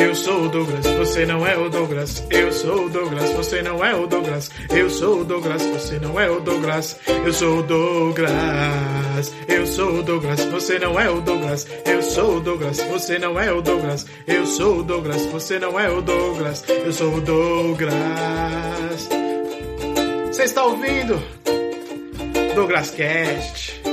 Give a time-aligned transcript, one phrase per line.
[0.00, 2.24] Eu sou o Douglas, você não é o Douglas.
[2.30, 4.48] Eu sou o Douglas, você não é o Douglas.
[4.70, 6.96] Eu sou o Douglas, você não é o Douglas.
[7.24, 9.34] Eu sou o Douglas.
[9.48, 11.66] Eu sou o Douglas, você não é o Douglas.
[11.84, 14.06] Eu sou o Douglas, você não é o Douglas.
[14.26, 16.64] Eu sou o Douglas, você não é o Douglas.
[16.68, 17.98] Eu sou o Douglas.
[20.30, 21.20] Você está ouvindo?
[22.54, 23.87] Douglas Cast.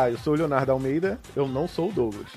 [0.00, 2.28] Olá, eu sou o Leonardo Almeida, eu não sou o Douglas.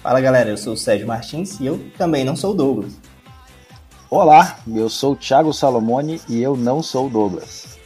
[0.00, 2.92] Fala galera, eu sou o Sérgio Martins e eu também não sou o Douglas.
[4.08, 7.76] Olá, eu sou o Thiago Salomone e eu não sou o Douglas.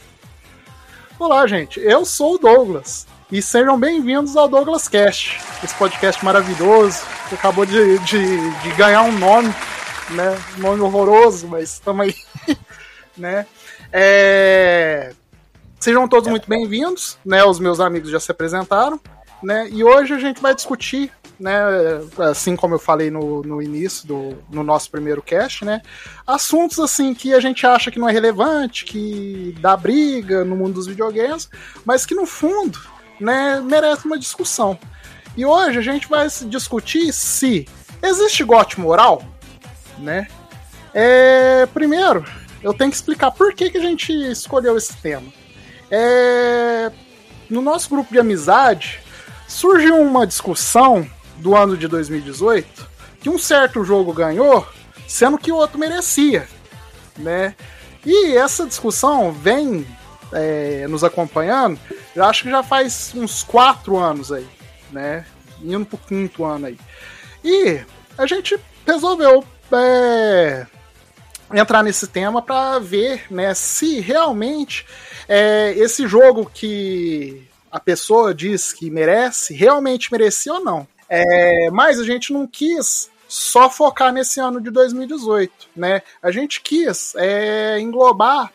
[1.17, 7.01] Olá, gente, eu sou o Douglas e sejam bem-vindos ao Douglas Cast, esse podcast maravilhoso
[7.27, 9.51] que acabou de, de, de ganhar um nome,
[10.11, 10.37] né?
[10.59, 12.15] Um nome horroroso, mas estamos aí,
[13.17, 13.47] né?
[13.91, 15.15] É...
[15.79, 17.41] Sejam todos muito bem-vindos, né?
[17.45, 18.99] Os meus amigos já se apresentaram,
[19.41, 19.69] né?
[19.71, 21.57] E hoje a gente vai discutir, né?
[22.17, 25.81] Assim como eu falei no, no início do no nosso primeiro cast, né?
[26.27, 30.73] Assuntos assim que a gente acha que não é relevante, que dá briga no mundo
[30.73, 31.49] dos videogames,
[31.85, 32.77] mas que no fundo,
[33.17, 33.61] né?
[33.61, 34.77] Merece uma discussão.
[35.37, 37.65] E hoje a gente vai discutir se
[38.03, 39.23] existe gote moral,
[39.97, 40.27] né?
[40.93, 42.25] É, primeiro,
[42.61, 45.38] eu tenho que explicar por que, que a gente escolheu esse tema.
[45.91, 46.91] É...
[47.49, 48.99] No nosso grupo de amizade,
[49.47, 52.87] surgiu uma discussão do ano de 2018
[53.19, 54.65] que um certo jogo ganhou,
[55.07, 56.47] sendo que o outro merecia,
[57.17, 57.55] né?
[58.05, 59.85] E essa discussão vem
[60.31, 61.79] é, nos acompanhando,
[62.15, 64.47] eu acho que já faz uns quatro anos aí,
[64.91, 65.25] né?
[65.61, 66.77] Indo pro quinto ano aí.
[67.43, 67.81] E
[68.17, 70.65] a gente resolveu é,
[71.53, 74.85] entrar nesse tema para ver, né, se realmente
[75.27, 80.87] é, esse jogo que a pessoa diz que merece, realmente merecia ou não.
[81.07, 86.01] É, mas a gente não quis só focar nesse ano de 2018, né?
[86.21, 88.51] A gente quis é, englobar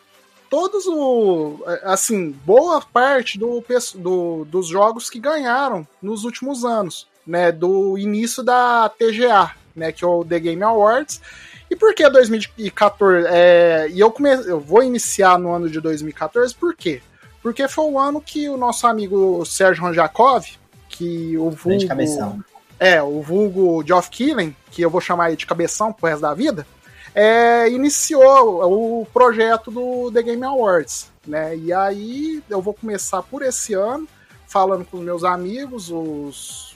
[0.49, 3.63] todos o assim boa parte do,
[3.95, 7.51] do, dos jogos que ganharam nos últimos anos, né?
[7.51, 9.91] Do início da TGA, né?
[9.91, 11.21] Que é o The Game Awards
[11.69, 13.27] e por que 2014?
[13.29, 17.01] É, e eu, come, eu vou iniciar no ano de 2014, por quê?
[17.41, 20.45] Porque foi o ano que o nosso amigo Sérgio Ranjakov,
[20.89, 21.87] que o vulgo.
[21.87, 22.43] Cabeção.
[22.79, 26.33] É, o vulgo Geoff Killen, que eu vou chamar ele de cabeção pro resto da
[26.33, 26.67] vida,
[27.13, 31.09] é, iniciou o projeto do The Game Awards.
[31.25, 31.55] Né?
[31.55, 34.07] E aí eu vou começar por esse ano,
[34.47, 36.74] falando com os meus amigos, os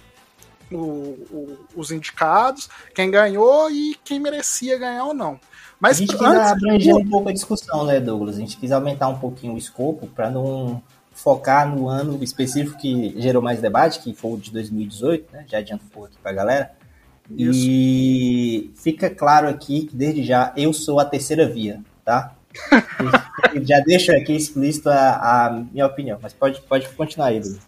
[0.71, 5.39] o, o, os indicados, quem ganhou e quem merecia ganhar ou não.
[5.79, 8.35] Mas a gente quis abranger um pouco a discussão, né, Douglas?
[8.35, 10.81] A gente quis aumentar um pouquinho o escopo para não
[11.13, 15.45] focar no ano específico que gerou mais debate, que foi o de 2018, né?
[15.47, 16.71] Já adianto um pouco aqui para a galera.
[17.29, 17.59] Isso.
[17.63, 22.33] E fica claro aqui que desde já eu sou a terceira via, tá?
[23.63, 27.67] já deixo aqui explícito a, a, minha opinião, mas pode, pode continuar aí, Douglas.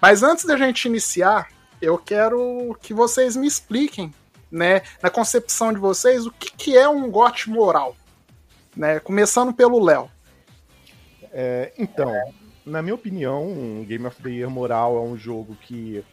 [0.00, 1.48] Mas antes da gente iniciar,
[1.86, 4.12] eu quero que vocês me expliquem,
[4.50, 7.96] né, na concepção de vocês, o que, que é um gote moral.
[8.76, 8.98] Né?
[8.98, 10.10] Começando pelo Léo.
[11.32, 12.12] É, então,
[12.64, 16.04] na minha opinião, Game of the Year Moral é um jogo que,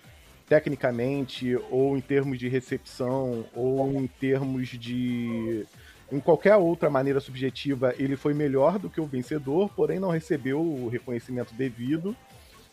[0.48, 5.66] tecnicamente, ou em termos de recepção, ou em termos de.
[6.12, 10.62] Em qualquer outra maneira subjetiva, ele foi melhor do que o vencedor, porém não recebeu
[10.62, 12.16] o reconhecimento devido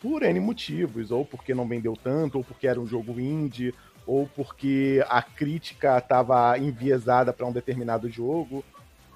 [0.01, 3.75] por N motivos, ou porque não vendeu tanto, ou porque era um jogo indie,
[4.07, 8.65] ou porque a crítica estava enviesada para um determinado jogo,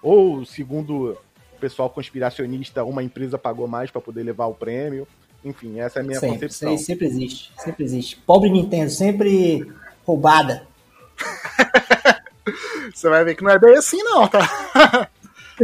[0.03, 1.19] ou segundo
[1.56, 5.08] o pessoal conspiracionista, uma empresa pagou mais para poder levar o prêmio.
[5.44, 6.79] Enfim, essa é a minha sempre, concepção.
[6.79, 8.17] Sempre existe, sempre existe.
[8.17, 9.67] Pobre Nintendo, sempre
[10.06, 10.67] roubada.
[12.94, 15.08] você vai ver que não é bem assim, não, tá?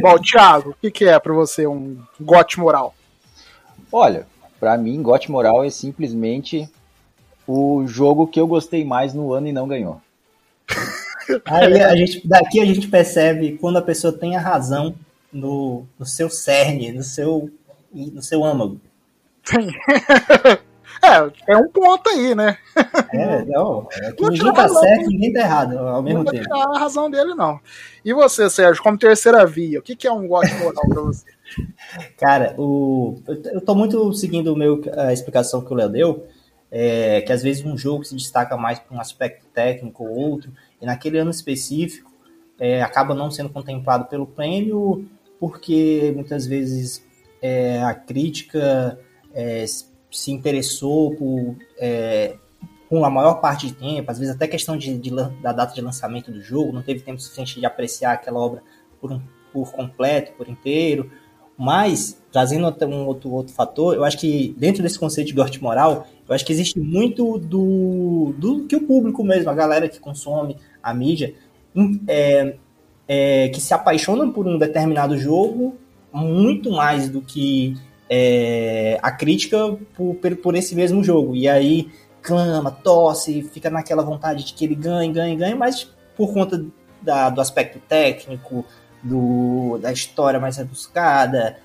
[0.00, 2.94] Bom, Thiago, o que, que é para você um gote moral?
[3.92, 4.26] Olha,
[4.60, 6.70] para mim, GOT Moral é simplesmente
[7.46, 10.00] o jogo que eu gostei mais no ano e não ganhou.
[11.46, 14.94] Aí a gente, daqui a gente percebe quando a pessoa tem a razão
[15.32, 17.50] no, no seu cerne, no seu,
[17.92, 18.80] no seu âmago.
[21.02, 22.58] É, é um ponto aí, né?
[23.12, 23.88] É, não.
[23.90, 26.48] É que ninguém tá certo, ninguém tá errado ao mesmo não tempo.
[26.48, 27.58] Não a razão dele, não.
[28.04, 31.24] E você, Sérgio, como terceira via, o que, que é um gosto moral pra você?
[32.16, 33.20] Cara, o,
[33.52, 36.26] eu tô muito seguindo o meu, a explicação que o Léo deu,
[36.70, 40.52] é, que às vezes um jogo se destaca mais por um aspecto técnico ou outro,
[40.80, 42.10] e naquele ano específico
[42.58, 45.08] é, acaba não sendo contemplado pelo prêmio,
[45.38, 47.04] porque muitas vezes
[47.40, 48.98] é, a crítica
[49.34, 52.36] é, se interessou por, é,
[52.88, 55.10] com a maior parte de tempo, às vezes até questão de, de,
[55.40, 58.62] da data de lançamento do jogo, não teve tempo suficiente de apreciar aquela obra
[59.00, 59.20] por, um,
[59.52, 61.10] por completo, por inteiro,
[61.62, 66.06] mas, trazendo um outro, outro fator, eu acho que dentro desse conceito de gorte moral,
[66.26, 70.56] eu acho que existe muito do, do que o público mesmo, a galera que consome
[70.82, 71.34] a mídia,
[72.08, 72.54] é,
[73.06, 75.76] é, que se apaixonam por um determinado jogo
[76.10, 77.76] muito mais do que
[78.08, 81.36] é, a crítica por, por esse mesmo jogo.
[81.36, 81.90] E aí
[82.22, 85.84] clama, tosse, fica naquela vontade de que ele ganhe, ganhe, ganhe, mas
[86.16, 86.64] por conta
[87.02, 88.64] da, do aspecto técnico,
[89.02, 91.58] do, da história mais rebuscada,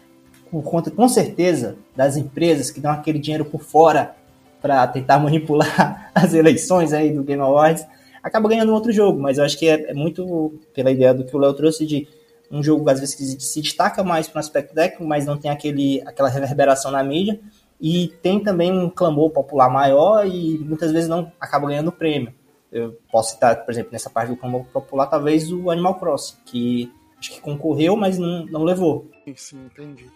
[0.50, 4.16] por conta, com certeza, das empresas que dão aquele dinheiro por fora
[4.62, 7.86] para tentar manipular as eleições aí do Game Awards,
[8.24, 9.20] acaba ganhando outro jogo.
[9.20, 12.08] Mas eu acho que é, é muito pela ideia do que o Léo trouxe de
[12.52, 15.52] um jogo, às vezes, que se destaca mais para o aspecto técnico, mas não tem
[15.52, 17.40] aquele, aquela reverberação na mídia.
[17.82, 22.34] E tem também um clamor popular maior e muitas vezes não acaba ganhando prêmio.
[22.72, 26.92] Eu posso citar, por exemplo, nessa parte do clamor popular, talvez o Animal Crossing, que
[27.20, 29.10] acho que concorreu, mas não, não levou.
[29.36, 30.10] Sim, entendi.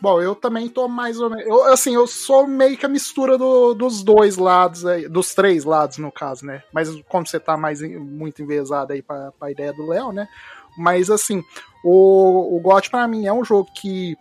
[0.00, 1.46] Bom, eu também tô mais ou menos.
[1.46, 5.64] Eu, assim, eu sou meio que a mistura do, dos dois lados aí, dos três
[5.64, 6.62] lados, no caso, né?
[6.72, 10.28] Mas como você tá mais muito envezado aí pra, pra ideia do Léo, né?
[10.76, 11.42] Mas assim,
[11.82, 14.16] o, o GOT para mim é um jogo que.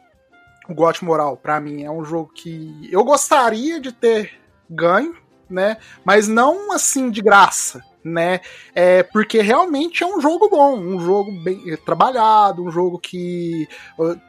[0.67, 5.15] O GOT Moral, para mim, é um jogo que eu gostaria de ter ganho,
[5.47, 5.77] né?
[6.03, 8.39] Mas não assim de graça né?
[8.75, 13.67] É, porque realmente é um jogo bom, um jogo bem trabalhado, um jogo que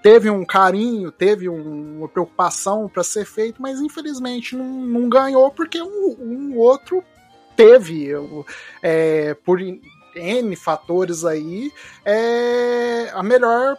[0.02, 5.50] teve um carinho, teve um, uma preocupação para ser feito, mas infelizmente não, não ganhou
[5.50, 7.04] porque um, um outro
[7.54, 8.10] teve,
[8.82, 11.70] é, por N fatores aí,
[12.04, 13.76] é, a melhor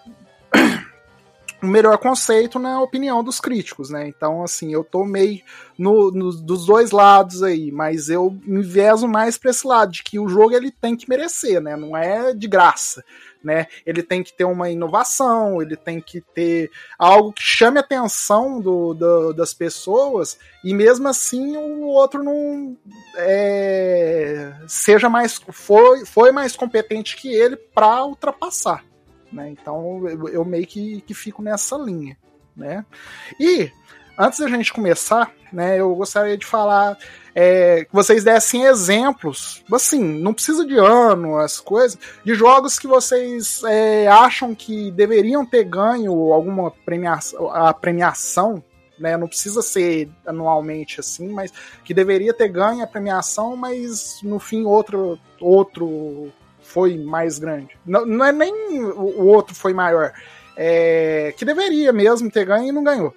[1.62, 4.08] o melhor conceito na opinião dos críticos, né?
[4.08, 5.42] Então, assim, eu tô meio
[5.78, 10.04] no, no, dos dois lados aí, mas eu me vejo mais para esse lado, de
[10.04, 11.76] que o jogo ele tem que merecer, né?
[11.76, 13.04] Não é de graça,
[13.44, 13.66] né?
[13.86, 18.62] Ele tem que ter uma inovação, ele tem que ter algo que chame a atenção
[18.62, 22.78] do, do das pessoas, e mesmo assim o outro não
[23.16, 28.84] é, seja mais foi, foi mais competente que ele para ultrapassar.
[29.38, 29.52] Né?
[29.52, 32.18] Então eu, eu meio que, que fico nessa linha.
[32.56, 32.84] Né?
[33.40, 33.72] E
[34.18, 36.98] antes da gente começar, né, eu gostaria de falar
[37.36, 42.88] é, que vocês dessem exemplos, assim, não precisa de ano, as coisas, de jogos que
[42.88, 48.64] vocês é, acham que deveriam ter ganho alguma premiação, a premiação,
[48.98, 51.54] né, não precisa ser anualmente assim, mas
[51.84, 56.34] que deveria ter ganho a premiação, mas no fim outro, outro
[56.68, 57.70] foi mais grande.
[57.86, 60.12] Não, não é nem o outro foi maior.
[60.56, 63.14] É, que deveria mesmo ter ganho e não ganhou.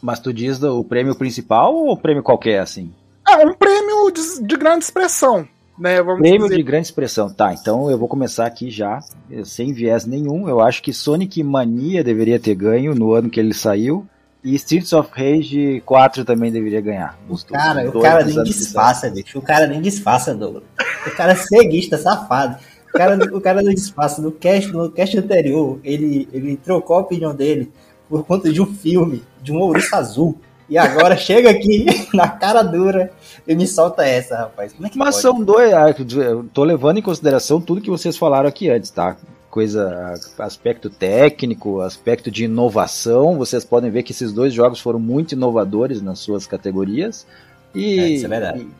[0.00, 2.92] Mas tu diz o prêmio principal ou o prêmio qualquer, assim?
[3.28, 5.46] É, um prêmio de, de grande expressão.
[5.78, 6.56] Né, prêmio dizer.
[6.56, 7.32] de grande expressão.
[7.32, 9.00] Tá, então eu vou começar aqui já,
[9.44, 10.46] sem viés nenhum.
[10.46, 14.06] Eu acho que Sonic Mania deveria ter ganho no ano que ele saiu.
[14.42, 17.18] E Streets of Rage 4 também deveria ganhar.
[17.28, 19.38] Os, cara, os o cara nem disfarça, bicho.
[19.38, 20.64] O cara nem disfarça, Douglas.
[21.06, 22.56] O cara é ceguista, safado.
[22.88, 24.22] O cara, o cara não disfarça.
[24.22, 27.70] No cast, no cast anterior, ele, ele trocou a opinião dele
[28.08, 30.38] por conta de um filme, de um ouriço azul.
[30.70, 33.12] E agora chega aqui na cara dura
[33.46, 34.72] e me solta essa, rapaz.
[34.72, 35.22] Como é que Mas pode?
[35.22, 35.72] são dois.
[35.74, 39.16] Ah, eu tô levando em consideração tudo que vocês falaram aqui antes, tá?
[39.50, 43.36] Coisa, aspecto técnico, aspecto de inovação.
[43.36, 47.26] Vocês podem ver que esses dois jogos foram muito inovadores nas suas categorias.
[47.74, 48.60] E, é, isso é verdade.
[48.62, 48.70] E,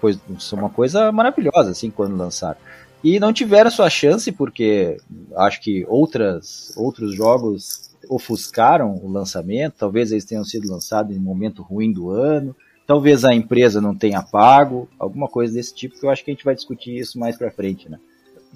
[0.00, 2.58] pois, isso é uma coisa maravilhosa, assim, quando lançaram.
[3.02, 4.98] E não tiveram sua chance, porque
[5.36, 9.74] acho que outras, outros jogos ofuscaram o lançamento.
[9.78, 12.54] Talvez eles tenham sido lançados em um momento ruim do ano.
[12.86, 16.34] Talvez a empresa não tenha pago, alguma coisa desse tipo, que eu acho que a
[16.34, 17.98] gente vai discutir isso mais pra frente, né?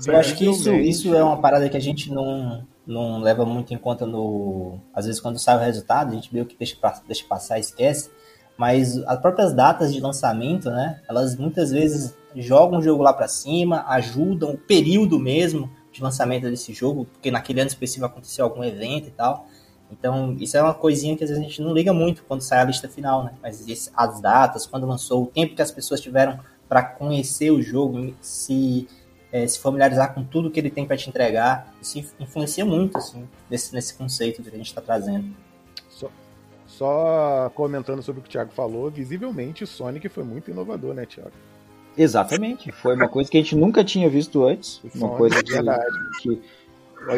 [0.07, 3.73] Eu acho que isso, isso é uma parada que a gente não, não leva muito
[3.73, 4.79] em conta no.
[4.93, 8.11] Às vezes, quando sai o resultado, a gente meio que deixa, deixa passar esquece.
[8.57, 11.01] Mas as próprias datas de lançamento, né?
[11.09, 16.49] Elas muitas vezes jogam o jogo lá para cima, ajudam o período mesmo de lançamento
[16.51, 19.47] desse jogo, porque naquele ano específico aconteceu algum evento e tal.
[19.91, 22.61] Então, isso é uma coisinha que às vezes a gente não liga muito quando sai
[22.61, 23.33] a lista final, né?
[23.41, 27.63] Mas esse, as datas, quando lançou, o tempo que as pessoas tiveram para conhecer o
[27.63, 28.89] jogo, se
[29.35, 31.75] é, se familiarizar com tudo que ele tem para te entregar.
[31.83, 35.27] Isso influencia muito, assim, nesse, nesse conceito que a gente está trazendo.
[35.91, 36.09] Só,
[36.69, 41.05] só comentando sobre o que o Thiago falou, visivelmente o Sonic foi muito inovador, né,
[41.05, 41.33] Thiago?
[41.99, 42.71] Exatamente.
[42.71, 44.81] Foi uma coisa que a gente nunca tinha visto antes.
[44.85, 45.97] Uma Sonic, coisa que, verdade.
[46.23, 46.41] que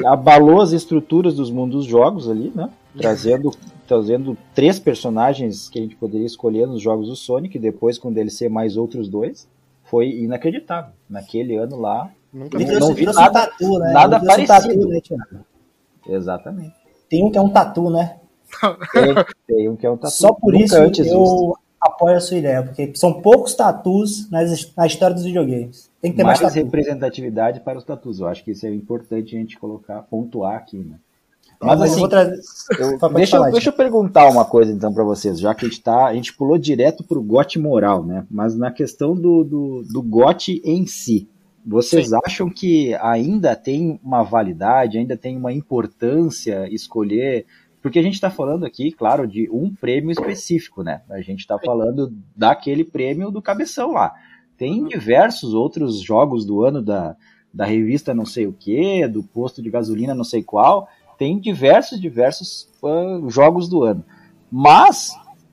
[0.06, 2.70] abalou as estruturas dos mundos dos jogos ali, né?
[2.96, 3.50] Trazendo,
[3.86, 8.14] trazendo três personagens que a gente poderia escolher nos jogos do Sonic, depois com o
[8.14, 9.46] DLC mais outros dois.
[9.86, 10.92] Foi inacreditável.
[11.08, 12.10] Naquele ano lá.
[12.32, 12.76] Nunca Ele Não- vi.
[12.76, 13.92] trouxe, não vi trouxe nada- um tatu, né?
[13.92, 14.88] nada trouxe um parecido.
[15.00, 15.40] tatu, né?
[16.08, 16.74] Exatamente.
[17.08, 18.16] Tem um que é um tatu, né?
[18.92, 19.14] Tem,
[19.46, 20.14] tem um que é um tatu.
[20.14, 21.14] Só por nunca isso antes visto.
[21.14, 25.90] eu apoio a sua ideia, porque são poucos tatus nas, na história dos videogames.
[26.00, 28.20] Tem que ter mais, mais representatividade para os tatus.
[28.20, 30.96] Eu acho que isso é importante a gente colocar, pontuar aqui, né?
[31.60, 32.40] Mas, eu assim, vou trazer.
[32.78, 35.68] eu- Pode deixa, eu- deixa eu perguntar uma coisa então para vocês, já que a
[35.68, 38.26] gente tá, a gente pulou direto pro GOT moral, né?
[38.30, 41.28] Mas na questão do, do, do GOT em si,
[41.64, 42.18] vocês Sim.
[42.24, 47.46] acham que ainda tem uma validade, ainda tem uma importância escolher?
[47.82, 51.02] Porque a gente está falando aqui, claro, de um prêmio específico, né?
[51.08, 54.12] A gente está falando daquele prêmio do cabeção lá.
[54.58, 57.14] Tem diversos outros jogos do ano da,
[57.52, 60.88] da revista não sei o que, do posto de gasolina não sei qual.
[61.18, 64.04] Tem diversos, diversos ah, jogos do ano.
[64.50, 65.10] Mas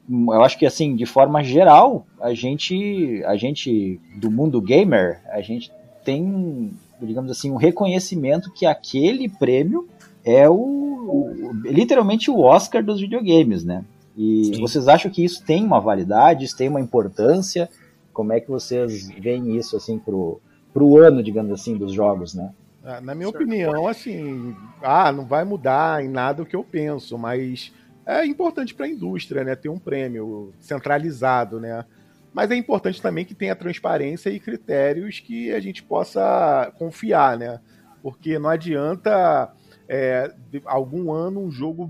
[0.09, 5.41] eu acho que assim, de forma geral, a gente, a gente do mundo gamer, a
[5.41, 5.71] gente
[6.03, 9.87] tem, digamos assim, um reconhecimento que aquele prêmio
[10.25, 13.83] é o, o- literalmente o Oscar dos videogames, né?
[14.15, 14.61] E Sim.
[14.61, 17.69] vocês acham que isso tem uma validade, isso tem uma importância?
[18.13, 20.39] Como é que vocês veem isso assim pro,
[20.73, 22.51] pro ano, digamos assim, dos jogos, né?
[22.83, 27.17] Ah, Na minha opinião, assim, ah, não vai mudar em nada o que eu penso,
[27.17, 27.71] mas
[28.05, 31.85] é importante para a indústria, né, ter um prêmio centralizado, né?
[32.33, 37.59] Mas é importante também que tenha transparência e critérios que a gente possa confiar, né?
[38.01, 39.53] Porque não adianta
[39.87, 40.33] é,
[40.65, 41.89] algum ano um jogo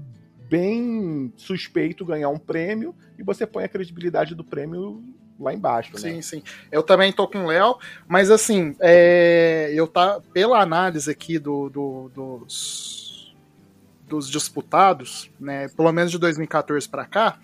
[0.49, 5.03] bem suspeito ganhar um prêmio e você põe a credibilidade do prêmio
[5.43, 5.99] lá embaixo, né?
[5.99, 6.43] Sim, sim.
[6.71, 7.75] Eu também tô com o Léo,
[8.07, 13.35] mas assim, é, eu tá pela análise aqui do, do- dos,
[14.07, 17.37] dos disputados, né, pelo menos de 2014 para cá,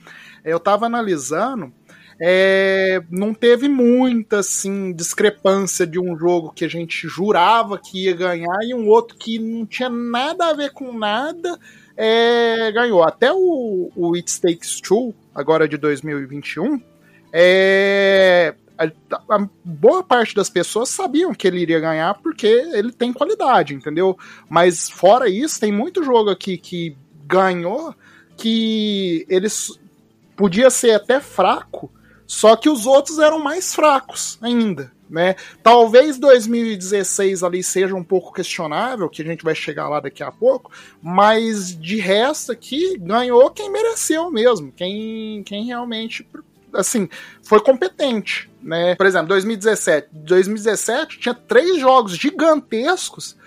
[0.43, 1.73] eu tava analisando,
[2.21, 8.13] é, não teve muita assim discrepância de um jogo que a gente jurava que ia
[8.15, 11.57] ganhar e um outro que não tinha nada a ver com nada
[11.95, 13.03] é, ganhou.
[13.03, 16.81] Até o, o It Takes Two, agora de 2021,
[17.31, 23.11] é, a, a boa parte das pessoas sabiam que ele iria ganhar porque ele tem
[23.11, 24.17] qualidade, entendeu?
[24.49, 26.95] Mas fora isso, tem muito jogo aqui que
[27.27, 27.93] ganhou
[28.37, 29.77] que eles
[30.35, 31.91] podia ser até fraco,
[32.25, 35.35] só que os outros eram mais fracos ainda, né?
[35.61, 40.31] Talvez 2016 ali seja um pouco questionável, que a gente vai chegar lá daqui a
[40.31, 40.71] pouco,
[41.01, 46.23] mas de resto aqui ganhou quem mereceu mesmo, quem, quem realmente
[46.73, 47.09] assim,
[47.43, 48.95] foi competente, né?
[48.95, 53.37] Por exemplo, 2017, 2017 tinha três jogos gigantescos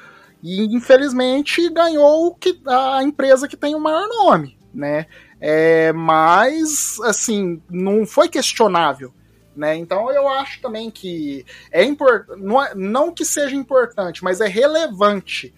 [0.42, 5.06] e infelizmente ganhou que a empresa que tem o maior nome, né?
[5.40, 9.12] É, mas assim, não foi questionável.
[9.54, 9.76] Né?
[9.76, 14.48] Então eu acho também que é importante, não, é- não que seja importante, mas é
[14.48, 15.54] relevante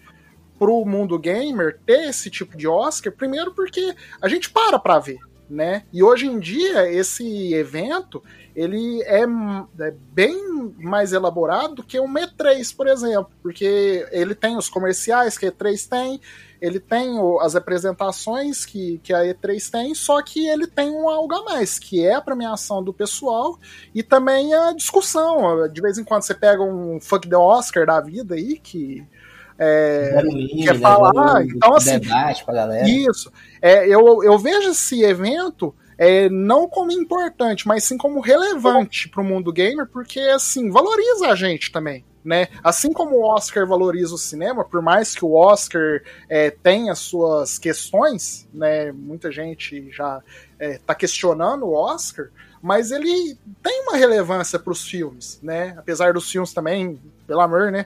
[0.59, 4.99] para o mundo gamer ter esse tipo de Oscar, primeiro porque a gente para para
[4.99, 5.83] ver, né?
[5.91, 8.23] E hoje em dia esse evento
[8.55, 14.57] ele é, é bem mais elaborado do que um E3, por exemplo, porque ele tem
[14.57, 16.21] os comerciais que a E3 tem,
[16.61, 21.35] ele tem as apresentações que, que a E3 tem, só que ele tem um algo
[21.35, 23.59] a mais, que é a premiação do pessoal
[23.93, 25.67] e também a discussão.
[25.67, 29.05] De vez em quando você pega um fuck the Oscar da vida aí, que
[29.57, 32.89] é, meme, quer falar, então, assim, debate pra galera.
[32.89, 33.31] isso.
[33.61, 39.21] É, eu, eu vejo esse evento é, não como importante, mas sim como relevante para
[39.21, 42.03] o mundo gamer, porque assim valoriza a gente também.
[42.23, 42.47] Né?
[42.63, 47.59] Assim como o Oscar valoriza o cinema, por mais que o Oscar é, tenha suas
[47.59, 48.91] questões, né?
[48.91, 50.23] muita gente já
[50.59, 52.29] está questionando o Oscar,
[52.63, 55.75] mas ele tem uma relevância para os filmes, né?
[55.77, 57.85] apesar dos filmes também, pelo amor, né?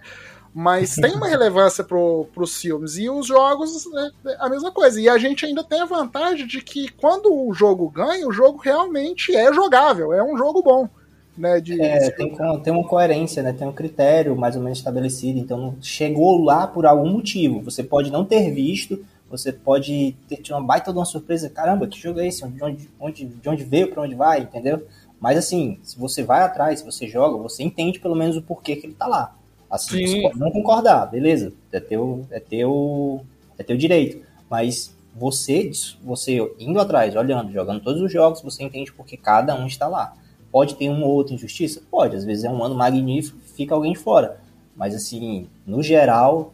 [0.53, 2.97] Mas tem uma relevância para os filmes.
[2.97, 3.85] E os jogos,
[4.25, 4.99] é a mesma coisa.
[4.99, 8.57] E a gente ainda tem a vantagem de que quando o jogo ganha, o jogo
[8.57, 10.89] realmente é jogável, é um jogo bom.
[11.37, 13.53] Né, de, É, tem, tem uma coerência, né?
[13.53, 15.39] Tem um critério mais ou menos estabelecido.
[15.39, 17.61] Então, chegou lá por algum motivo.
[17.61, 21.49] Você pode não ter visto, você pode ter tido uma baita de uma surpresa.
[21.49, 22.45] Caramba, que jogo é esse?
[22.45, 24.85] De onde, onde, de onde veio, para onde vai, entendeu?
[25.19, 28.75] Mas assim, se você vai atrás, se você joga, você entende pelo menos o porquê
[28.75, 29.35] que ele tá lá.
[29.69, 33.23] Assim, você pode não concordar, beleza, é teu, é teu,
[33.57, 34.25] é teu direito.
[34.49, 35.69] Mas você,
[36.03, 40.15] você indo atrás, olhando, jogando todos os jogos, você entende porque cada um está lá.
[40.51, 41.81] Pode ter uma ou outra injustiça?
[41.91, 44.39] Pode, às vezes é um ano magnífico, fica alguém de fora.
[44.75, 46.53] Mas assim, no geral,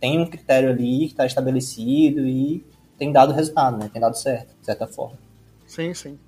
[0.00, 2.64] tem um critério ali que está estabelecido e
[2.98, 3.90] tem dado resultado, né?
[3.92, 5.18] Tem dado certo, de certa forma.
[5.66, 6.18] Sim, sim.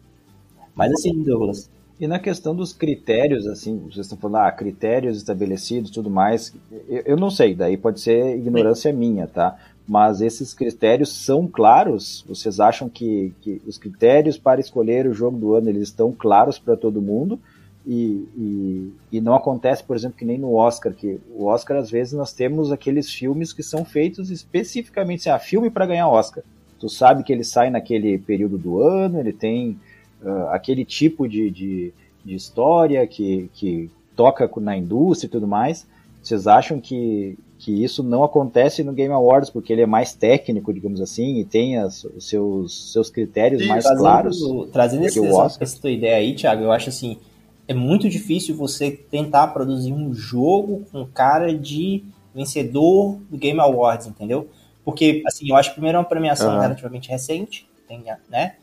[0.74, 1.68] Mas assim, Douglas,
[2.00, 6.54] e na questão dos critérios, assim, vocês estão falando, ah, critérios estabelecidos tudo mais,
[6.88, 9.56] eu, eu não sei, daí pode ser ignorância minha, tá?
[9.86, 12.24] Mas esses critérios são claros?
[12.28, 16.58] Vocês acham que, que os critérios para escolher o jogo do ano, eles estão claros
[16.58, 17.40] para todo mundo?
[17.86, 21.90] E, e, e, não acontece, por exemplo, que nem no Oscar, que o Oscar, às
[21.90, 26.44] vezes, nós temos aqueles filmes que são feitos especificamente, assim, ah, filme para ganhar Oscar.
[26.78, 29.78] Tu sabe que ele sai naquele período do ano, ele tem
[30.22, 31.92] uh, aquele tipo de, de,
[32.24, 35.86] de, história que, que toca na indústria e tudo mais.
[36.22, 40.72] Vocês acham que, que isso não acontece no Game Awards porque ele é mais técnico,
[40.72, 44.38] digamos assim, e tem as, os seus, seus critérios mais trazendo, claros?
[44.72, 47.18] Trazendo esse, essa, essa tua ideia aí, Thiago, eu acho assim,
[47.66, 52.02] é muito difícil você tentar produzir um jogo com cara de
[52.34, 54.48] vencedor do Game Awards, entendeu?
[54.84, 56.60] Porque, assim, eu acho que primeiro é uma premiação uhum.
[56.60, 58.54] relativamente recente, tem, né?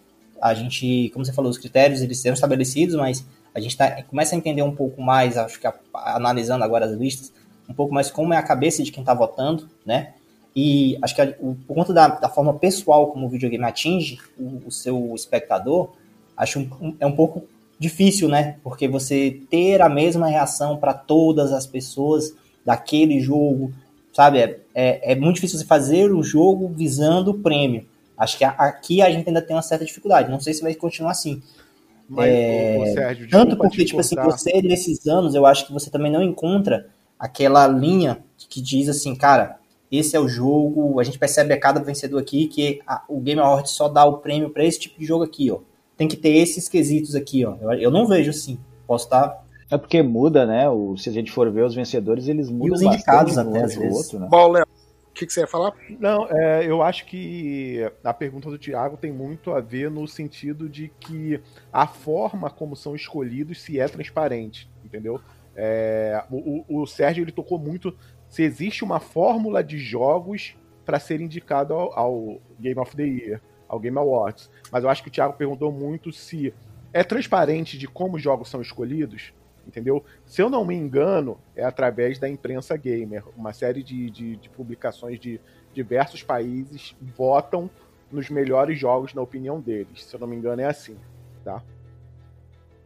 [0.41, 4.35] A gente, como você falou, os critérios eles serão estabelecidos, mas a gente tá, começa
[4.35, 7.33] a entender um pouco mais, acho que a, analisando agora as listas,
[7.69, 10.13] um pouco mais como é a cabeça de quem está votando, né?
[10.55, 14.19] E acho que a, o, por conta da, da, forma pessoal como o videogame atinge
[14.37, 15.93] o, o seu espectador,
[16.37, 17.43] acho um, é um pouco
[17.79, 18.57] difícil, né?
[18.63, 22.33] Porque você ter a mesma reação para todas as pessoas
[22.65, 23.73] daquele jogo,
[24.13, 24.39] sabe?
[24.39, 27.85] É, é, é muito difícil você fazer o jogo visando o prêmio.
[28.17, 30.29] Acho que aqui a gente ainda tem uma certa dificuldade.
[30.29, 31.41] Não sei se vai continuar assim.
[32.07, 36.11] Mas, é, Sérgio, tanto porque, tipo assim, você nesses anos, eu acho que você também
[36.11, 36.87] não encontra
[37.19, 39.57] aquela linha que diz assim, cara,
[39.91, 43.41] esse é o jogo, a gente percebe a cada vencedor aqui que a, o Game
[43.41, 45.59] Awards só dá o prêmio para esse tipo de jogo aqui, ó.
[45.97, 47.55] Tem que ter esses quesitos aqui, ó.
[47.61, 48.59] Eu, eu não vejo assim.
[48.85, 50.69] Posso estar é porque muda, né?
[50.69, 52.67] O, se a gente for ver os vencedores, eles mudam.
[52.67, 53.97] E os indicados até, às vezes.
[53.97, 54.27] Outro, né?
[54.29, 54.65] Bom, Léo,
[55.15, 55.73] que, que você ia falar?
[55.97, 60.69] Não, é, eu acho que a pergunta do Tiago tem muito a ver no sentido
[60.69, 65.19] de que a forma como são escolhidos se é transparente, entendeu?
[65.55, 67.97] É, o, o, Sérgio ele tocou muito
[68.27, 73.41] se existe uma fórmula de jogos para ser indicado ao, ao, Game of the Year,
[73.69, 74.51] ao Game Awards.
[74.69, 76.53] Mas eu acho que o Thiago perguntou muito se
[76.91, 79.33] é transparente de como os jogos são escolhidos
[79.67, 80.03] entendeu?
[80.25, 83.23] Se eu não me engano, é através da imprensa gamer.
[83.35, 85.39] Uma série de, de, de publicações de
[85.73, 87.69] diversos países votam
[88.11, 90.03] nos melhores jogos na opinião deles.
[90.05, 90.97] Se eu não me engano, é assim,
[91.43, 91.61] tá?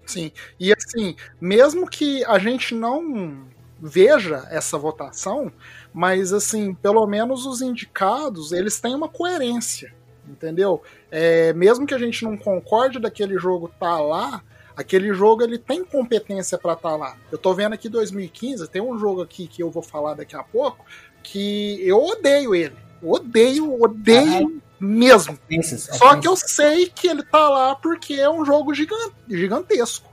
[0.05, 0.31] Sim.
[0.59, 3.47] E assim, mesmo que a gente não
[3.79, 5.51] veja essa votação,
[5.93, 9.93] mas assim, pelo menos os indicados, eles têm uma coerência,
[10.27, 10.81] entendeu?
[11.11, 14.43] É, mesmo que a gente não concorde daquele jogo tá lá,
[14.79, 17.17] Aquele jogo ele tem competência para estar tá lá.
[17.29, 20.41] Eu tô vendo aqui 2015, tem um jogo aqui que eu vou falar daqui a
[20.41, 20.85] pouco
[21.21, 22.77] que eu odeio ele.
[23.03, 25.37] Odeio, odeio ah, mesmo.
[25.75, 30.09] Só que eu sei que ele tá lá porque é um jogo gigantesco.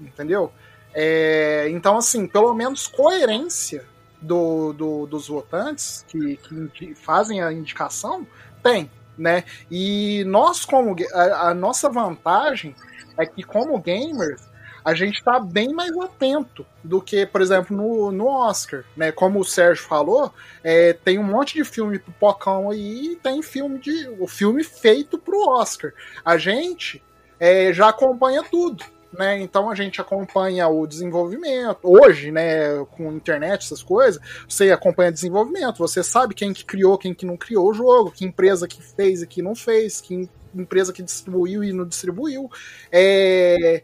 [0.00, 0.52] Entendeu?
[0.94, 3.84] É, então, assim, pelo menos coerência
[4.22, 6.38] do, do, dos votantes que,
[6.72, 8.24] que, fazem a indicação
[8.62, 9.42] tem, né?
[9.68, 12.76] E nós, como a, a nossa vantagem
[13.16, 14.42] é que, como gamers,
[14.84, 19.10] a gente está bem mais atento do que, por exemplo, no, no Oscar, né?
[19.10, 23.78] Como o Sérgio falou, é, tem um monte de filme pipocão aí e tem filme
[23.78, 25.92] de o filme feito pro Oscar.
[26.22, 27.02] A gente
[27.40, 28.84] é, já acompanha tudo.
[29.16, 29.40] Né?
[29.40, 31.78] Então a gente acompanha o desenvolvimento.
[31.84, 37.14] Hoje, né, com internet, essas coisas, você acompanha desenvolvimento, você sabe quem que criou, quem
[37.14, 40.92] que não criou o jogo, que empresa que fez e que não fez, que empresa
[40.92, 42.50] que distribuiu e não distribuiu.
[42.90, 43.82] É,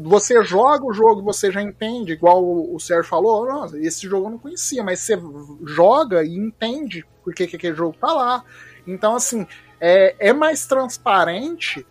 [0.00, 4.38] você joga o jogo, você já entende, igual o Sérgio falou, esse jogo eu não
[4.38, 5.18] conhecia, mas você
[5.64, 8.44] joga e entende por que, que aquele jogo tá lá.
[8.86, 9.46] Então, assim,
[9.80, 11.86] é, é mais transparente,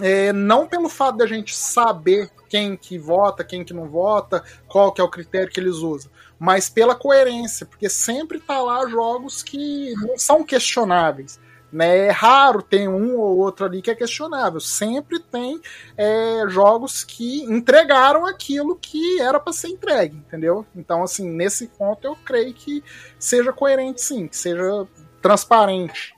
[0.00, 4.92] é, não pelo fato da gente saber quem que vota, quem que não vota, qual
[4.92, 9.42] que é o critério que eles usam, mas pela coerência, porque sempre tá lá jogos
[9.42, 11.40] que não são questionáveis.
[11.72, 12.06] Né?
[12.06, 14.60] É raro ter um ou outro ali que é questionável.
[14.60, 15.60] Sempre tem
[15.96, 20.64] é, jogos que entregaram aquilo que era para ser entregue, entendeu?
[20.74, 22.82] Então, assim, nesse ponto eu creio que
[23.18, 24.86] seja coerente sim, que seja
[25.20, 26.15] transparente.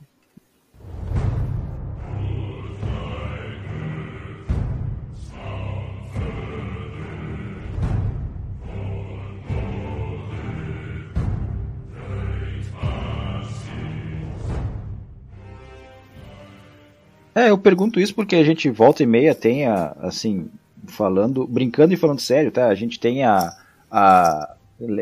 [17.39, 20.49] É, eu pergunto isso porque a gente volta e meia tem a, assim,
[20.87, 22.67] falando, brincando e falando sério, tá?
[22.67, 23.53] A gente tem a,
[23.89, 24.55] a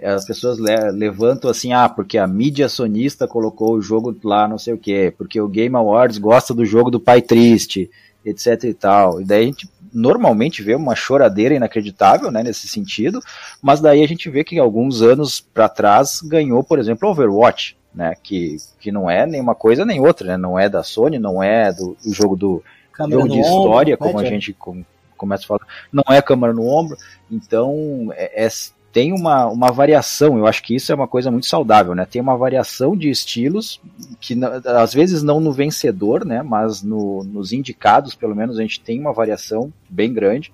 [0.03, 4.57] as pessoas le levantam assim, ah, porque a mídia sonista colocou o jogo lá, não
[4.59, 7.89] sei o que, porque o Game Awards gosta do jogo do pai triste,
[8.23, 9.19] etc e tal.
[9.19, 13.19] E daí a gente normalmente vê uma choradeira inacreditável, né, nesse sentido,
[13.61, 18.13] mas daí a gente vê que alguns anos para trás ganhou, por exemplo, Overwatch, né,
[18.21, 21.73] que, que não é nenhuma coisa nem outra, né, não é da Sony, não é
[21.73, 22.63] do, do jogo do
[23.09, 24.85] jogo de história, ombro, como né, a gente com,
[25.17, 26.95] começa a falar, não é câmera no ombro,
[27.29, 28.49] então é, é
[28.91, 32.03] tem uma, uma variação, eu acho que isso é uma coisa muito saudável, né?
[32.09, 33.79] Tem uma variação de estilos,
[34.19, 36.41] que às vezes não no vencedor, né?
[36.41, 40.51] Mas no, nos indicados, pelo menos, a gente tem uma variação bem grande.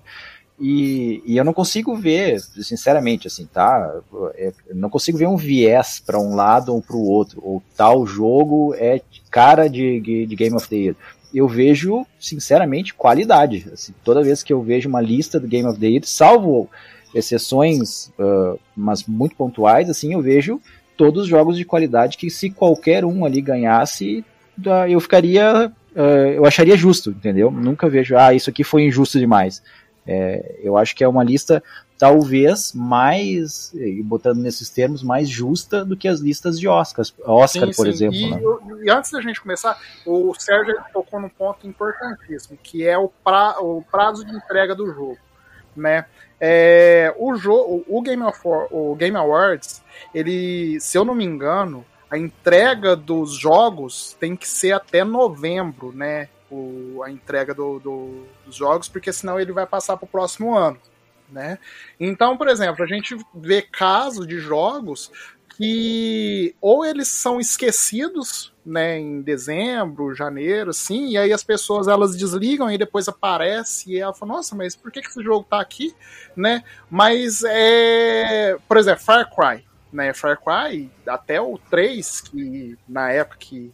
[0.66, 4.00] E, e eu não consigo ver, sinceramente, assim, tá?
[4.38, 8.06] Eu não consigo ver um viés para um lado ou para o outro, ou tal
[8.06, 10.96] jogo é cara de, de Game of the Year
[11.34, 13.66] eu vejo, sinceramente, qualidade.
[13.72, 16.70] Assim, toda vez que eu vejo uma lista do Game of the Year, salvo
[17.12, 20.60] exceções, uh, mas muito pontuais, assim, eu vejo
[20.96, 24.24] todos os jogos de qualidade que se qualquer um ali ganhasse,
[24.88, 27.50] eu ficaria, uh, eu acharia justo, entendeu?
[27.50, 29.60] Nunca vejo, ah, isso aqui foi injusto demais.
[30.06, 31.62] É, eu acho que é uma lista
[31.98, 37.74] talvez mais, botando nesses termos, mais justa do que as listas de Oscars, Oscar, sim,
[37.74, 37.90] por sim.
[37.90, 38.16] exemplo.
[38.16, 38.80] E, né?
[38.84, 43.58] e, antes da gente começar, o Sérgio tocou num ponto importantíssimo, que é o, pra,
[43.60, 45.18] o prazo de entrega do jogo.
[45.76, 46.04] Né?
[46.40, 49.82] É, o, jogo, o, Game of, o Game Awards,
[50.14, 55.92] ele, se eu não me engano, a entrega dos jogos tem que ser até novembro,
[55.92, 56.28] né?
[56.54, 60.56] O, a entrega do, do, dos jogos, porque senão ele vai passar para o próximo
[60.56, 60.78] ano.
[61.30, 61.58] Né?
[61.98, 65.10] Então, por exemplo, a gente vê casos de jogos
[65.56, 72.16] que ou eles são esquecidos né, em dezembro, janeiro, assim, e aí as pessoas elas
[72.16, 75.60] desligam e depois aparece e ela fala, nossa, mas por que, que esse jogo tá
[75.60, 75.94] aqui,
[76.34, 76.64] né?
[76.90, 80.12] Mas é, por exemplo, Far Cry, né?
[80.14, 83.72] Far Cry até o 3, que na época que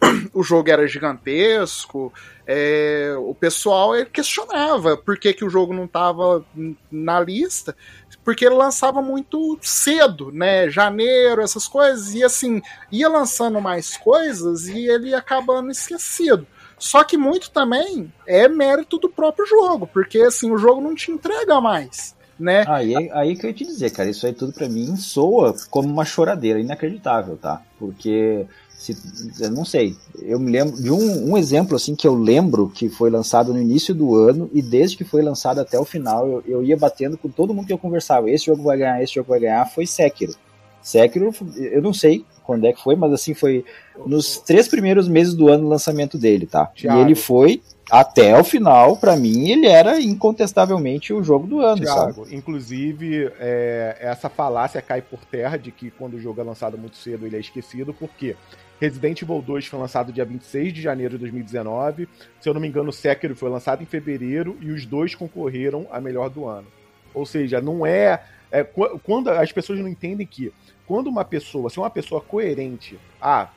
[0.32, 2.12] o jogo era gigantesco,
[2.46, 6.44] é, o pessoal questionava por que, que o jogo não estava
[6.90, 7.76] na lista,
[8.24, 10.68] porque ele lançava muito cedo, né?
[10.68, 12.60] Janeiro, essas coisas, e assim,
[12.90, 16.46] ia lançando mais coisas e ele acabando esquecido.
[16.78, 21.10] Só que muito também é mérito do próprio jogo, porque assim, o jogo não te
[21.10, 22.16] entrega mais.
[22.40, 22.64] Né?
[22.66, 25.86] Aí, aí que eu ia te dizer, cara, isso aí tudo para mim soa como
[25.86, 27.60] uma choradeira inacreditável, tá?
[27.78, 28.46] Porque
[28.80, 28.96] se,
[29.38, 29.94] eu não sei.
[30.22, 33.60] Eu me lembro de um, um, exemplo assim que eu lembro que foi lançado no
[33.60, 37.18] início do ano e desde que foi lançado até o final eu, eu ia batendo
[37.18, 38.30] com todo mundo que eu conversava.
[38.30, 39.66] Esse jogo vai ganhar, esse jogo vai ganhar.
[39.66, 40.34] Foi Sekiro.
[40.82, 43.64] Sekiro, eu não sei quando é que foi, mas assim foi
[44.06, 46.66] nos três primeiros meses do ano o lançamento dele, tá?
[46.66, 46.98] Thiago.
[46.98, 51.82] E ele foi até o final, para mim, ele era incontestavelmente o jogo do ano,
[51.82, 52.36] Thiago, sabe?
[52.36, 56.96] Inclusive, é, essa falácia cai por terra de que quando o jogo é lançado muito
[56.96, 58.36] cedo ele é esquecido, porque
[58.80, 62.08] Resident Evil 2 foi lançado dia 26 de janeiro de 2019.
[62.40, 66.00] Se eu não me engano, Sekiro foi lançado em fevereiro e os dois concorreram a
[66.00, 66.66] melhor do ano.
[67.12, 70.52] Ou seja, não é, é quando as pessoas não entendem que
[70.86, 73.48] quando uma pessoa, se uma pessoa coerente, ah,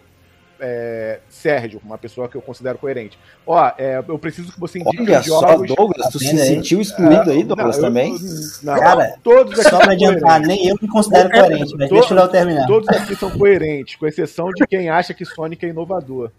[0.59, 3.17] é, Sérgio, uma pessoa que eu considero coerente.
[3.45, 5.67] Ó, é, eu preciso que você indique Olha jogos...
[5.69, 8.13] só, Douglas, tu se sentiu excluído aí, Douglas, não, também?
[8.13, 8.19] Eu,
[8.63, 12.65] não, Cara, todos só pra adiantar, nem eu me considero coerente, mas deixa eu terminar.
[12.65, 16.31] Todos aqui são coerentes, com exceção de quem acha que Sonic é inovador.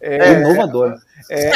[0.00, 0.98] É, é inovador.
[1.30, 1.52] É,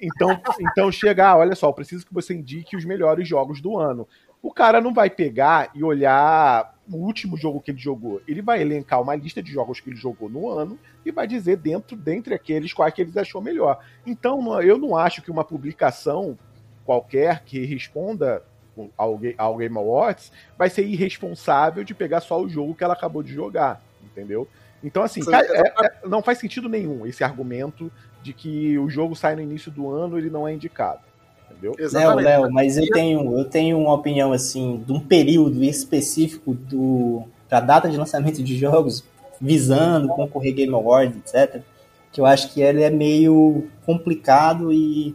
[0.00, 4.06] então, então chegar, olha só, eu preciso que você indique os melhores jogos do ano.
[4.40, 8.22] O cara não vai pegar e olhar o último jogo que ele jogou.
[8.26, 11.56] Ele vai elencar uma lista de jogos que ele jogou no ano e vai dizer
[11.56, 13.78] dentro dentre aqueles quais que ele achou melhor.
[14.06, 16.38] Então, eu não acho que uma publicação
[16.84, 18.42] qualquer que responda
[18.96, 23.22] ao, ao Game Awards vai ser irresponsável de pegar só o jogo que ela acabou
[23.22, 24.48] de jogar, entendeu?
[24.82, 27.90] Então, assim, é, é, não faz sentido nenhum esse argumento
[28.22, 31.07] de que o jogo sai no início do ano e ele não é indicado
[31.50, 31.74] entendeu?
[31.92, 37.22] Léo, Léo, mas eu tenho, eu tenho uma opinião assim, de um período específico do,
[37.48, 39.04] da data de lançamento de jogos,
[39.40, 41.62] visando concorrer Game Awards, etc.,
[42.10, 45.14] que eu acho que ele é meio complicado e,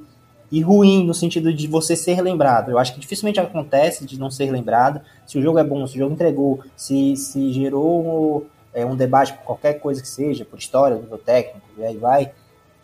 [0.52, 2.70] e ruim no sentido de você ser lembrado.
[2.70, 5.02] Eu acho que dificilmente acontece de não ser lembrado.
[5.26, 9.34] Se o jogo é bom, se o jogo entregou, se, se gerou é, um debate
[9.34, 12.32] por qualquer coisa que seja, por história, nível técnico, e aí vai,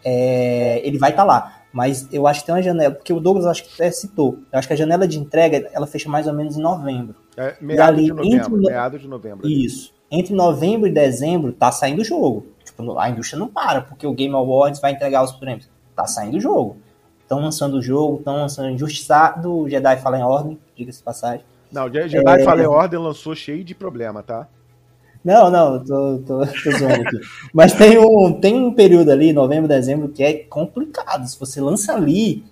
[0.03, 1.59] é, ele vai estar tá lá.
[1.71, 4.39] Mas eu acho que tem uma janela, porque o Douglas acho que até citou.
[4.51, 7.15] Eu acho que a janela de entrega ela fecha mais ou menos em novembro.
[7.38, 8.36] É, meado ali, de novembro.
[8.36, 9.47] Entre, meado de novembro.
[9.47, 9.93] Isso.
[10.12, 12.47] Entre novembro e dezembro tá saindo o jogo.
[12.63, 15.69] Tipo, a indústria não para, porque o Game Awards vai entregar os prêmios.
[15.95, 16.77] Tá saindo o jogo.
[17.21, 21.45] estão lançando o jogo, estão lançando Injustiçado, Jedi Fallen Order, diga-se de passagem.
[21.71, 22.43] Não, Jedi é...
[22.43, 24.47] Fallen Order lançou cheio de problema, tá?
[25.23, 27.19] Não, não, tô, tô, tô zoando aqui.
[27.53, 31.27] Mas tem um, tem um período ali, novembro, dezembro, que é complicado.
[31.27, 32.43] Se você lança ali,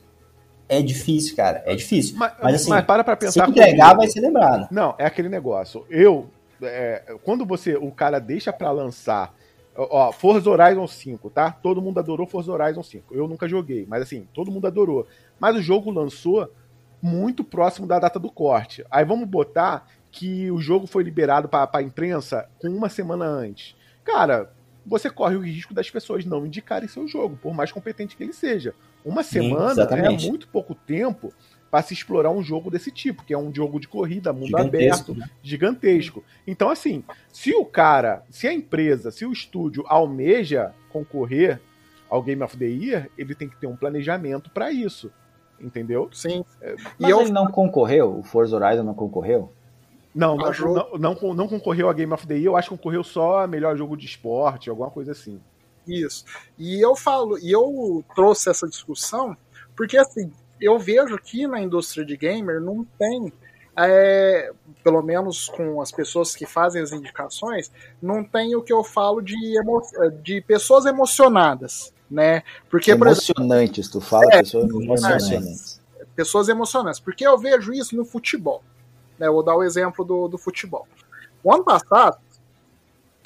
[0.68, 1.64] é difícil, cara.
[1.66, 2.18] É difícil.
[2.18, 4.68] Mas, mas assim, mas para pra pensar se entregar, vai ser lembrado.
[4.70, 5.86] Não, é aquele negócio.
[5.90, 6.30] Eu,
[6.62, 9.34] é, quando você, o cara deixa para lançar,
[9.76, 11.52] ó, Forza Horizon 5, tá?
[11.52, 13.16] Todo mundo adorou Forza Horizon 5.
[13.16, 15.08] Eu nunca joguei, mas assim, todo mundo adorou.
[15.40, 16.52] Mas o jogo lançou
[17.02, 18.84] muito próximo da data do corte.
[18.92, 23.76] Aí vamos botar que o jogo foi liberado para a imprensa com uma semana antes.
[24.04, 24.52] Cara,
[24.84, 28.34] você corre o risco das pessoas não indicarem seu jogo, por mais competente que ele
[28.34, 28.74] seja.
[29.06, 31.32] Uma semana Sim, é muito pouco tempo
[31.70, 35.12] para se explorar um jogo desse tipo, que é um jogo de corrida, mundo gigantesco,
[35.12, 35.30] aberto, né?
[35.44, 36.24] gigantesco.
[36.48, 41.62] Então, assim, se o cara, se a empresa, se o estúdio almeja concorrer
[42.10, 45.12] ao Game of the Year, ele tem que ter um planejamento para isso.
[45.60, 46.10] Entendeu?
[46.12, 46.44] Sim.
[46.60, 47.22] É, Mas e eu...
[47.22, 48.18] ele não concorreu?
[48.18, 49.54] O Forza Horizon não concorreu?
[50.14, 53.04] Não, não, não, não, não, concorreu a Game of the Year, eu acho que concorreu
[53.04, 55.40] só a melhor jogo de esporte, alguma coisa assim.
[55.88, 56.26] Isso.
[56.58, 59.38] E eu falo, e eu trouxe essa discussão,
[59.76, 63.32] porque assim, eu vejo que na indústria de gamer não tem,
[63.78, 64.52] é,
[64.84, 69.22] pelo menos com as pessoas que fazem as indicações, não tem o que eu falo
[69.22, 69.82] de, emo,
[70.24, 72.44] de pessoas emocionadas, né?
[72.70, 75.82] Porque, emocionantes, exemplo, tu fala é, pessoas emocionantes.
[76.16, 78.64] Pessoas emocionantes, porque eu vejo isso no futebol.
[79.20, 79.30] Né?
[79.30, 80.88] Vou dar o exemplo do, do futebol.
[81.44, 82.18] O ano passado,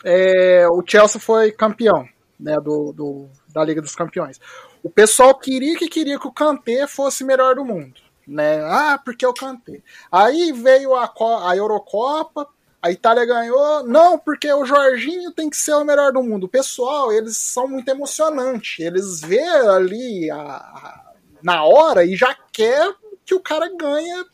[0.04, 2.08] é, o Chelsea foi campeão
[2.40, 4.40] né, do, do, da Liga dos Campeões.
[4.84, 8.02] O pessoal queria que queria que o Kanté fosse melhor do mundo.
[8.28, 8.62] Né?
[8.64, 9.82] Ah, porque eu Kanté.
[10.12, 11.12] Aí veio a,
[11.48, 12.48] a Eurocopa,
[12.82, 13.84] a Itália ganhou.
[13.84, 16.46] Não, porque o Jorginho tem que ser o melhor do mundo.
[16.46, 18.80] O pessoal, eles são muito emocionantes.
[18.80, 21.12] Eles vê ali a, a,
[21.44, 24.26] na hora e já quer que o cara ganhe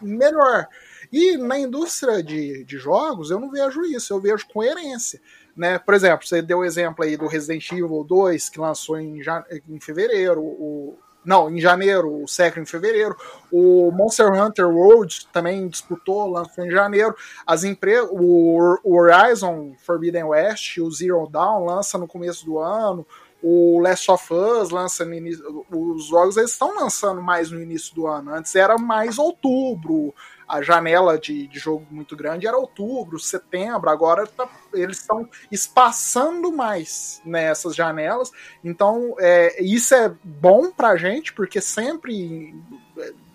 [0.00, 0.68] melhor.
[1.12, 5.20] E na indústria de, de jogos, eu não vejo isso, eu vejo coerência.
[5.56, 5.78] Né?
[5.78, 9.20] Por exemplo, você deu o exemplo aí do Resident Evil 2, que lançou em,
[9.68, 13.16] em fevereiro, o, não, em janeiro, o Secret em fevereiro.
[13.52, 17.14] O Monster Hunter World também disputou, lançou em janeiro.
[17.46, 23.06] As empresas, o, Horizon Forbidden West, o Zero Dawn lança no começo do ano.
[23.42, 25.66] O Last of Us lança no início.
[25.70, 28.32] Os jogos eles estão lançando mais no início do ano.
[28.32, 30.14] Antes era mais outubro
[30.48, 36.50] a janela de, de jogo muito grande era outubro, setembro, agora tá, eles estão espaçando
[36.50, 38.32] mais nessas janelas.
[38.64, 42.64] Então, é, isso é bom pra gente, porque sempre, em,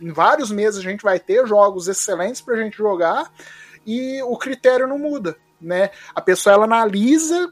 [0.01, 3.31] em vários meses, a gente vai ter jogos excelentes pra gente jogar
[3.85, 5.37] e o critério não muda.
[5.61, 5.91] Né?
[6.15, 7.51] A pessoa ela analisa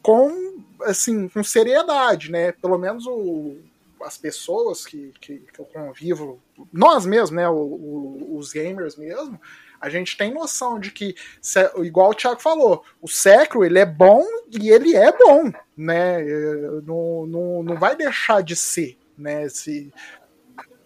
[0.00, 2.50] com assim com seriedade, né?
[2.50, 3.56] Pelo menos o,
[4.04, 6.40] as pessoas que, que, que, eu convivo,
[6.72, 9.40] nós mesmos, né, o, o, os gamers mesmo,
[9.80, 11.14] a gente tem noção de que,
[11.82, 16.22] igual o Thiago falou, o Secro ele é bom e ele é bom, né?
[16.86, 19.48] Não, não, não vai deixar de ser, né?
[19.48, 19.92] Se,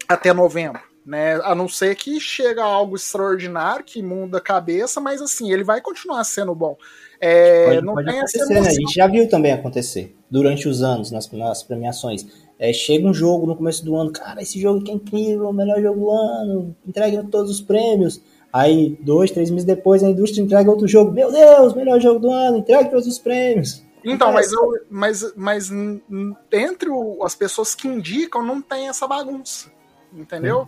[0.08, 0.80] até novembro.
[1.04, 1.34] Né?
[1.44, 5.80] A não ser que chega algo extraordinário que muda a cabeça, mas assim, ele vai
[5.80, 6.76] continuar sendo bom.
[7.20, 8.60] É, pode, não pode tem essa né?
[8.60, 12.26] A gente já viu também acontecer durante os anos nas, nas premiações.
[12.58, 15.52] É, chega um jogo no começo do ano, cara, esse jogo que é incrível, o
[15.52, 18.20] melhor jogo do ano, entrega todos os prêmios.
[18.52, 21.12] Aí, dois, três meses depois, a indústria entrega outro jogo.
[21.12, 23.84] Meu Deus, melhor jogo do ano, entrega todos os prêmios.
[24.02, 25.70] Então, mas, eu, mas, mas
[26.52, 26.88] entre
[27.22, 29.70] as pessoas que indicam, não tem essa bagunça.
[30.14, 30.66] Entendeu?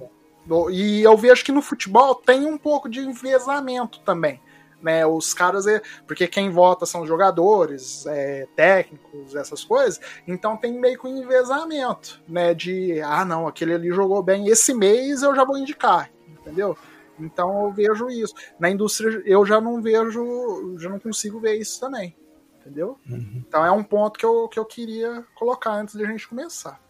[0.71, 4.41] E eu vejo que no futebol tem um pouco de envezamento também
[4.83, 5.07] né?
[5.07, 5.81] Os caras é.
[6.07, 10.01] Porque quem vota são jogadores, é, técnicos, essas coisas.
[10.27, 12.55] Então tem meio que um envezamento, né?
[12.55, 16.77] De ah, não, aquele ali jogou bem, esse mês eu já vou indicar, entendeu?
[17.19, 18.35] Então eu vejo isso.
[18.59, 22.17] Na indústria eu já não vejo, já não consigo ver isso também.
[22.61, 22.99] Entendeu?
[23.09, 23.43] Uhum.
[23.47, 26.81] Então é um ponto que eu, que eu queria colocar antes de a gente começar.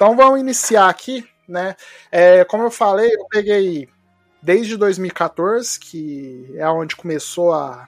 [0.00, 1.76] Então vamos iniciar aqui, né?
[2.10, 3.86] É, como eu falei, eu peguei
[4.42, 7.86] desde 2014, que é onde começou a,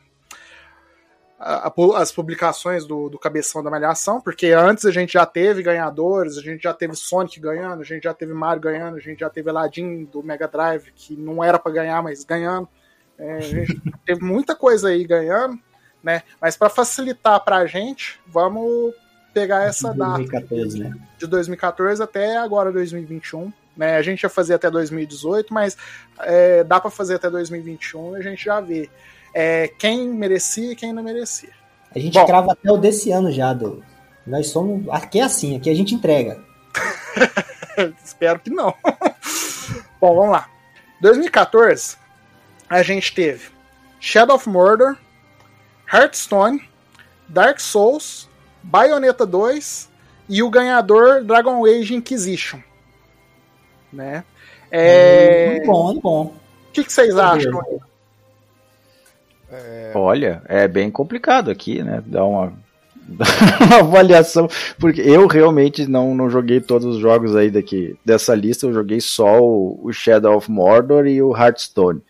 [1.42, 5.60] a, a, as publicações do, do Cabeção da Malhação, porque antes a gente já teve
[5.60, 9.18] ganhadores, a gente já teve Sonic ganhando, a gente já teve Mario ganhando, a gente
[9.18, 12.68] já teve Aladdin do Mega Drive, que não era para ganhar, mas ganhando.
[13.18, 15.58] É, a gente teve muita coisa aí ganhando,
[16.00, 16.22] né?
[16.40, 18.94] Mas para facilitar para a gente, vamos
[19.34, 21.00] pegar essa 2014, data né?
[21.18, 23.52] de 2014 até agora 2021.
[23.76, 23.96] Né?
[23.96, 25.76] A gente ia fazer até 2018, mas
[26.20, 28.88] é, dá para fazer até 2021 e a gente já vê
[29.34, 31.50] é, quem merecia e quem não merecia.
[31.94, 33.84] A gente Bom, crava até o desse ano já, do.
[34.26, 34.88] Nós somos.
[34.90, 36.42] Aqui é assim, aqui a gente entrega.
[38.04, 38.74] Espero que não.
[40.00, 40.48] Bom, vamos lá.
[41.00, 41.96] 2014,
[42.68, 43.50] a gente teve
[44.00, 44.96] Shadow of Mordor,
[45.92, 46.62] Hearthstone,
[47.28, 48.28] Dark Souls,
[48.62, 49.90] Bayonetta 2
[50.28, 52.60] e o ganhador Dragon Age Inquisition
[53.92, 54.24] né?
[54.70, 55.50] É...
[55.50, 56.22] Muito bom, muito bom.
[56.68, 57.62] O que, que vocês acham?
[59.52, 59.92] É...
[59.94, 62.02] Olha, é bem complicado aqui, né?
[62.06, 62.52] Dar uma,
[63.66, 68.66] uma avaliação, porque eu realmente não, não joguei todos os jogos aí daqui dessa lista,
[68.66, 72.00] eu joguei só o, o Shadow of Mordor e o Hearthstone.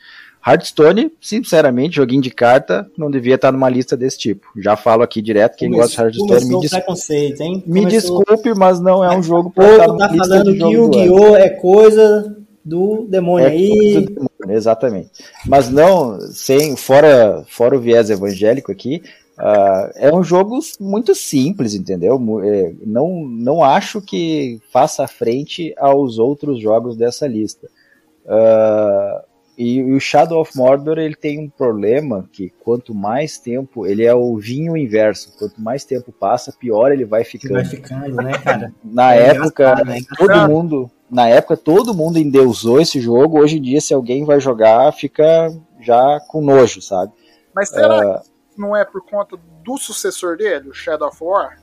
[0.45, 4.49] Hearthstone, sinceramente, joguinho de carta, não devia estar numa lista desse tipo.
[4.57, 7.65] Já falo aqui direto, quem gosta de Hearthstone, me, desculpe, hein?
[7.65, 11.37] me desculpe, mas não é um jogo para estar tá falando que o Yu-Gi-Oh!
[11.37, 13.95] é coisa do demônio é aí.
[13.95, 15.11] Do demônio, exatamente.
[15.47, 19.03] Mas não, sem, fora, fora o viés evangélico aqui,
[19.39, 22.21] uh, é um jogo muito simples, entendeu?
[22.45, 27.69] É, não, não acho que faça frente aos outros jogos dessa lista.
[28.25, 33.87] Uh, e, e, o Shadow of Mordor ele tem um problema que quanto mais tempo
[33.87, 37.55] ele é o vinho inverso, quanto mais tempo passa, pior ele vai ficando.
[37.55, 38.73] Vai ficando, né, cara?
[38.83, 39.99] na é época, né?
[40.17, 43.39] todo mundo, na época todo mundo endeusou esse jogo.
[43.39, 47.13] Hoje em dia, se alguém vai jogar, fica já com nojo, sabe?
[47.55, 51.59] Mas será uh, que não é por conta do sucessor dele, o Shadow of War?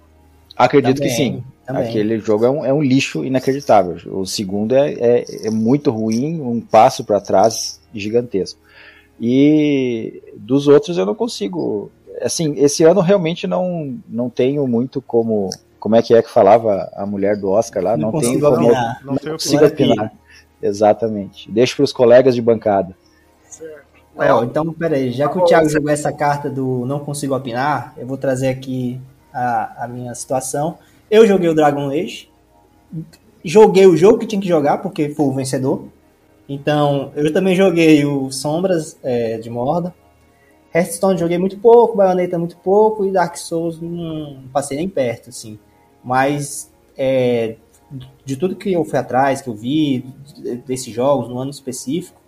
[0.55, 1.09] Acredito Também.
[1.09, 1.43] que sim.
[1.65, 1.89] Também.
[1.89, 3.97] Aquele jogo é um, é um, lixo inacreditável.
[4.13, 8.59] O segundo é, é, é muito ruim, um passo para trás gigantesco.
[9.19, 11.91] E dos outros eu não consigo.
[12.21, 15.49] Assim, esse ano realmente não, não tenho muito como.
[15.79, 17.97] Como é que é que falava a mulher do Oscar lá?
[17.97, 18.55] Não, não tenho como.
[18.55, 18.99] Opinar.
[19.03, 20.11] Não, não consigo opinar.
[20.61, 21.49] Exatamente.
[21.51, 22.95] Deixo para os colegas de bancada.
[24.15, 28.05] Well, então, peraí, já que o Thiago jogou essa carta do não consigo opinar, eu
[28.05, 28.99] vou trazer aqui
[29.33, 30.77] a, a minha situação.
[31.09, 32.29] Eu joguei o Dragon Age,
[33.43, 35.85] joguei o jogo que tinha que jogar, porque foi o vencedor.
[36.49, 39.93] Então, eu também joguei o Sombras é, de Morda.
[40.73, 45.57] Hearthstone joguei muito pouco, Bayonetta muito pouco, e Dark Souls não passei nem perto, assim.
[46.03, 47.55] Mas, é,
[48.25, 50.05] de tudo que eu fui atrás, que eu vi,
[50.65, 52.19] desses jogos, no ano específico,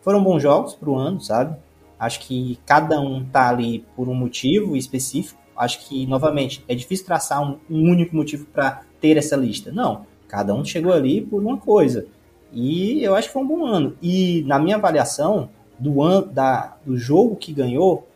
[0.00, 1.56] foram bons jogos pro ano, sabe?
[1.98, 7.04] Acho que cada um tá ali por um motivo específico acho que, novamente, é difícil
[7.04, 9.70] traçar um, um único motivo para ter essa lista.
[9.70, 12.06] Não, cada um chegou ali por uma coisa.
[12.50, 13.94] E eu acho que foi um bom ano.
[14.00, 18.08] E na minha avaliação do, an, da, do jogo que ganhou,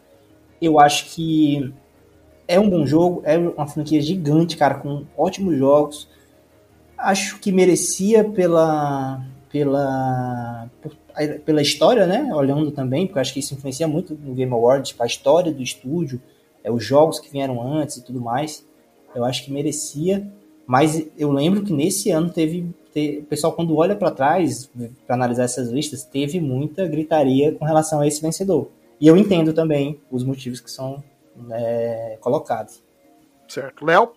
[0.61, 1.71] eu acho que
[2.47, 6.09] é um bom jogo, é uma franquia gigante, cara, com ótimos jogos.
[6.97, 10.69] Acho que merecia pela pela
[11.45, 12.29] pela história, né?
[12.35, 15.63] Olhando também, porque acho que isso influencia muito no Game Awards, tipo, a história do
[15.63, 16.21] estúdio,
[16.63, 18.67] é, os jogos que vieram antes e tudo mais.
[19.15, 20.27] Eu acho que merecia,
[20.67, 24.71] mas eu lembro que nesse ano teve o pessoal quando olha para trás
[25.05, 28.69] para analisar essas listas teve muita gritaria com relação a esse vencedor.
[29.01, 31.03] E eu entendo também os motivos que são
[31.53, 32.83] é, colocados.
[33.49, 34.13] Certo, Léo.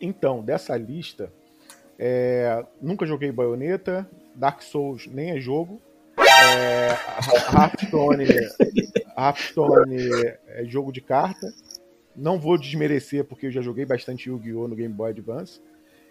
[0.00, 1.32] Então dessa lista,
[1.98, 5.80] é, nunca joguei Bayonetta, Dark Souls nem é jogo.
[6.18, 6.88] É,
[7.54, 8.24] Hearthstone,
[9.16, 9.96] Hearthstone
[10.48, 11.46] é jogo de carta.
[12.14, 14.68] Não vou desmerecer porque eu já joguei bastante Yu-Gi-Oh!
[14.68, 15.60] no Game Boy Advance.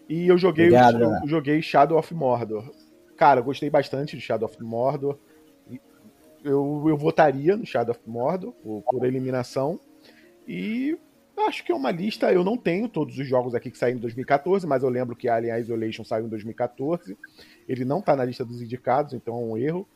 [0.10, 1.22] E eu joguei, Obrigado, eu, né?
[1.26, 2.72] joguei Shadow of Mordor.
[3.15, 5.17] Cara, eu gostei bastante de Shadow of Mordor.
[6.43, 9.80] Eu, eu votaria no Shadow of Mordor por, por eliminação.
[10.47, 10.97] E
[11.47, 12.32] acho que é uma lista.
[12.32, 15.29] Eu não tenho todos os jogos aqui que saíram em 2014, mas eu lembro que
[15.29, 17.17] Alien Isolation saiu em 2014.
[17.67, 19.87] Ele não tá na lista dos indicados, então é um erro.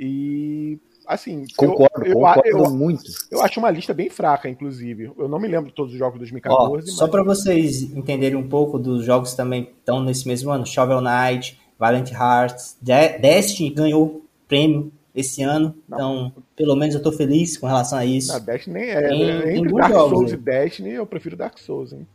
[0.00, 3.04] E assim, concordo, eu, concordo eu, muito.
[3.30, 5.12] Eu acho uma lista bem fraca, inclusive.
[5.16, 6.90] Eu não me lembro de todos os jogos de 2014.
[6.90, 11.00] Ó, só para vocês entenderem um pouco dos jogos também estão nesse mesmo ano: Shovel
[11.00, 15.76] Knight, Valiant Hearts, De Destiny ganhou prêmio esse ano.
[15.88, 15.96] Não.
[15.96, 18.32] Então, pelo menos eu tô feliz com relação a isso.
[18.32, 19.08] Não, Destiny é.
[19.08, 22.06] Tem, entre tem Dark jogos, Souls e Destiny, eu prefiro Dark Souls, hein?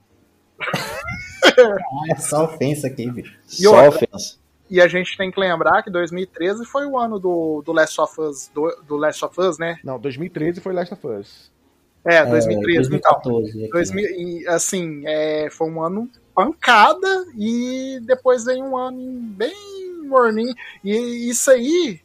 [0.59, 3.37] ah, é só ofensa aqui, bicho.
[3.45, 4.37] Só ofensa.
[4.69, 8.19] E a gente tem que lembrar que 2013 foi o ano do, do Last of
[8.19, 9.79] Us, do, do Last of Us, né?
[9.83, 11.51] Não, 2013 foi Last of Us.
[12.03, 12.77] É, 2013.
[12.77, 13.57] É, 2014.
[13.57, 19.55] Então, 2000, e, assim, é, foi um ano pancada e depois vem um ano bem
[20.05, 20.53] morninho.
[20.83, 22.01] E isso aí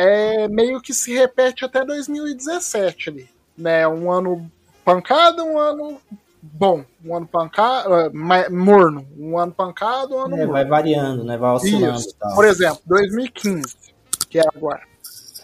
[0.00, 3.28] é, meio que se repete até 2017 ali.
[3.56, 3.86] Né?
[3.86, 4.50] Um ano
[4.84, 5.98] pancada, um ano
[6.42, 6.84] bom.
[7.04, 9.06] Um ano pancada, uh, morno.
[9.18, 10.52] Um ano pancada, um ano É, morno.
[10.52, 11.36] vai variando, né?
[11.36, 12.00] Vai oscilando.
[12.34, 13.76] Por exemplo, 2015,
[14.28, 14.80] que é agora.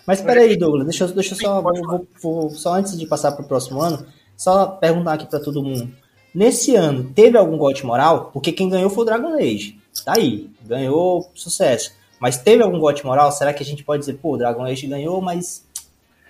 [0.07, 3.33] Mas peraí, Douglas, deixa, eu- deixa eu só, vou- vou- vou- só antes de passar
[3.33, 5.93] pro próximo ano, só perguntar aqui pra todo mundo.
[6.35, 8.31] Nesse ano, teve algum gote moral?
[8.33, 9.79] Porque quem ganhou foi o Dragon Age.
[10.05, 11.93] Tá aí, ganhou sucesso.
[12.21, 13.31] Mas teve algum gote moral?
[13.33, 15.64] Será que a gente pode dizer, pô, o Dragon Age ganhou, mas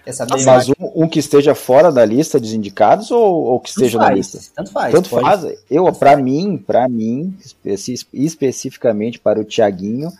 [0.04, 0.42] quer saber?
[0.44, 4.06] Mas um, um que esteja fora da lista dos indicados ou, ou que esteja na
[4.06, 4.38] faz, lista?
[4.54, 4.92] Tanto faz.
[4.92, 5.58] Tanto pode- faz.
[5.70, 10.10] Eu, para mim, para mim, especi- especificamente para o Tiaguinho,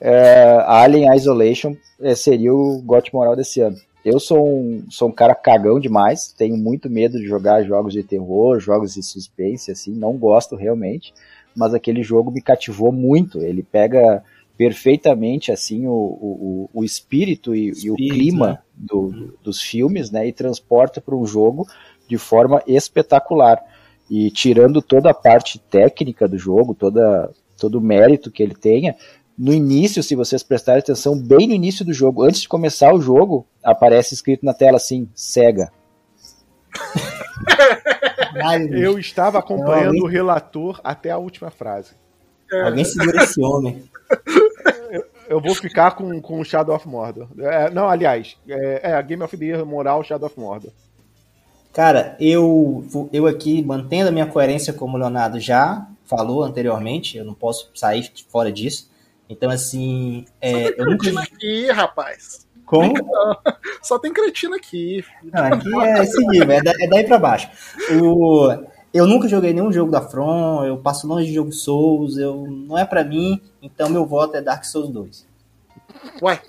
[0.00, 3.76] é, Alien Isolation é, seria o gote moral desse ano.
[4.04, 8.04] Eu sou um, sou um cara cagão demais, tenho muito medo de jogar jogos de
[8.04, 11.12] terror, jogos de suspense, assim, não gosto realmente,
[11.56, 13.42] mas aquele jogo me cativou muito.
[13.42, 14.22] Ele pega
[14.56, 18.58] perfeitamente assim o, o, o espírito e, e o Espírito, clima né?
[18.74, 21.66] do- dos filmes, né, e transporta para um jogo
[22.08, 23.62] de forma espetacular.
[24.10, 28.94] E tirando toda a parte técnica do jogo, toda, todo o mérito que ele tenha,
[29.36, 33.00] no início, se vocês prestarem atenção, bem no início do jogo, antes de começar o
[33.02, 35.70] jogo, aparece escrito na tela assim, cega.
[38.72, 41.92] Eu estava acompanhando Alguém- o relator até a última frase.
[42.64, 43.82] Alguém segura esse homem.
[45.28, 47.28] Eu vou ficar com, com o Shadow of Mordor.
[47.38, 50.70] É, não, aliás, é, é Game of the Year moral Shadow of Mordor.
[51.72, 57.24] Cara, eu, eu aqui mantendo a minha coerência como o Leonardo já falou anteriormente, eu
[57.24, 58.90] não posso sair fora disso.
[59.28, 60.98] Então, assim, é, eu nunca.
[60.98, 62.46] Cretina aqui, rapaz.
[62.64, 62.94] Como?
[63.82, 65.04] Só tem cretina aqui.
[65.22, 67.48] Não, aqui é esse nível, é, é daí pra baixo.
[68.00, 68.48] O,
[68.96, 72.76] eu nunca joguei nenhum jogo da From, eu passo longe de jogo Souls, eu, não
[72.78, 75.26] é pra mim, então meu voto é Dark Souls 2.
[76.22, 76.40] Ué,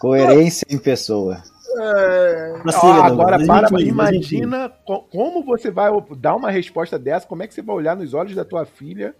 [0.00, 1.42] Coerência em pessoa.
[1.76, 3.88] é, Prossiga, Ó, Douglas, agora, 2015, para, 2015.
[3.88, 7.96] imagina co- como você vai dar uma resposta dessa, como é que você vai olhar
[7.96, 9.14] nos olhos da tua filha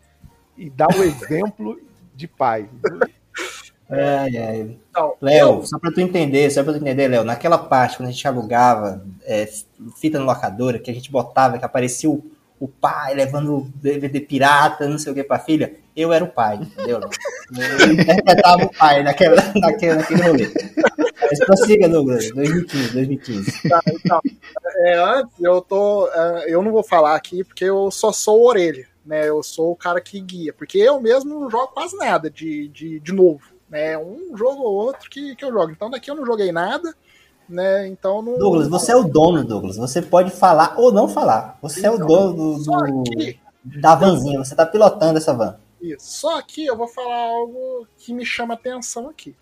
[0.57, 1.81] e dar o exemplo
[2.15, 2.69] de pai.
[3.89, 4.79] Ai, ai.
[4.91, 8.13] então, Léo, só pra tu entender, só pra tu entender, Léo, naquela parte quando a
[8.13, 9.49] gente alugava é,
[10.01, 12.25] fita no locadora, que a gente botava, que aparecia o,
[12.59, 16.57] o pai levando DVD pirata, não sei o que pra filha, eu era o pai,
[16.57, 17.01] entendeu?
[17.01, 20.51] Eu interpretava o pai naquela, naquele, naquele rolê.
[21.21, 23.69] Mas prossiga, Douglas, 2015, 2015.
[23.69, 24.21] Tá, então,
[24.79, 26.09] é, antes eu tô.
[26.09, 29.29] é, eu não vou falar aqui porque eu só sou o orelha, né?
[29.29, 32.99] Eu sou o cara que guia, porque eu mesmo não jogo quase nada de, de,
[33.01, 33.54] de novo.
[33.75, 33.99] Né?
[33.99, 35.73] Um jogo ou outro que, que eu jogo.
[35.73, 36.95] Então daqui eu não joguei nada,
[37.49, 37.89] né?
[37.89, 38.39] Então não.
[38.39, 39.77] Douglas, você é o dono, Douglas.
[39.77, 41.59] Você pode falar ou não falar.
[41.61, 45.59] Você é o dono do, do- aqui, da vanzinha, você tá pilotando essa van.
[45.83, 46.07] Isso.
[46.21, 49.35] Só aqui eu vou falar algo que me chama atenção aqui.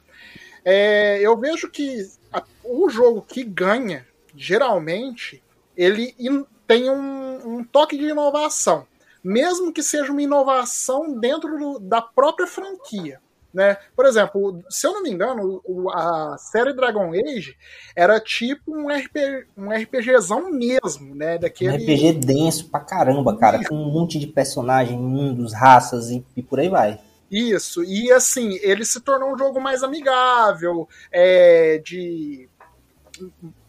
[0.64, 5.42] É, eu vejo que a- o jogo que ganha, geralmente,
[5.76, 8.86] ele in- tem um, um toque de inovação.
[9.22, 13.20] Mesmo que seja uma inovação dentro do- da própria franquia.
[13.52, 13.76] Né?
[13.94, 15.60] Por exemplo, se eu não me engano,
[15.92, 17.54] a série Dragon Age
[17.94, 21.36] era tipo um, RP, um RPGzão mesmo, né?
[21.36, 21.76] Um Daquele...
[21.76, 26.60] RPG denso pra caramba, cara, com um monte de personagem, mundos, raças e, e por
[26.60, 26.98] aí vai.
[27.32, 32.46] Isso, e assim, ele se tornou um jogo mais amigável, é, de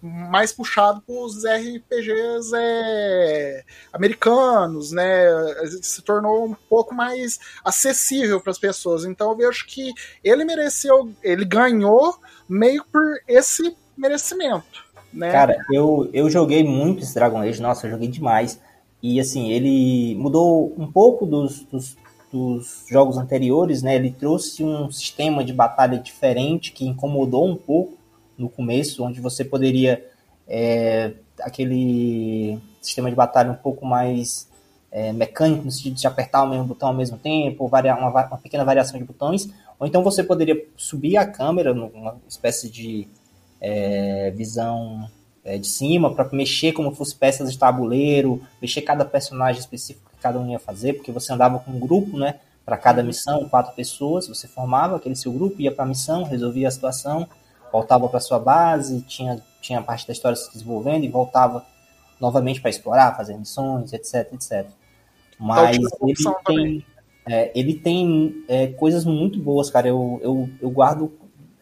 [0.02, 5.26] mais puxado para os RPGs é, americanos, né?
[5.82, 9.06] Se tornou um pouco mais acessível para as pessoas.
[9.06, 9.94] Então eu vejo que
[10.24, 12.16] ele mereceu, ele ganhou
[12.48, 14.84] meio por esse merecimento,
[15.14, 15.32] né?
[15.32, 18.60] Cara, eu, eu joguei muito esse Dragon Age, nossa, eu joguei demais.
[19.02, 21.98] E assim, ele mudou um pouco dos, dos,
[22.32, 23.96] dos jogos anteriores, né?
[23.96, 27.98] Ele trouxe um sistema de batalha diferente que incomodou um pouco
[28.44, 30.06] no começo, onde você poderia
[30.48, 34.48] é, aquele sistema de batalha um pouco mais
[34.92, 38.38] é, mecânico, no sentido de apertar o mesmo botão ao mesmo tempo, variar uma, uma
[38.38, 43.08] pequena variação de botões, ou então você poderia subir a câmera numa espécie de
[43.60, 45.10] é, visão
[45.44, 50.22] é, de cima para mexer como fosse peças de tabuleiro, mexer cada personagem específico que
[50.22, 52.36] cada um ia fazer, porque você andava com um grupo, né?
[52.66, 56.68] Para cada missão, quatro pessoas, você formava aquele seu grupo, ia para a missão, resolvia
[56.68, 57.28] a situação,
[57.74, 61.66] voltava para sua base, tinha, tinha a parte da história se desenvolvendo e voltava
[62.22, 64.68] novamente para explorar, fazer missões, etc, etc.
[65.40, 66.86] Mas Então, tinha ele tem,
[67.26, 69.88] é, ele tem é, coisas muito boas, cara.
[69.88, 71.12] Eu, eu, eu guardo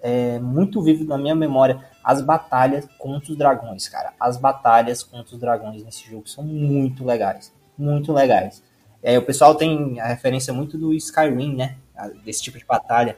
[0.02, 4.14] é, muito vivo na minha memória as batalhas contra os dragões, cara.
[4.20, 7.54] As batalhas contra os dragões nesse jogo são muito legais.
[7.78, 8.62] Muito legais.
[9.02, 11.78] É, o pessoal tem a referência muito do Skyrim, né?
[12.26, 13.18] Desse tipo de batalha.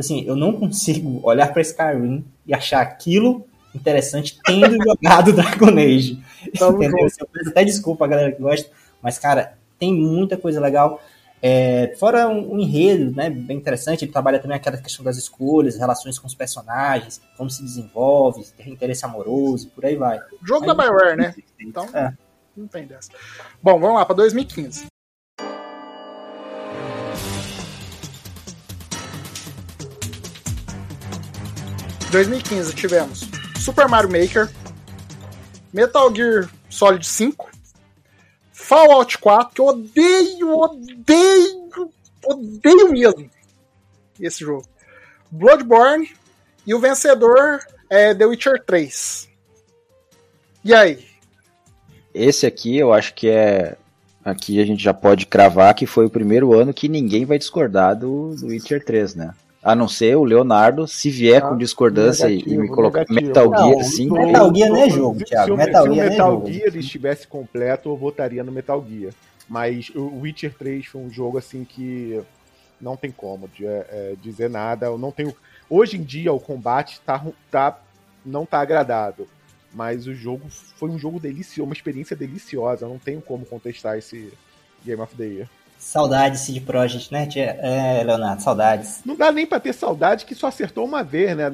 [0.00, 5.78] Tipo assim, eu não consigo olhar para Skyrim e achar aquilo interessante tendo jogado Dragon
[5.78, 6.22] Age.
[6.46, 6.82] Entendeu?
[6.82, 8.70] Eu peço até desculpa a galera que gosta,
[9.02, 11.02] mas, cara, tem muita coisa legal.
[11.42, 15.76] É, fora um, um, enredo, né, bem interessante, ele trabalha também aquela questão das escolhas,
[15.76, 20.18] relações com os personagens, como se desenvolve, se tem interesse amoroso, por aí vai.
[20.18, 21.34] O jogo da BioWare, né?
[21.58, 22.12] Então, é.
[22.54, 23.10] não tem dessa.
[23.62, 24.89] Bom, vamos lá, para 2015.
[32.10, 34.50] 2015 tivemos Super Mario Maker,
[35.72, 37.48] Metal Gear Solid 5,
[38.52, 41.90] Fallout 4, que eu odeio, odeio,
[42.24, 43.30] odeio mesmo
[44.20, 44.66] esse jogo.
[45.30, 46.10] Bloodborne
[46.66, 49.28] e o vencedor é The Witcher 3.
[50.64, 51.06] E aí?
[52.12, 53.76] Esse aqui eu acho que é.
[54.22, 57.96] Aqui a gente já pode cravar que foi o primeiro ano que ninguém vai discordar
[57.96, 59.34] do, do Witcher 3, né?
[59.62, 63.50] A não ser o Leonardo, se vier ah, com discordância negativo, e me colocar negativo.
[63.50, 64.14] Metal Gear 5.
[64.14, 65.50] Metal Gear não é jogo, Thiago.
[65.50, 69.12] Se, Metal, se Gear o Metal é Gear estivesse completo, eu votaria no Metal Gear.
[69.46, 72.22] Mas o Witcher 3 foi um jogo assim que
[72.80, 74.86] não tem como de, é, é, dizer nada.
[74.86, 75.34] Eu não tenho.
[75.68, 77.78] Hoje em dia o combate tá, tá,
[78.24, 79.28] não tá agradável.
[79.72, 82.86] Mas o jogo foi um jogo delicioso, uma experiência deliciosa.
[82.86, 84.32] Eu não tenho como contestar esse
[84.84, 85.48] Game of the Year.
[85.80, 88.42] Saudades Cid Project, né, é, Leonardo?
[88.42, 89.00] Saudades.
[89.04, 91.50] Não dá nem pra ter saudade que só acertou uma vez, né?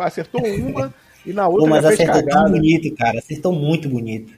[0.00, 0.92] Acertou uma
[1.24, 3.18] e na outra Pô, mas acertou tão bonito, cara.
[3.20, 4.32] Acertou muito bonito.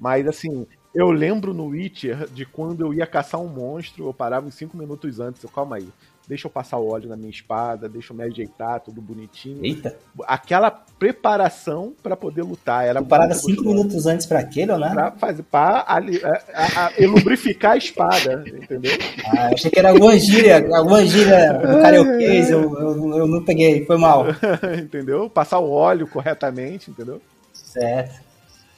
[0.00, 4.46] Mas assim, eu lembro no Witcher de quando eu ia caçar um monstro, eu parava
[4.46, 5.42] uns 5 minutos antes.
[5.42, 5.88] Eu, calma aí,
[6.28, 9.64] deixa eu passar o óleo na minha espada, deixa eu me ajeitar, tudo bonitinho.
[9.64, 9.96] Eita.
[10.26, 12.84] Aquela preparação para poder lutar.
[12.84, 14.90] Era tu parava cinco minutos antes para aquele, não?
[14.90, 18.92] Pra fazer, pra ali, a, a, a, lubrificar a espada, entendeu?
[19.26, 23.96] Ah, achei que era alguma gíria, alguma gíria karaokês, eu, eu, eu não peguei, foi
[23.96, 24.26] mal.
[24.78, 25.30] entendeu?
[25.30, 27.22] Passar o óleo corretamente, entendeu?
[27.54, 28.20] Certo,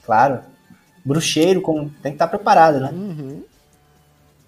[0.05, 0.41] claro.
[1.05, 2.91] Bruxeiro, como, tem que estar preparado, né?
[2.93, 3.43] Uhum.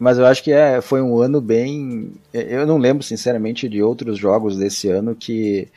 [0.02, 2.10] Mas eu acho que é, foi um ano bem.
[2.32, 5.68] Eu não lembro, sinceramente, de outros jogos desse ano que,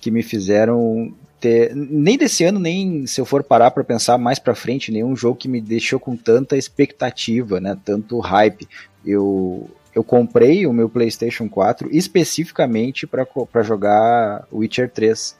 [0.00, 1.76] que me fizeram ter.
[1.76, 5.36] Nem desse ano, nem se eu for parar para pensar mais para frente, nenhum jogo
[5.36, 7.76] que me deixou com tanta expectativa, né?
[7.84, 8.66] Tanto hype.
[9.04, 15.36] Eu, eu comprei o meu PlayStation 4 especificamente para jogar Witcher 3.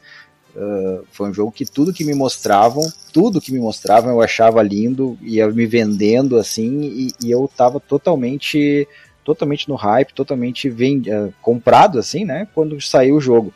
[0.55, 2.81] Uh, foi um jogo que tudo que me mostravam,
[3.11, 7.79] tudo que me mostravam eu achava lindo, ia me vendendo assim, e, e eu tava
[7.79, 8.87] totalmente
[9.23, 11.09] totalmente no hype, totalmente vend...
[11.09, 13.53] Uh, comprado assim, né, quando saiu o jogo.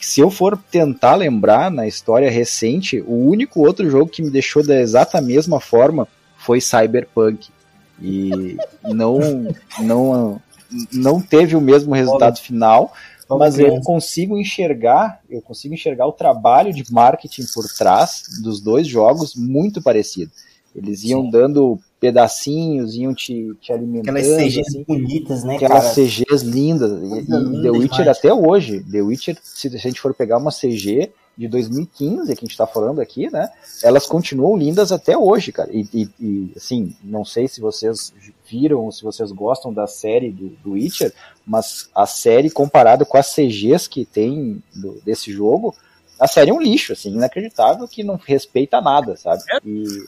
[0.00, 4.66] Se eu for tentar lembrar na história recente, o único outro jogo que me deixou
[4.66, 7.48] da exata mesma forma foi Cyberpunk.
[8.00, 9.46] E não
[9.78, 10.42] não
[10.92, 12.92] não teve o mesmo resultado final,
[13.38, 18.86] mas eu consigo enxergar, eu consigo enxergar o trabalho de marketing por trás dos dois
[18.86, 20.30] jogos muito parecido.
[20.74, 21.30] Eles iam Sim.
[21.30, 24.16] dando pedacinhos, iam te, te alimentando.
[24.16, 25.94] Aquelas CGs assim, bonitas, né, Aquelas cara?
[25.94, 26.90] CGs lindas.
[26.90, 28.18] E, e The Witcher demais.
[28.18, 32.46] até hoje, The Witcher, se a gente for pegar uma CG de 2015, que a
[32.46, 33.50] gente tá falando aqui, né,
[33.82, 35.70] elas continuam lindas até hoje, cara.
[35.72, 38.12] E, e, e assim, não sei se vocês
[38.48, 41.12] viram, se vocês gostam da série do, do Witcher,
[41.46, 45.74] mas a série comparada com as CGs que tem do, desse jogo,
[46.18, 49.42] a série é um lixo, assim, inacreditável que não respeita nada, sabe?
[49.50, 49.58] É.
[49.64, 50.06] E,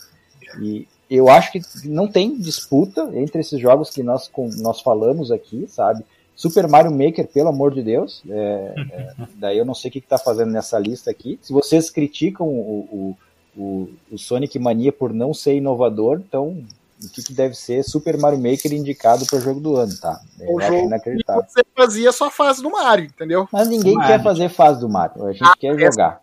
[0.62, 5.31] e eu acho que não tem disputa entre esses jogos que nós, com, nós falamos
[5.31, 6.05] aqui, sabe?
[6.37, 9.99] Super Mario Maker, pelo amor de Deus, é, é, daí eu não sei o que
[9.99, 11.39] está fazendo nessa lista aqui.
[11.41, 13.16] Se vocês criticam o,
[13.57, 16.64] o, o, o Sonic Mania por não ser inovador, então
[17.03, 20.20] o que, que deve ser Super Mario Maker indicado para o jogo do ano, tá?
[20.41, 21.45] Eu o jogo inacreditável.
[21.47, 23.49] você fazia só fase do Mario, entendeu?
[23.53, 26.20] Mas ninguém quer fazer fase do Mario, a gente ah, quer jogar.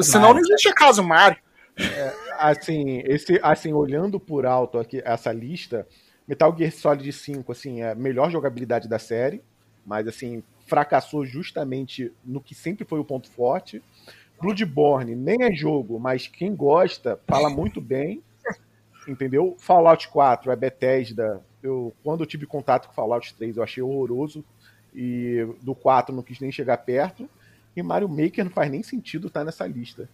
[0.00, 1.38] Senão não existe a casa do Mario.
[1.78, 5.86] É, assim, esse, assim, olhando por alto aqui essa lista,
[6.26, 9.42] Metal Gear Solid 5, assim, é a melhor jogabilidade da série,
[9.84, 13.82] mas assim, fracassou justamente no que sempre foi o ponto forte.
[14.40, 18.22] Bloodborne nem é jogo, mas quem gosta fala muito bem
[19.08, 19.54] entendeu?
[19.58, 21.42] Fallout 4 é Bethesda.
[21.62, 24.44] Eu, quando eu tive contato com Fallout 3, eu achei horroroso.
[24.94, 27.28] E do 4 não quis nem chegar perto.
[27.74, 30.08] E Mario Maker não faz nem sentido estar tá nessa lista.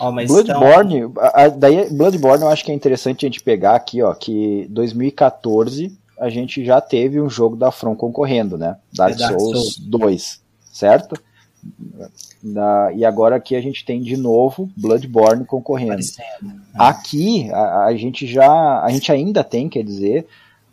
[0.00, 1.22] Oh, Bloodborne, então...
[1.22, 5.96] a, daí Bloodborne eu acho que é interessante a gente pegar aqui, ó, que 2014
[6.18, 8.76] a gente já teve um jogo da From concorrendo, né?
[8.92, 10.40] Dark, Dark Souls, Souls 2,
[10.72, 11.20] certo?
[12.42, 15.92] Da, e agora aqui a gente tem de novo Bloodborne concorrendo.
[15.92, 16.60] Aparecendo.
[16.74, 20.26] Aqui a, a gente já, a gente ainda tem, quer dizer,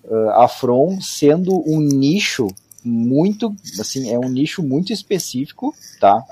[0.05, 2.47] uh, a From sendo um nicho
[2.87, 6.23] muito, assim, é um nicho muito específico, tá?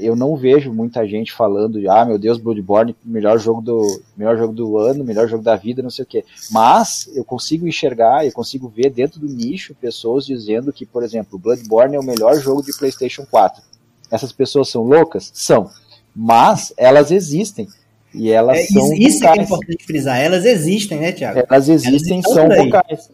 [0.00, 4.36] Eu não vejo muita gente falando, de, ah, meu Deus, Bloodborne, melhor jogo do, melhor
[4.38, 6.24] jogo do ano, melhor jogo da vida, não sei o quê.
[6.50, 11.38] Mas eu consigo enxergar, eu consigo ver dentro do nicho pessoas dizendo que, por exemplo,
[11.38, 13.62] Bloodborne é o melhor jogo de PlayStation 4.
[14.10, 15.30] Essas pessoas são loucas?
[15.34, 15.68] São.
[16.14, 17.66] Mas elas existem.
[18.14, 19.46] E elas É, são isso que é vocais.
[19.48, 20.20] importante frisar.
[20.20, 21.42] Elas existem, né, Thiago?
[21.50, 23.10] Elas existem, estão são vocais.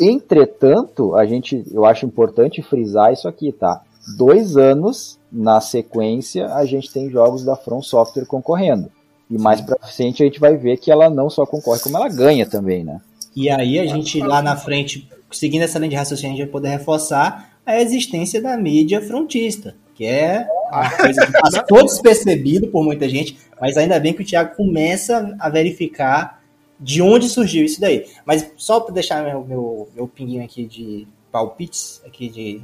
[0.00, 3.82] Entretanto, a gente, eu acho importante frisar isso aqui, tá?
[4.16, 8.90] Dois anos na sequência a gente tem jogos da From Software concorrendo.
[9.30, 12.08] E mais pra frente a gente vai ver que ela não só concorre, como ela
[12.08, 13.00] ganha também, né?
[13.34, 16.52] E aí a gente lá na frente, seguindo essa linha de raciocínio, a gente vai
[16.52, 22.84] poder reforçar a existência da mídia frontista, que é uma coisa que passou despercebido por
[22.84, 26.35] muita gente, mas ainda bem que o Thiago começa a verificar
[26.78, 28.06] de onde surgiu isso daí.
[28.24, 32.62] Mas só para deixar meu, meu, meu pinguinho aqui de palpites, aqui de,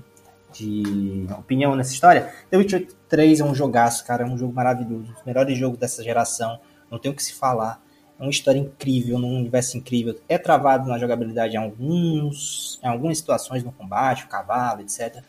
[0.52, 5.10] de opinião nessa história, The Witcher 3 é um jogaço, cara, é um jogo maravilhoso,
[5.10, 6.58] um dos melhores jogos dessa geração,
[6.90, 7.82] não tem o que se falar.
[8.18, 10.18] É uma história incrível, num universo incrível.
[10.28, 15.22] É travado na jogabilidade em, alguns, em algumas situações no combate, o cavalo, etc.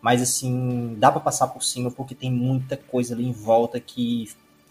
[0.00, 4.28] Mas assim, dá pra passar por cima porque tem muita coisa ali em volta que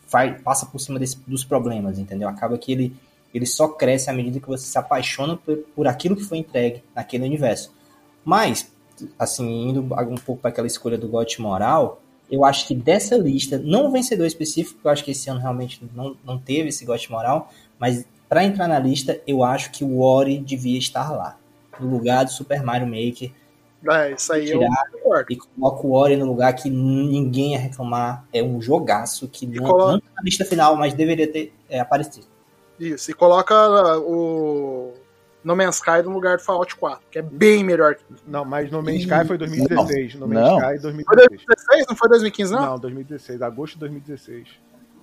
[0.07, 2.27] faz, passa por cima desse- dos problemas, entendeu?
[2.27, 2.93] Acaba que ele,
[3.33, 6.83] ele só cresce à medida que você se apaixona por, por aquilo que foi entregue
[6.95, 7.73] naquele universo.
[8.23, 8.71] Mas,
[9.17, 13.57] assim, indo um pouco para aquela escolha do GOT moral, eu acho que dessa lista,
[13.57, 16.85] não o vencedor específico, porque eu acho que esse ano realmente não, não teve esse
[16.85, 21.37] GOT moral, mas para entrar na lista, eu acho que o Ori devia estar lá,
[21.79, 23.31] no lugar do Super Mario Maker,
[23.89, 24.91] É, isso aí eu Tirar.
[24.91, 25.25] concordo.
[25.33, 28.23] e coloca o Ori no lugar que ninguém ia reclamar.
[28.31, 31.79] É um jogaço que não, coloca- não tá na lista final, mas deveria ter é,
[31.79, 32.27] aparecido.
[32.81, 33.53] Isso, e coloca
[33.99, 34.93] o
[35.43, 37.95] No Man's Sky no lugar do Fallout 4, que é bem melhor.
[37.95, 40.15] que- Não, mas No Man's Sky foi 2016.
[40.15, 40.57] No Man's Não.
[40.57, 41.27] Sky Foi 2016.
[41.45, 42.61] 2016, não foi 2015, não?
[42.65, 43.41] Não, 2016.
[43.41, 44.47] Agosto de 2016.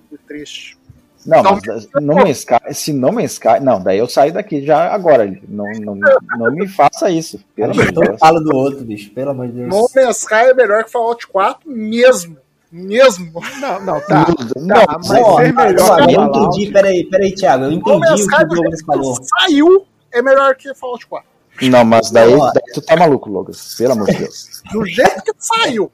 [0.09, 0.77] Que triste.
[1.25, 4.65] Não, Então- mas no Man's Sky, se no Man's Sky, não, daí eu saio daqui
[4.65, 5.25] já agora.
[5.47, 5.95] Não, não,
[6.37, 8.19] não me faça isso, pelo amor de Deus.
[8.19, 9.67] fala do outro, bicho, pelo amor de Deus.
[9.69, 12.37] No Man's Sky é melhor que Fallout 4 mesmo.
[12.71, 13.31] Mesmo.
[13.59, 14.27] Não, não, tá.
[14.57, 18.27] Não, Tá, mas Ó, ser melhor ó, eu entendi, peraí, peraí, Thiago, eu entendi o
[18.27, 19.17] que o do Douglas falou.
[19.39, 21.27] saiu é melhor que Fallout 4.
[21.63, 22.51] Não, mas daí, Ó.
[22.51, 23.75] daí tu tá maluco, Lucas.
[23.77, 24.61] Pelo amor de Deus.
[24.71, 25.91] Do jeito que saiu.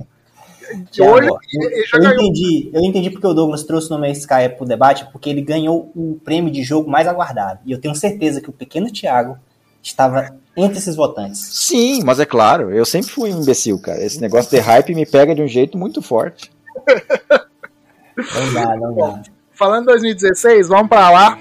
[0.73, 2.21] De Thiago, olho, ó, ele já eu ganhou.
[2.23, 5.91] entendi, eu entendi porque o Douglas trouxe no Man's Sky pro debate, porque ele ganhou
[5.95, 7.59] o prêmio de jogo mais aguardado.
[7.65, 9.37] E eu tenho certeza que o pequeno Thiago
[9.81, 11.39] estava entre esses votantes.
[11.39, 14.03] Sim, mas é claro, eu sempre fui um imbecil, cara.
[14.03, 16.51] Esse negócio de hype me pega de um jeito muito forte.
[18.17, 19.23] Não dá, não dá.
[19.51, 21.37] Falando em 2016, vamos pra lá.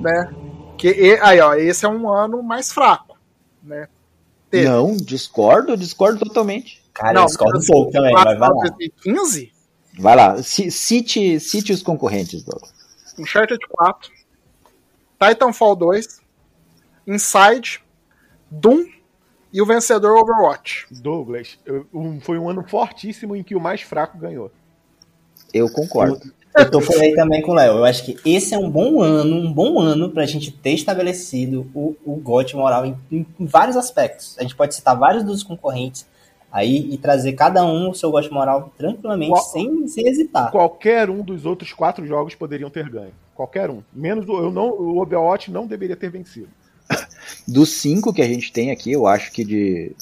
[0.00, 0.32] Né?
[0.78, 3.18] Que, aí, ó, esse é um ano mais fraco,
[3.62, 3.88] né?
[4.50, 4.68] Teve.
[4.68, 6.82] Não, discordo, discordo totalmente.
[6.94, 8.54] Cara, eu discordo um pouco também, mas vai lá.
[8.70, 9.52] 2015,
[10.00, 12.72] Vai lá, ci- cite, cite os concorrentes, Douglas.
[13.18, 14.12] Uncharted 4,
[15.20, 16.20] Titanfall 2,
[17.06, 17.82] Inside,
[18.50, 18.86] Doom
[19.52, 20.86] e o vencedor Overwatch.
[20.90, 24.52] Douglas, eu- um- foi um ano fortíssimo em que o mais fraco ganhou.
[25.52, 26.32] Eu concordo.
[26.58, 27.78] Eu tô por aí também com o Léo.
[27.78, 31.66] Eu acho que esse é um bom ano, um bom ano pra gente ter estabelecido
[31.74, 34.36] o, o GOT moral em, em- em vários aspectos.
[34.38, 36.06] A gente pode citar vários dos concorrentes
[36.50, 40.50] aí e trazer cada um o seu GOT moral tranquilamente, Qual- sem, sem hesitar.
[40.50, 43.12] Qualquer um dos outros quatro jogos poderiam ter ganho.
[43.34, 43.82] Qualquer um.
[43.92, 46.48] Menos o, eu não, o Overwatch não deveria ter vencido.
[47.46, 49.92] Dos cinco que a gente tem aqui, eu acho que de.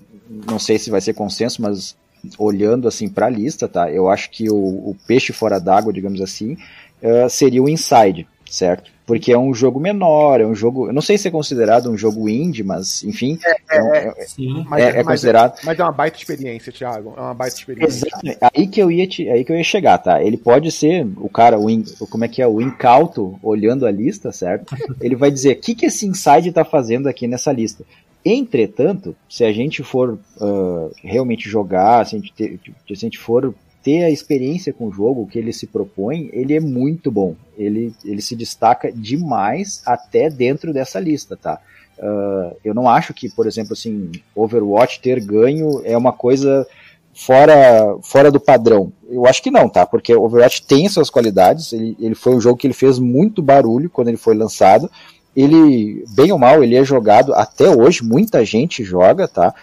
[0.48, 1.96] Não sei se vai ser consenso, mas
[2.38, 3.90] olhando assim pra lista, tá?
[3.90, 6.56] Eu acho que o, o peixe fora d'água, digamos assim,
[7.02, 8.90] eh, seria o Inside, certo?
[9.06, 10.88] Porque é um jogo menor, é um jogo.
[10.88, 13.38] Eu não sei se é considerado um jogo indie, mas enfim.
[13.70, 14.64] É, um- é- Sim.
[14.68, 15.60] Mas, é- é mas- considerado.
[15.62, 17.14] mas é uma baita experiência, Thiago.
[17.16, 18.08] É uma baita experiência.
[18.08, 18.38] Exatamente.
[18.52, 20.20] Aí que eu ia te- aí que eu ia chegar, tá?
[20.20, 23.92] Ele pode ser o cara, o, in- como é que é, o incauto olhando a
[23.92, 24.66] lista, certo?
[25.00, 27.84] Ele vai dizer o que que esse inside tá fazendo aqui nessa lista.
[28.28, 33.18] Entretanto, se a gente for ah, realmente jogar, se a, gente ter- se a gente
[33.18, 33.54] for
[33.84, 37.36] ter a experiência com o jogo que ele se propõe, ele é muito bom.
[37.56, 41.60] Ele, ele se destaca demais até dentro dessa lista, tá?
[41.96, 46.66] Uh, eu não acho que, por exemplo, assim, Overwatch ter ganho é uma coisa
[47.14, 48.92] fora, fora do padrão.
[49.08, 49.86] Eu acho que não, tá?
[49.86, 51.72] Porque Overwatch tem suas qualidades.
[51.72, 54.90] Ele, ele foi um jogo que ele fez muito barulho quando ele foi lançado.
[55.36, 59.54] Ele, bem ou mal, ele é jogado até hoje, muita gente joga, tá?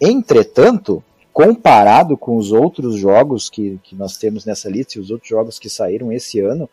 [0.00, 1.02] Entretanto,
[1.32, 5.58] comparado com os outros jogos que, que nós temos nessa lista e os outros jogos
[5.58, 6.68] que saíram esse ano,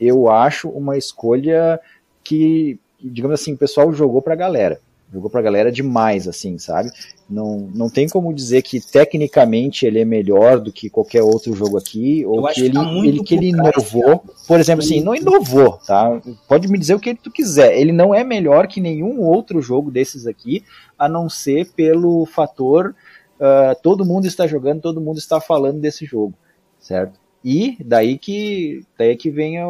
[0.00, 1.78] eu acho uma escolha
[2.24, 4.80] que digamos assim, o pessoal jogou pra galera.
[5.12, 6.90] Jogou pra galera demais, assim, sabe?
[7.28, 11.78] Não, não tem como dizer que tecnicamente ele é melhor do que qualquer outro jogo
[11.78, 14.22] aqui, ou que, que ele, tá ele, que ele inovou.
[14.46, 16.20] Por exemplo, assim, não inovou, tá?
[16.46, 17.78] Pode me dizer o que tu quiser.
[17.78, 20.62] Ele não é melhor que nenhum outro jogo desses aqui,
[20.98, 22.94] a não ser pelo fator
[23.38, 26.34] uh, todo mundo está jogando, todo mundo está falando desse jogo,
[26.78, 27.18] certo?
[27.44, 29.64] E daí que, daí que vem, a,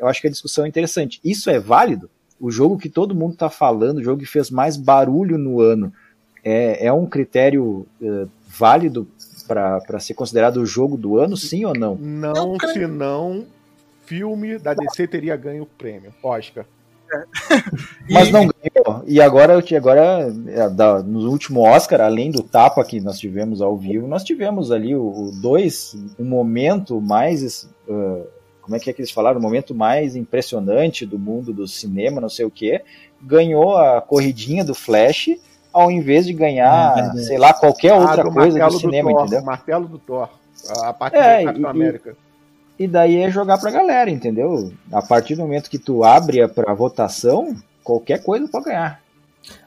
[0.00, 1.20] eu acho que a discussão é interessante.
[1.24, 2.10] Isso é válido?
[2.40, 5.92] O jogo que todo mundo está falando, o jogo que fez mais barulho no ano,
[6.44, 9.08] é, é um critério uh, válido
[9.46, 11.96] para ser considerado o jogo do ano, sim ou não?
[11.96, 13.46] Não, senão
[14.04, 16.64] filme da DC teria ganho o prêmio, Oscar.
[17.12, 17.24] É.
[18.10, 19.04] Mas não ganhou.
[19.06, 24.06] E agora, agora é, no último Oscar, além do tapa que nós tivemos ao vivo,
[24.06, 28.26] nós tivemos ali o, o dois, um momento mais uh,
[28.68, 32.20] como é que é que eles falaram, o momento mais impressionante do mundo do cinema,
[32.20, 32.82] não sei o que,
[33.18, 35.30] ganhou a corridinha do Flash
[35.72, 39.24] ao invés de ganhar, é, sei lá, qualquer ah, outra coisa do cinema, do Thor,
[39.24, 39.42] entendeu?
[39.42, 40.28] O martelo do Thor,
[40.82, 42.16] a parte é, do Capitão América.
[42.78, 44.70] E daí é jogar pra galera, entendeu?
[44.92, 49.00] A partir do momento que tu abre pra votação, qualquer coisa pode ganhar.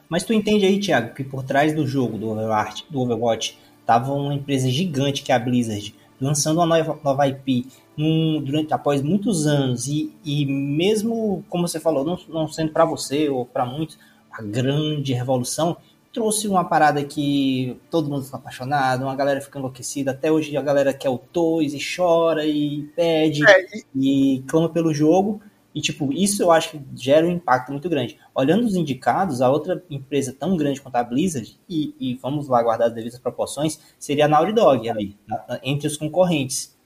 [0.08, 4.12] Mas tu entende aí, Thiago, que por trás do jogo, do Overwatch, do Overwatch tava
[4.12, 5.92] uma empresa gigante que é a Blizzard,
[6.22, 7.66] lançando uma nova, nova IP
[7.98, 12.84] um, durante, após muitos anos e, e mesmo, como você falou, não, não sendo para
[12.84, 13.98] você ou para muitos,
[14.30, 15.76] a grande revolução,
[16.12, 20.12] trouxe uma parada que todo mundo fica apaixonado, uma galera fica enlouquecida.
[20.12, 24.36] Até hoje a galera quer o Toys e chora e pede é, e...
[24.36, 25.40] e clama pelo jogo.
[25.74, 28.18] E, tipo, isso eu acho que gera um impacto muito grande.
[28.34, 32.62] Olhando os indicados, a outra empresa tão grande quanto a Blizzard, e, e vamos lá
[32.62, 35.16] guardar as devidas proporções, seria a Naughty Dog ali,
[35.62, 36.76] entre os concorrentes.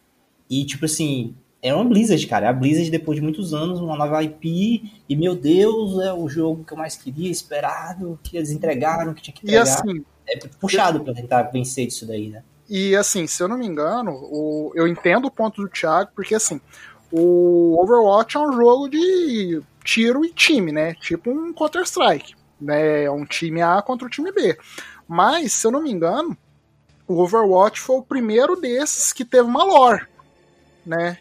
[0.49, 2.47] E, tipo assim, é uma Blizzard, cara.
[2.47, 4.91] É a Blizzard, depois de muitos anos, uma nova IP.
[5.09, 9.22] E, meu Deus, é o jogo que eu mais queria, esperado, que eles entregaram, que
[9.22, 9.66] tinha que entregar.
[9.66, 12.43] E, assim, é puxado para tentar vencer isso daí, né?
[12.68, 16.34] E, assim, se eu não me engano, o, eu entendo o ponto do Thiago, porque,
[16.34, 16.61] assim,
[17.13, 20.95] o Overwatch é um jogo de tiro e time, né?
[20.95, 22.35] Tipo um Counter-Strike.
[22.61, 23.05] Né?
[23.05, 24.59] É um time A contra o time B.
[25.07, 26.37] Mas, se eu não me engano,
[27.07, 30.07] o Overwatch foi o primeiro desses que teve uma lore
[30.87, 31.19] né?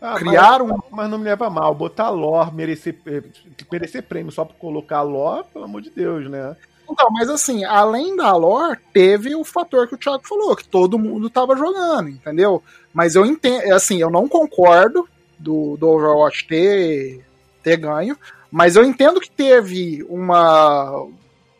[0.00, 0.66] Ah, Criaram.
[0.66, 1.74] Mas, mas, não me leva mal.
[1.74, 3.22] Botar lore, merecer, eh,
[3.70, 6.56] merecer prêmio só por colocar lore, pelo amor de Deus, né?
[6.90, 10.98] Então, mas assim, além da lore, teve o fator que o Thiago falou, que todo
[10.98, 12.62] mundo tava jogando, entendeu?
[12.92, 17.24] Mas eu entendo, assim, eu não concordo do, do Overwatch ter,
[17.62, 18.18] ter ganho,
[18.50, 21.06] mas eu entendo que teve uma,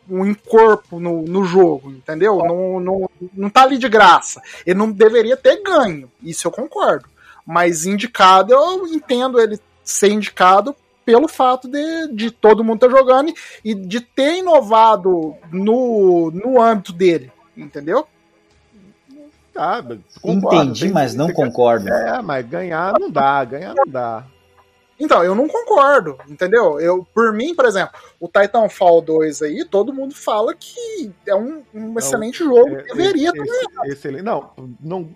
[0.09, 2.37] um encorpo no, no jogo, entendeu?
[2.39, 4.41] Não, não, não tá ali de graça.
[4.65, 7.05] Ele não deveria ter ganho, isso eu concordo.
[7.45, 10.75] Mas indicado, eu entendo ele ser indicado
[11.05, 13.33] pelo fato de, de todo mundo estar tá jogando
[13.63, 18.07] e de ter inovado no, no âmbito dele, entendeu?
[19.53, 19.83] Tá,
[20.21, 21.89] concordo, Entendi, mas não concordo.
[21.89, 24.25] É, mas ganhar não dá, ganhar não dá.
[24.97, 26.79] Então, eu não concordo, entendeu?
[26.79, 31.63] Eu, por mim, por exemplo, o Titanfall 2 aí, todo mundo fala que é um,
[31.73, 33.67] um não, excelente jogo, é, deveria é, também.
[33.85, 34.23] Excelente.
[34.23, 35.09] Não, não,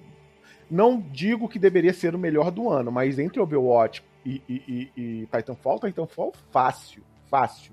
[0.70, 5.01] não digo que deveria ser o melhor do ano, mas entre Overwatch e, e, e,
[5.01, 7.71] e Titanfall, Titanfall fácil, fácil.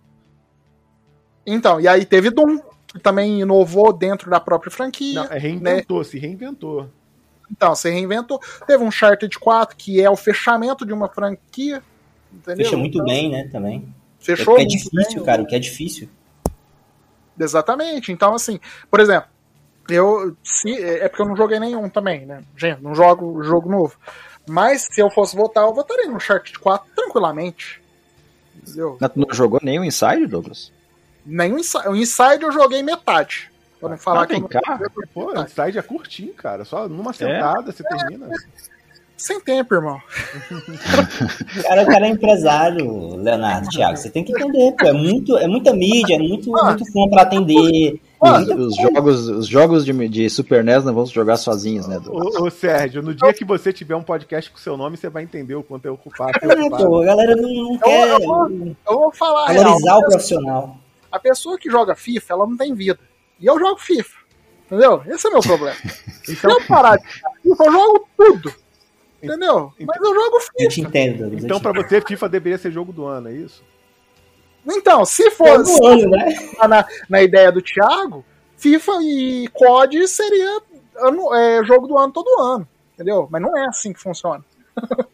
[1.46, 5.24] Então, e aí teve Doom, que também inovou dentro da própria franquia.
[5.24, 6.04] Não, é, reinventou, né?
[6.04, 6.88] se reinventou.
[7.50, 8.40] Então, se reinventou.
[8.66, 11.82] Teve um Uncharted 4, que é o fechamento de uma franquia.
[12.32, 12.64] Entendeu?
[12.64, 13.94] Fecha muito então, bem, né, também.
[14.18, 14.58] Fechou.
[14.58, 16.08] É, é difícil, bem, cara, o que é difícil.
[17.38, 18.12] Exatamente.
[18.12, 19.28] Então, assim, por exemplo,
[19.88, 20.36] eu.
[20.42, 22.42] Se, é porque eu não joguei nenhum também, né?
[22.56, 23.96] Gente, não jogo jogo novo.
[24.52, 27.80] Mas se eu fosse votar, eu votaria no Uncharted 4 tranquilamente.
[28.54, 28.98] Entendeu?
[29.16, 30.70] Não jogou nem o Inside, Douglas?
[31.24, 31.88] Nem o Inside.
[31.88, 33.50] O Inside eu joguei metade.
[33.80, 34.34] Pra não falar ah, que.
[34.34, 34.78] Vem cá.
[35.14, 36.66] Pô, o Inside é curtinho, cara.
[36.66, 37.14] Só numa é?
[37.14, 37.72] sentada é?
[37.72, 38.28] você termina.
[39.16, 39.98] Sem tempo, irmão.
[41.62, 43.96] cara, o cara é empresário, Leonardo, Thiago.
[43.96, 44.86] Você tem que entender, pô.
[44.86, 47.98] É, muito, é muita mídia, é muito, ah, muito fã pra atender.
[48.22, 52.00] Os, os, jogos, os jogos de, de, Super NES não vão se jogar sozinhos, né?
[52.06, 55.24] Ô, ô, Sérgio, no dia que você tiver um podcast com seu nome, você vai
[55.24, 56.32] entender o quanto é ocupado.
[56.40, 60.08] É, pô, a galera não, não quer eu, eu, eu vou falar valorizar real, o
[60.08, 60.78] profissional.
[61.10, 63.00] A pessoa que joga FIFA, ela não tem vida.
[63.40, 64.16] E eu jogo FIFA.
[64.66, 65.02] Entendeu?
[65.06, 65.76] Esse é o meu problema.
[66.28, 68.54] então, Se eu parar de jogar FIFA, eu jogo tudo.
[69.20, 69.72] Entendeu?
[69.80, 70.52] Mas eu jogo FIFA.
[70.58, 71.44] Eu te entendo, Douglas.
[71.44, 73.64] Então, pra você, FIFA deveria ser jogo do ano, é isso?
[74.66, 76.36] Então, se fosse né?
[76.68, 78.24] na, na ideia do Thiago,
[78.56, 80.60] FIFA e COD seria
[80.96, 82.68] ano, é, jogo do ano todo ano.
[82.94, 83.26] Entendeu?
[83.30, 84.44] Mas não é assim que funciona.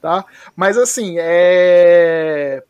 [0.00, 0.24] tá?
[0.56, 2.62] Mas assim, é.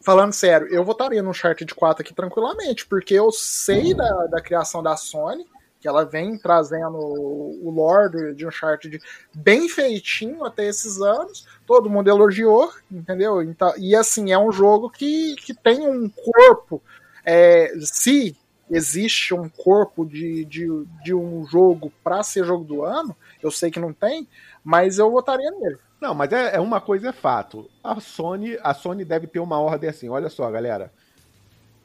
[0.00, 4.82] Falando sério, eu votaria no Uncharted 4 aqui tranquilamente, porque eu sei da, da criação
[4.82, 5.46] da Sony,
[5.80, 9.00] que ela vem trazendo o lore de Uncharted
[9.34, 13.42] bem feitinho até esses anos, todo mundo elogiou, entendeu?
[13.42, 16.82] Então, e assim, é um jogo que, que tem um corpo,
[17.24, 18.36] é, se
[18.70, 20.66] existe um corpo de, de,
[21.02, 24.28] de um jogo para ser jogo do ano, eu sei que não tem,
[24.62, 25.78] mas eu votaria nele.
[26.00, 27.68] Não, mas é, é uma coisa é fato.
[27.82, 30.08] A Sony, a Sony deve ter uma ordem assim.
[30.08, 30.92] Olha só, galera.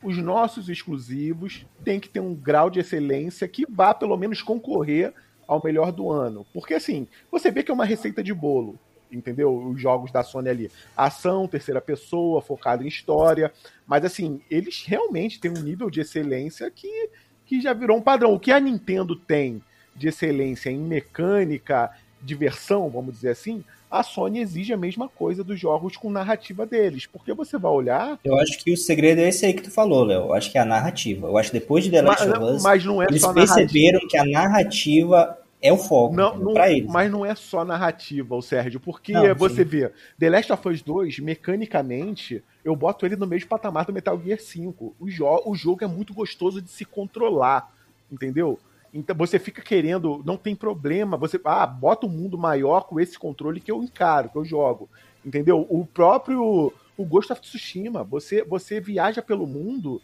[0.03, 5.13] Os nossos exclusivos têm que ter um grau de excelência que vá pelo menos concorrer
[5.47, 6.45] ao melhor do ano.
[6.53, 8.77] Porque assim, você vê que é uma receita de bolo,
[9.11, 9.55] entendeu?
[9.55, 13.51] Os jogos da Sony ali, ação, terceira pessoa, focado em história,
[13.87, 17.09] mas assim, eles realmente têm um nível de excelência que,
[17.45, 18.33] que já virou um padrão.
[18.33, 19.61] O que a Nintendo tem
[19.95, 21.91] de excelência em mecânica,
[22.21, 27.05] diversão, vamos dizer assim, a Sony exige a mesma coisa dos jogos com narrativa deles.
[27.05, 28.19] Porque você vai olhar.
[28.23, 30.23] Eu acho que o segredo é esse aí que tu falou, Léo.
[30.23, 31.27] Eu acho que é a narrativa.
[31.27, 33.99] Eu acho que depois de The Last of Us, mas não é eles só perceberam
[33.99, 34.07] narrativa.
[34.09, 36.89] que a narrativa é o foco Não, não, para eles.
[36.91, 39.69] mas não é só narrativa, o Sérgio, porque Não, você sim.
[39.69, 44.19] vê, The Last of Us 2, mecanicamente, eu boto ele no mesmo patamar do Metal
[44.21, 44.95] Gear 5.
[44.99, 47.71] O, jo o jogo é muito gostoso de se controlar,
[48.11, 48.59] entendeu?
[48.93, 53.17] Então você fica querendo, não tem problema, você, ah, bota um mundo maior com esse
[53.17, 54.87] controle que eu encaro, que eu jogo,
[55.25, 55.65] entendeu?
[55.67, 59.99] O próprio, o Ghost of Tsushima, você, você viaja pelo mundo,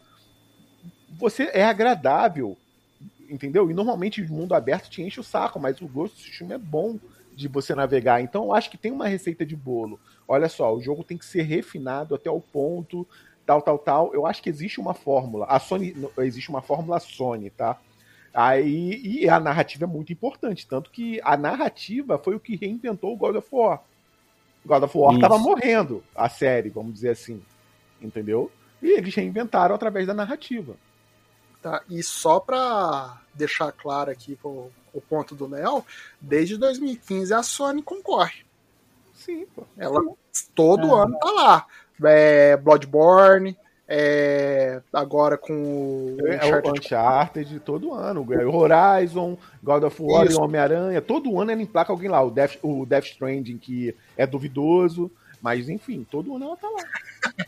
[1.07, 2.57] você é agradável,
[3.29, 3.69] entendeu?
[3.69, 6.57] E normalmente o mundo aberto te enche o saco, mas o Ghost of Tsushima é
[6.57, 6.97] bom
[7.35, 8.21] de você navegar.
[8.21, 9.99] Então eu acho que tem uma receita de bolo.
[10.27, 13.07] Olha só, o jogo tem que ser refinado até o ponto,
[13.45, 14.13] tal, tal, tal.
[14.15, 15.45] Eu acho que existe uma fórmula.
[15.45, 17.79] A Sony, existe uma fórmula Sony, tá?
[18.33, 23.13] Aí, e a narrativa é muito importante, tanto que a narrativa foi o que reinventou
[23.13, 23.81] o God of War.
[24.65, 25.21] God of War Isso.
[25.21, 27.41] tava morrendo, a série, vamos dizer assim.
[28.01, 28.51] Entendeu?
[28.81, 30.75] E eles reinventaram através da narrativa.
[31.61, 31.81] Tá?
[31.89, 35.83] E só para deixar claro aqui o, o ponto do Léo,
[36.21, 38.45] desde 2015 a Sony concorre.
[39.13, 39.63] Sim, pô.
[39.77, 39.99] Ela
[40.55, 41.03] todo Ah.
[41.03, 41.67] ano tá lá.
[42.05, 43.57] É, Bloodborne,
[43.91, 48.21] é, agora com o É o Uncharted Uncharted todo ano.
[48.21, 50.39] O Horizon, God of War Isso.
[50.39, 51.01] e Homem-Aranha.
[51.01, 52.21] Todo ano ela emplaca alguém lá.
[52.23, 55.09] O Death, o Death Stranding, que é duvidoso.
[55.41, 56.83] Mas, enfim, todo ano ela tá lá.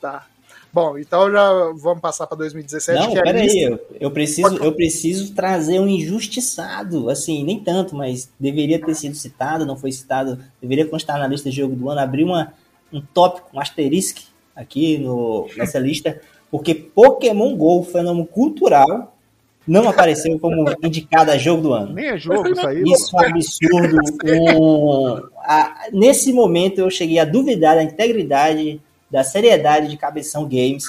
[0.00, 0.26] Tá.
[0.72, 2.98] Bom, então já vamos passar para 2017.
[2.98, 7.94] Não, é peraí, lista- eu, eu preciso, eu preciso trazer um injustiçado, assim, nem tanto,
[7.94, 11.90] mas deveria ter sido citado, não foi citado, deveria constar na lista de jogo do
[11.90, 12.54] ano, abrir uma,
[12.90, 14.22] um tópico, um asterisco
[14.54, 16.20] aqui no, nessa lista,
[16.50, 19.14] porque Pokémon GO, fenômeno cultural,
[19.66, 21.92] não apareceu como indicado a jogo do ano.
[21.92, 22.82] Nem é jogo isso aí.
[22.82, 23.96] Isso é um absurdo.
[24.58, 28.80] Um, a- nesse momento eu cheguei a duvidar da integridade,
[29.10, 30.84] da seriedade de Cabeção Games,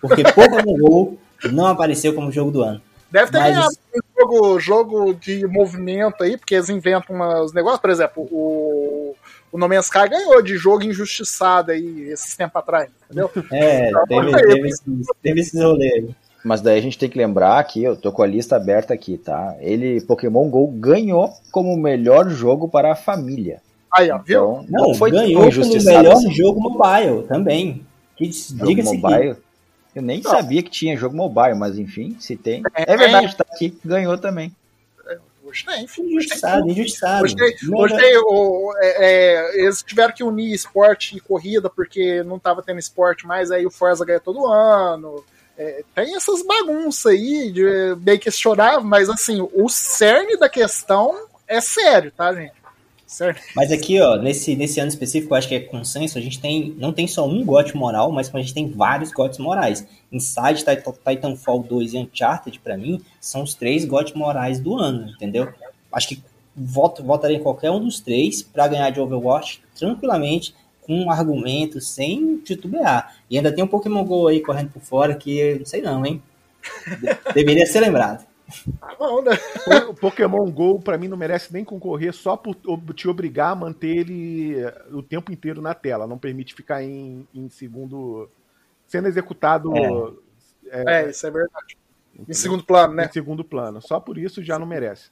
[0.00, 1.18] porque Pokémon GO
[1.52, 2.80] não apareceu como jogo do ano.
[3.10, 7.80] Deve ter Mas- ganhado um jogo, jogo de movimento aí, porque eles inventam uns negócios.
[7.80, 9.14] Por exemplo, o,
[9.54, 13.30] o No Man's Sky ganhou de jogo injustiçado aí esses tempos atrás, entendeu?
[13.52, 14.82] É, teve, teve, esses,
[15.22, 16.10] teve esses rolês aí.
[16.44, 19.16] Mas daí a gente tem que lembrar aqui, eu tô com a lista aberta aqui,
[19.16, 19.54] tá?
[19.60, 23.62] Ele, Pokémon GO, ganhou como o melhor jogo para a família.
[23.96, 24.64] Aí, ó, viu?
[24.64, 26.32] Então, Não, não foi ganhou como o injustiçado melhor assim.
[26.32, 27.86] jogo mobile também.
[28.16, 29.36] Que Jogo diga-se que mobile.
[29.94, 30.30] Eu nem Não.
[30.32, 32.60] sabia que tinha jogo mobile, mas enfim, se tem.
[32.74, 34.52] É, É verdade, tá aqui, ganhou também.
[35.62, 36.02] Tem, enfim.
[36.02, 37.22] Injustiçado, injustiçado.
[37.62, 42.62] Não- tem o, é, é, eles tiveram que unir esporte e corrida porque não tava
[42.62, 45.24] tendo esporte mais, aí o Forza ganha todo ano.
[45.56, 47.62] É, tem essas bagunças aí de
[48.04, 52.63] meio questionável, mas assim, o cerne da questão é sério, tá, gente?
[53.14, 53.40] Sério.
[53.54, 56.92] Mas aqui, ó, nesse, nesse ano específico, acho que é consenso, a gente tem, não
[56.92, 59.86] tem só um GOT moral, mas a gente tem vários GOTs morais.
[60.10, 65.08] Inside, Titan- Titanfall 2 e Uncharted, pra mim, são os três GOT morais do ano,
[65.10, 65.48] entendeu?
[65.92, 66.22] Acho que
[66.56, 70.52] voto, votaria em qualquer um dos três pra ganhar de Overwatch tranquilamente,
[70.82, 73.14] com um argumento, sem titubear.
[73.30, 76.20] E ainda tem um Pokémon GO aí correndo por fora que, não sei não, hein?
[77.00, 78.24] De- Deveria ser lembrado.
[78.78, 79.32] Tá bom, né?
[79.88, 82.54] O Pokémon GO, pra mim, não merece nem concorrer só por
[82.94, 86.06] te obrigar a manter ele eh, o tempo inteiro na tela.
[86.06, 88.28] Não permite ficar em, em segundo
[88.86, 89.72] sendo executado.
[90.66, 91.76] É, é isso é verdade.
[92.28, 93.06] Em segundo plano, né?
[93.06, 93.80] Em segundo plano.
[93.80, 95.10] Só por isso já não merece.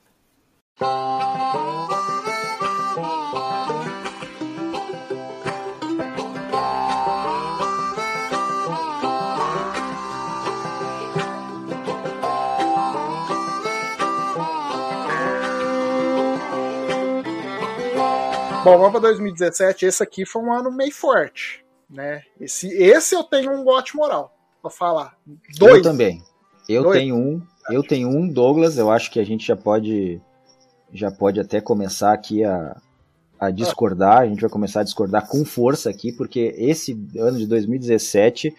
[18.64, 19.86] Bom, vamos para 2017.
[19.86, 22.22] Esse aqui foi um ano meio forte, né?
[22.40, 25.16] Esse, esse eu tenho um gote moral para falar.
[25.58, 25.78] Dois.
[25.78, 26.22] Eu também.
[26.68, 26.98] Eu Dois.
[26.98, 27.42] tenho um.
[27.68, 28.78] Eu tenho um, Douglas.
[28.78, 30.20] Eu acho que a gente já pode,
[30.92, 32.80] já pode até começar aqui a,
[33.38, 34.18] a discordar.
[34.18, 38.54] A gente vai começar a discordar com força aqui, porque esse ano de 2017,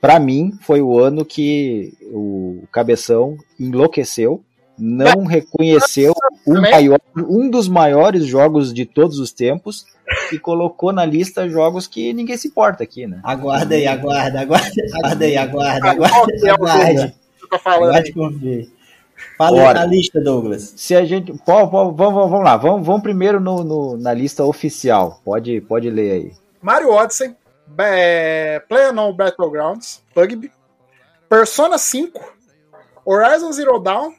[0.00, 4.44] para mim, foi o ano que o Cabeção enlouqueceu
[4.78, 6.12] não reconheceu
[6.46, 9.86] um, maior, um dos maiores jogos de todos os tempos
[10.32, 13.20] e colocou na lista jogos que ninguém se importa aqui, né?
[13.22, 17.14] Aguarda aí, aguarda, aguarda, aguarda aí, aguarda, aguarda, aguarda.
[17.64, 18.68] Aguarde conferir.
[19.38, 19.80] Fala Bora.
[19.80, 20.74] na lista, Douglas.
[20.76, 21.32] Se a gente.
[21.44, 25.20] Pô, pô, vamos, vamos lá, vamos, vamos primeiro no, no, na lista oficial.
[25.24, 26.32] Pode, pode ler aí.
[26.62, 27.34] Mario Odyssey,
[27.78, 30.50] é, PlayerUnknown Battlegrounds, Bugby,
[31.28, 32.32] Persona 5,
[33.04, 34.12] Horizon Zero Dawn,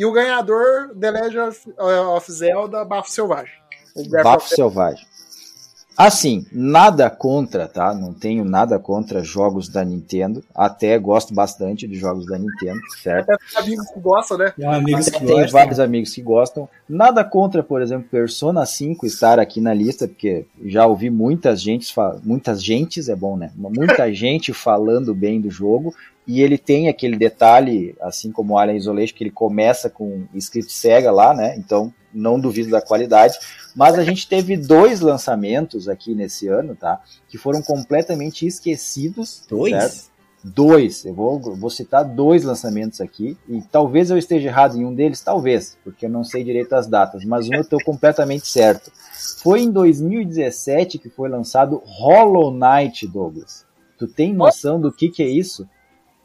[0.00, 3.52] e o ganhador, The Legend of Zelda, Bafo Selvagem.
[4.22, 5.06] Bafo Selvagem.
[6.02, 7.92] Assim, nada contra, tá?
[7.92, 10.42] Não tenho nada contra jogos da Nintendo.
[10.54, 13.30] Até gosto bastante de jogos da Nintendo, certo?
[13.30, 14.50] Até tem amigos que gostam, né?
[14.56, 15.50] Tem, amigos que tem gostam.
[15.52, 16.66] vários amigos que gostam.
[16.88, 21.94] Nada contra, por exemplo, Persona 5 estar aqui na lista, porque já ouvi muitas gentes,
[22.24, 23.50] muitas gentes, é bom, né?
[23.54, 25.94] Muita gente falando bem do jogo.
[26.26, 30.72] E ele tem aquele detalhe, assim como o Alien Isolation, que ele começa com escrito
[30.72, 31.56] Sega lá, né?
[31.58, 33.38] Então não duvido da qualidade.
[33.74, 37.00] Mas a gente teve dois lançamentos aqui nesse ano, tá?
[37.28, 39.44] Que foram completamente esquecidos.
[39.48, 39.72] Dois?
[39.72, 40.10] Certo?
[40.42, 41.04] Dois.
[41.04, 43.36] Eu vou, vou citar dois lançamentos aqui.
[43.48, 46.86] E talvez eu esteja errado em um deles, talvez, porque eu não sei direito as
[46.86, 47.24] datas.
[47.24, 48.90] Mas um eu estou completamente certo.
[49.42, 53.66] Foi em 2017 que foi lançado Hollow Knight, Douglas.
[53.98, 55.68] Tu tem noção do que, que é isso?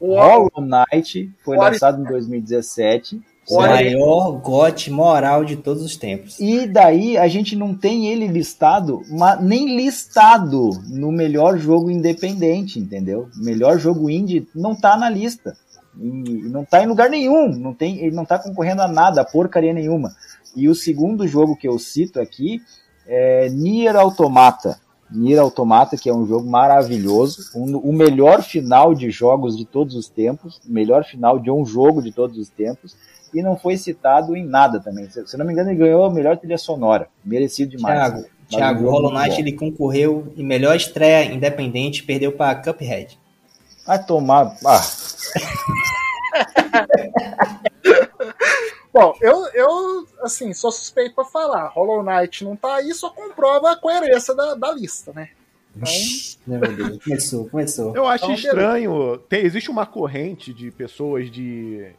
[0.00, 3.20] Hollow Knight foi lançado em 2017.
[3.48, 6.38] O maior gote moral de todos os tempos.
[6.40, 9.02] E daí a gente não tem ele listado,
[9.40, 13.28] nem listado no melhor jogo independente, entendeu?
[13.36, 15.56] Melhor jogo indie não tá na lista.
[15.98, 16.08] E
[16.48, 19.72] não tá em lugar nenhum, não tem, ele não tá concorrendo a nada, a porcaria
[19.72, 20.14] nenhuma.
[20.54, 22.60] E o segundo jogo que eu cito aqui
[23.06, 24.78] é Nier Automata.
[25.10, 29.94] Nier Automata, que é um jogo maravilhoso, um, o melhor final de jogos de todos
[29.94, 32.96] os tempos, o melhor final de um jogo de todos os tempos,
[33.32, 35.08] e não foi citado em nada também.
[35.10, 37.96] Se, se não me engano, ele ganhou a melhor trilha sonora, merecido demais.
[37.96, 43.18] Thiago, Thiago Hollow Knight ele concorreu em melhor estreia independente, perdeu para Cuphead.
[43.86, 44.56] Vai tomar.
[44.64, 44.80] Ah.
[48.92, 51.68] Bom, eu, eu, assim, sou suspeito para falar.
[51.68, 55.28] Hollow Knight não tá aí, só comprova a coerência da, da lista, né?
[55.76, 56.98] Então...
[57.04, 57.94] começou, começou.
[57.94, 59.18] Eu acho então, estranho.
[59.28, 61.92] Tem, existe uma corrente de pessoas de,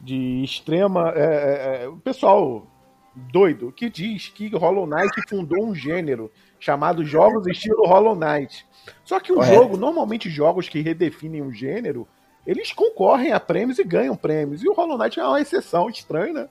[0.00, 1.12] de extrema.
[1.14, 2.66] É, é, é, o pessoal
[3.14, 6.30] doido que diz que Hollow Knight fundou um gênero
[6.60, 8.66] chamado jogos estilo Hollow Knight.
[9.04, 9.54] Só que o Correto.
[9.54, 12.06] jogo, normalmente jogos que redefinem um gênero,
[12.46, 14.62] eles concorrem a prêmios e ganham prêmios.
[14.62, 16.48] E o Hollow Knight é uma exceção estranha, né?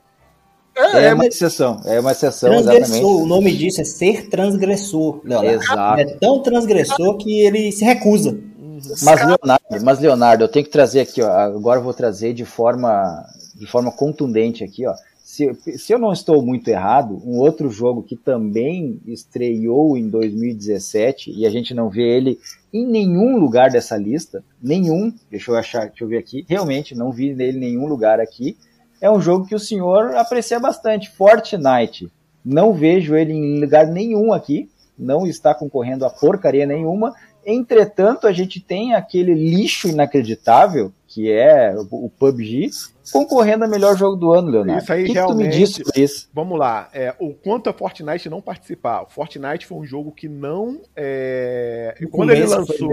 [0.76, 3.04] É, é uma exceção, é uma exceção, exatamente.
[3.04, 5.64] O nome disso é ser transgressor, Leonardo.
[5.64, 6.02] Exato.
[6.02, 8.40] É tão transgressor que ele se recusa.
[9.04, 12.46] Mas Leonardo, mas Leonardo, eu tenho que trazer aqui, ó, agora eu vou trazer de
[12.46, 13.26] forma,
[13.56, 14.94] de forma contundente aqui, ó.
[15.24, 21.32] Se, se eu não estou muito errado, um outro jogo que também estreou em 2017
[21.36, 22.40] e a gente não vê ele
[22.74, 27.12] em nenhum lugar dessa lista, nenhum, deixa eu achar, deixa eu ver aqui, realmente não
[27.12, 28.56] vi nele em nenhum lugar aqui,
[29.02, 32.12] é um jogo que o senhor aprecia bastante, Fortnite.
[32.44, 37.14] Não vejo ele em lugar nenhum aqui, não está concorrendo a porcaria nenhuma.
[37.50, 42.70] Entretanto, a gente tem aquele lixo inacreditável, que é o PUBG,
[43.14, 44.84] concorrendo a melhor jogo do ano, Leonardo.
[44.84, 45.38] Isso aí que realmente.
[45.38, 46.30] Que tu me disse isso?
[46.34, 46.90] Vamos lá.
[46.92, 49.04] É, o quanto a Fortnite não participar.
[49.04, 50.82] O Fortnite foi um jogo que não.
[50.94, 51.96] É...
[52.12, 52.90] Quando ele lançou,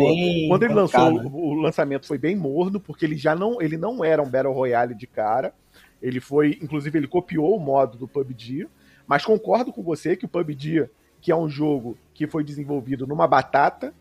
[0.49, 4.23] quando ele lançou, o lançamento foi bem morno, porque ele já não, ele não era
[4.23, 5.53] um Battle Royale de cara.
[6.01, 8.69] Ele foi, inclusive, ele copiou o modo do PUBG,
[9.05, 10.89] mas concordo com você que o PUBG,
[11.21, 13.93] que é um jogo que foi desenvolvido numa batata,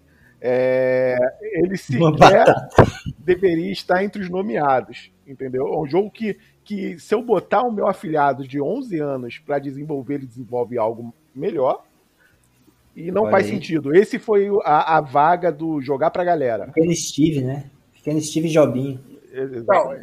[0.46, 1.18] é,
[1.54, 2.46] ele sequer
[3.18, 5.66] deveria estar entre os nomeados, entendeu?
[5.66, 9.58] É um jogo que, que se eu botar o meu afiliado de 11 anos para
[9.58, 11.86] desenvolver, ele desenvolve algo melhor.
[12.94, 13.54] E não Olha faz aí.
[13.54, 13.96] sentido.
[13.96, 16.66] Esse foi a, a vaga do jogar pra galera.
[16.66, 17.72] Pequeno Steve, né?
[17.94, 19.00] Pequeno Steve Jobinho.
[19.34, 19.96] Então,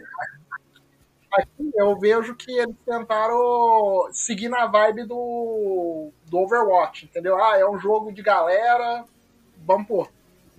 [1.35, 7.37] aqui eu vejo que eles tentaram seguir na vibe do, do Overwatch, entendeu?
[7.37, 9.05] Ah, é um jogo de galera,
[9.65, 10.09] vamos pôr,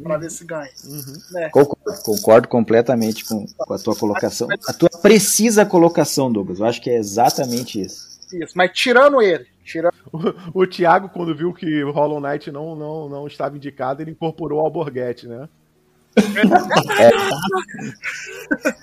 [0.02, 0.70] pra ver se ganha.
[0.86, 1.22] Uhum.
[1.32, 1.50] Né?
[1.50, 4.48] Concordo, concordo completamente com, com a tua colocação.
[4.68, 6.60] A tua precisa colocação, Douglas.
[6.60, 8.12] Eu acho que é exatamente isso.
[8.34, 9.94] Isso, mas tirando ele, tirando
[10.54, 14.66] O Thiago, quando viu que Hollow Knight não, não, não estava indicado, ele incorporou o
[14.66, 15.48] Alborguete, né?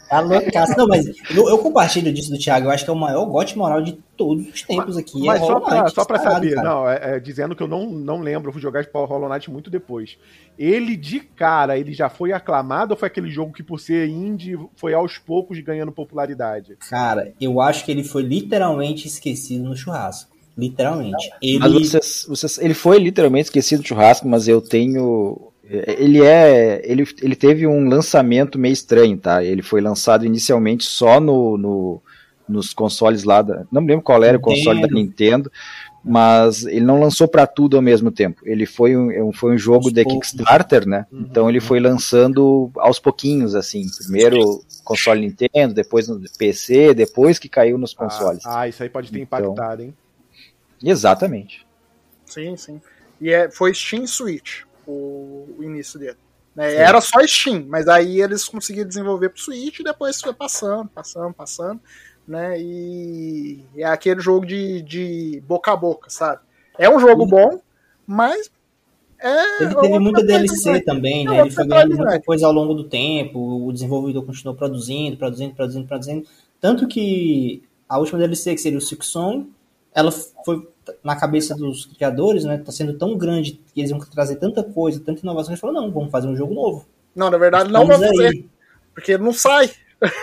[0.08, 0.74] Tá loucaço.
[0.76, 2.66] Não, mas eu, eu compartilho disso do Thiago.
[2.66, 5.24] Eu acho que é o maior gote moral de todos os tempos aqui.
[5.24, 6.68] Mas é só pra, só pra saber, cara.
[6.68, 9.50] não, é, é, dizendo que eu não, não lembro, eu fui jogar de Hollow Knight
[9.50, 10.16] muito depois.
[10.58, 14.58] Ele, de cara, ele já foi aclamado ou foi aquele jogo que, por ser indie,
[14.76, 16.76] foi aos poucos ganhando popularidade?
[16.88, 20.38] Cara, eu acho que ele foi literalmente esquecido no churrasco.
[20.58, 21.30] Literalmente.
[21.40, 21.60] Ele.
[21.60, 25.52] Mas vocês, vocês, ele foi literalmente esquecido do churrasco, mas eu tenho.
[25.70, 26.80] Ele é.
[26.84, 29.44] Ele, ele teve um lançamento meio estranho, tá?
[29.44, 32.02] Ele foi lançado inicialmente só no, no
[32.48, 33.66] nos consoles lá da.
[33.70, 35.52] Não me lembro qual era o console da Nintendo,
[36.02, 38.40] mas ele não lançou para tudo ao mesmo tempo.
[38.44, 40.30] Ele foi um, foi um jogo Aos de poucos.
[40.30, 41.06] Kickstarter, né?
[41.12, 41.20] Uhum.
[41.20, 43.84] Então ele foi lançando aos pouquinhos, assim.
[44.02, 48.44] Primeiro console Nintendo, depois no PC, depois que caiu nos consoles.
[48.46, 49.38] Ah, ah, isso aí pode ter Então.
[49.38, 49.94] impactado, hein?
[50.82, 51.66] Exatamente.
[52.24, 52.80] Sim, sim.
[53.20, 56.16] E é, foi Steam Switch o, o início dele.
[56.56, 56.74] né?
[56.74, 61.34] Era só Steam, mas aí eles conseguiram desenvolver pro Switch e depois foi passando, passando,
[61.34, 61.80] passando.
[62.26, 62.60] Né?
[62.60, 66.40] E é aquele jogo de, de boca a boca, sabe?
[66.78, 67.60] É um jogo bom,
[68.06, 68.50] mas.
[69.20, 71.40] É Ele teve muita DLC também, Não, né?
[71.40, 75.54] Ele foi ganhando coisa, muita coisa ao longo do tempo, o desenvolvedor continuou produzindo, produzindo,
[75.54, 76.28] produzindo, produzindo.
[76.60, 79.50] Tanto que a última DLC, que seria o Silk Song,
[79.92, 80.68] ela foi
[81.02, 82.58] na cabeça dos criadores, né?
[82.58, 85.92] Tá sendo tão grande que eles vão trazer tanta coisa, tanta inovação, eles falaram, não,
[85.92, 86.86] vamos fazer um jogo novo.
[87.14, 88.46] Não, na verdade, não Estamos vamos fazer, aí.
[88.94, 89.70] porque não sai.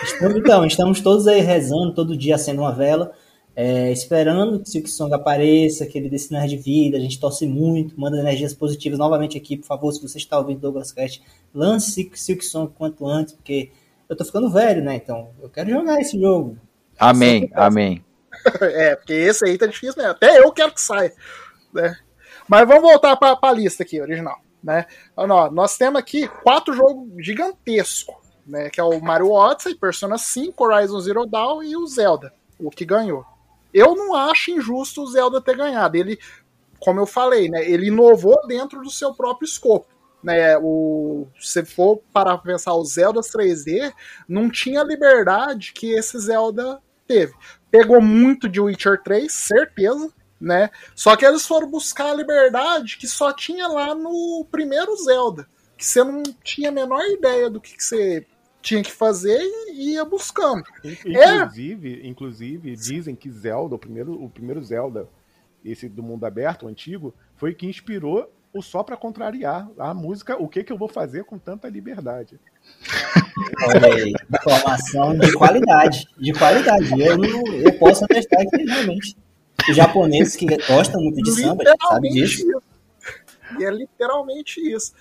[0.02, 3.12] Estamos, então, estamos todos aí rezando, todo dia acendendo uma vela,
[3.54, 7.46] é, esperando que Silk Song apareça, que ele dê sinais de vida, a gente torce
[7.46, 11.22] muito, manda energias positivas novamente aqui, por favor, se você está ouvindo Douglas Cast,
[11.54, 13.70] lance Silk, Silk Song quanto antes, porque
[14.08, 16.56] eu tô ficando velho, né, então eu quero jogar esse jogo.
[16.98, 18.02] Amém, amém.
[18.60, 20.12] É, porque esse aí tá difícil mesmo.
[20.12, 21.12] Até eu quero que saia.
[21.72, 21.96] Né?
[22.48, 24.38] Mas vamos voltar para a lista aqui, original.
[24.62, 24.86] Né?
[25.16, 28.16] Olha, ó, nós temos aqui quatro jogos gigantescos,
[28.46, 28.70] né?
[28.70, 32.84] Que é o Mario Odyssey, Persona 5, Horizon Zero Dawn e o Zelda, o que
[32.84, 33.24] ganhou.
[33.72, 35.96] Eu não acho injusto o Zelda ter ganhado.
[35.96, 36.18] Ele,
[36.80, 37.68] como eu falei, né?
[37.68, 39.94] Ele inovou dentro do seu próprio escopo.
[40.22, 43.92] Né, o, se for para pensar o Zelda 3D,
[44.28, 47.32] não tinha liberdade que esse Zelda teve
[47.70, 50.70] pegou muito de Witcher 3, certeza, né?
[50.94, 55.84] Só que eles foram buscar a liberdade que só tinha lá no primeiro Zelda, que
[55.84, 58.26] você não tinha a menor ideia do que, que você
[58.62, 59.38] tinha que fazer
[59.68, 60.64] e ia buscando.
[60.84, 65.08] Inclusive, inclusive dizem que Zelda, o primeiro, o primeiro Zelda,
[65.64, 70.40] esse do mundo aberto, o antigo, foi que inspirou o Só Pra Contrariar a música
[70.40, 72.40] O Que Que Eu Vou Fazer Com Tanta Liberdade.
[73.66, 77.00] Olha aí, informação de qualidade, de qualidade.
[77.00, 79.16] Eu, não, eu posso atestar que realmente
[79.68, 82.48] os japoneses que gostam muito de samba, sabe disso.
[82.48, 82.62] isso.
[83.58, 84.92] E é literalmente isso.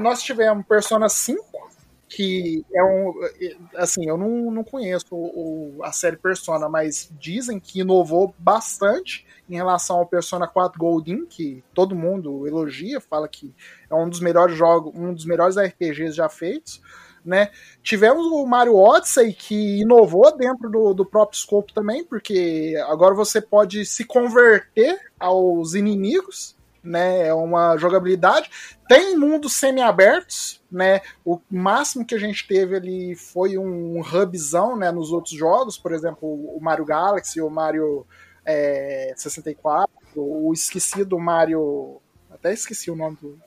[0.00, 1.42] Nós tivemos Persona 5,
[2.14, 3.14] que é um.
[3.76, 9.54] Assim, eu não, não conheço o- a série Persona, mas dizem que inovou bastante em
[9.54, 13.54] relação ao Persona 4 Golden, que todo mundo elogia, fala que
[13.90, 16.82] é um dos melhores jogos, um dos melhores RPGs já feitos.
[17.24, 17.50] Né?
[17.82, 23.40] Tivemos o Mario Odyssey, que inovou dentro do, do próprio escopo também, porque agora você
[23.40, 27.28] pode se converter aos inimigos, né?
[27.28, 28.50] É uma jogabilidade.
[28.88, 31.00] Tem mundos semi-abertos, né?
[31.24, 34.90] O máximo que a gente teve ali foi um hubzão, né?
[34.90, 38.06] Nos outros jogos, por exemplo, o Mario Galaxy, o Mario
[38.44, 42.00] é, 64, o esquecido Mario.
[42.30, 43.38] Até esqueci o nome do,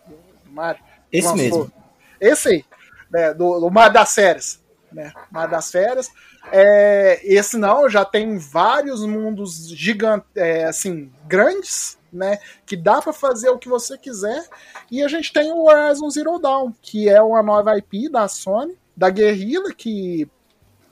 [0.46, 0.84] do Mario.
[1.12, 1.38] Esse Lançou.
[1.38, 1.72] mesmo.
[2.20, 2.66] Esse aí,
[3.12, 4.64] né, do, do Mar das Férias.
[4.92, 6.10] Né, Mar das Férias.
[6.52, 10.28] É, esse não, já tem vários mundos gigantes,
[10.68, 12.40] assim, grandes, né?
[12.66, 14.48] Que dá para fazer o que você quiser.
[14.90, 18.76] E a gente tem o Horizon Zero Dawn, que é uma nova IP da Sony,
[18.96, 20.28] da Guerrilla, que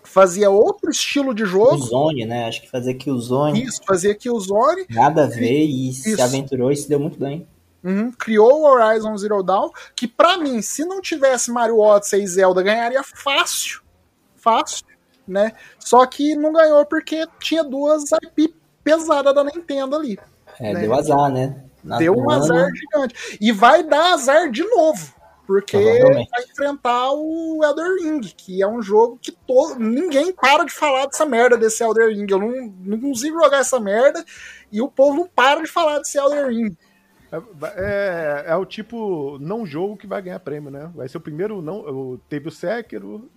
[0.03, 1.77] fazia outro estilo de jogo.
[1.77, 2.45] Zone, né?
[2.47, 4.85] Acho que fazer que o Zone Isso, fazia Killzone.
[4.89, 6.21] nada a ver e se Isso.
[6.21, 7.47] aventurou e se deu muito bem.
[7.83, 12.27] Uhum, criou o Horizon Zero Dawn, que pra mim, se não tivesse Mario Odyssey e
[12.27, 13.81] Zelda, ganharia fácil.
[14.35, 14.85] Fácil,
[15.27, 15.53] né?
[15.79, 20.17] Só que não ganhou porque tinha duas IP pesadas da Nintendo ali.
[20.59, 20.81] É, Né?
[20.81, 21.63] deu azar, né?
[21.83, 23.37] Na- Deu um no ano- azar gigante.
[23.41, 25.13] E vai dar azar de novo.
[25.45, 30.71] Porque vai enfrentar o Elder Ring, que é um jogo que todo, ninguém para de
[30.71, 32.25] falar dessa merda desse Elder Ring.
[32.29, 34.23] Eu não, não consigo jogar essa merda
[34.71, 36.77] e o povo não para de falar desse Elder Ring.
[37.75, 40.89] É, é o tipo não jogo que vai ganhar prêmio, né?
[40.95, 42.17] Vai ser o primeiro não.
[42.29, 43.29] Teve o Sekiro,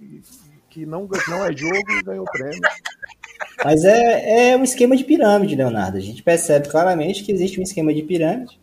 [0.71, 2.61] que não, não é jogo e ganhou o prêmio.
[3.65, 5.97] Mas é, é um esquema de pirâmide, Leonardo.
[5.97, 8.59] A gente percebe claramente que existe um esquema de pirâmide,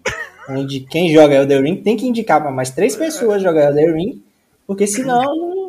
[0.49, 4.23] onde quem joga Elder Ring tem que indicar para mais três pessoas jogar Elder Ring,
[4.65, 5.23] porque senão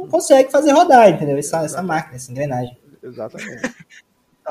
[0.05, 1.37] não consegue fazer rodar, entendeu?
[1.37, 2.77] Essa, essa máquina, essa engrenagem.
[3.03, 3.75] Exatamente.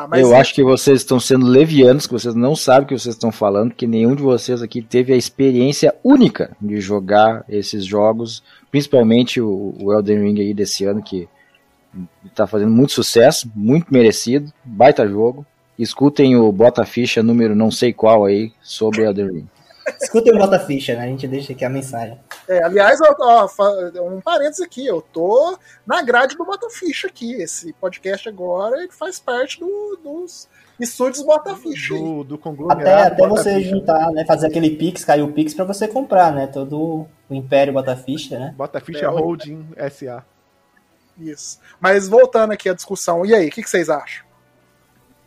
[0.10, 3.14] Mas Eu acho que vocês estão sendo levianos, que vocês não sabem o que vocês
[3.14, 8.44] estão falando, que nenhum de vocês aqui teve a experiência única de jogar esses jogos,
[8.72, 11.30] principalmente o, o Elden Ring aí desse ano, que
[12.26, 15.45] está fazendo muito sucesso, muito merecido, baita jogo.
[15.78, 19.48] Escutem o Bota Ficha número não sei qual aí sobre Elden Ring.
[20.02, 21.03] Escutem o Bota Ficha, né?
[21.03, 22.18] A gente deixa aqui a mensagem.
[22.48, 27.34] É, aliás, ó, ó, um parênteses aqui, eu tô na grade do Botaficha aqui.
[27.34, 30.48] Esse podcast agora ele faz parte do- dos
[30.80, 31.94] estúdios Botaficha.
[31.95, 31.99] aí.
[31.99, 33.14] Do, do Até, conglomerado.
[33.14, 33.70] até bota você ficha.
[33.72, 34.26] juntar, né?
[34.26, 36.48] Fazer aquele Pix, cair o Pix pra você comprar, né?
[36.48, 38.53] Todo o Império Bota Ficha, né?
[38.56, 40.24] Bota ficha É, Holding SA.
[41.19, 41.60] Isso.
[41.80, 44.26] Mas voltando aqui à discussão, e aí, o que, que vocês acham?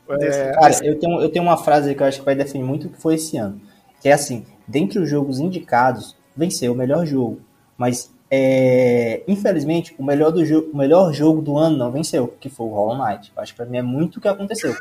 [0.09, 2.87] É, Cara, eu tenho, eu tenho uma frase que eu acho que vai definir muito
[2.87, 3.61] o que foi esse ano.
[4.01, 7.41] Que é assim, dentre os jogos indicados, venceu o melhor jogo.
[7.77, 12.49] Mas, é, infelizmente, o melhor, do jo o melhor jogo do ano não venceu, que
[12.49, 13.33] foi o Hollow Knight.
[13.35, 14.75] Eu acho que pra mim é muito o que aconteceu.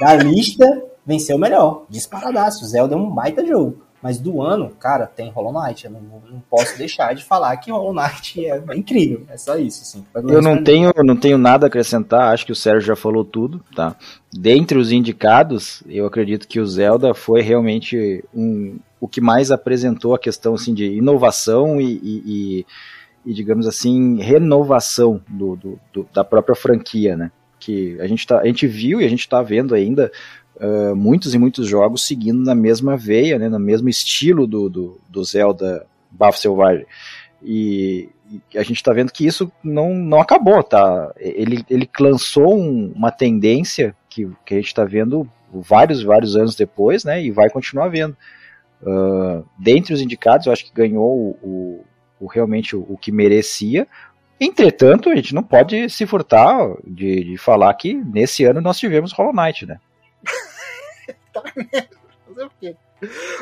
[0.00, 1.84] Da lista, venceu o melhor.
[1.88, 2.66] Disparadaço.
[2.66, 3.82] Zelda é um baita jogo.
[4.02, 5.84] Mas do ano, cara, tem Hollow Knight.
[5.84, 6.00] Eu não,
[6.30, 9.24] não posso deixar de falar que Hollow Knight é, incrível.
[9.30, 10.04] É só isso, assim.
[10.14, 13.62] Eu não tenho, não tenho nada a acrescentar, acho que o Sérgio já falou tudo,
[13.76, 13.94] tá?
[14.32, 20.14] Dentre os indicados, eu acredito que o Zelda foi realmente um, o que mais apresentou
[20.14, 22.66] a questão assim, de inovação e, e- e-
[23.24, 27.30] e, digamos assim, renovação do, do- do- da própria franquia, né?
[27.60, 30.10] Que a gente, tá, a gente viu e a gente está vendo ainda
[30.56, 33.48] uh, muitos e muitos jogos seguindo na mesma veia, né?
[33.48, 36.86] No mesmo estilo do, do, do Zelda Bafo Selvagem.
[37.42, 38.08] E,
[38.52, 41.12] e a gente está vendo que isso não, não acabou, tá?
[41.18, 46.54] Ele, ele lançou um- uma tendência que, que a gente está vendo vários, vários anos
[46.54, 47.22] depois, né?
[47.22, 48.16] E vai continuar vendo.
[48.86, 51.84] Ah, dentre os indicados, eu acho que ganhou o, o-
[52.20, 53.86] o- realmente o, o que merecia.
[54.40, 59.12] Entretanto, a gente não pode se furtar de, de falar que nesse ano nós tivemos
[59.12, 59.78] Hollow Knight, né?
[62.26, 62.76] Fazer o quê?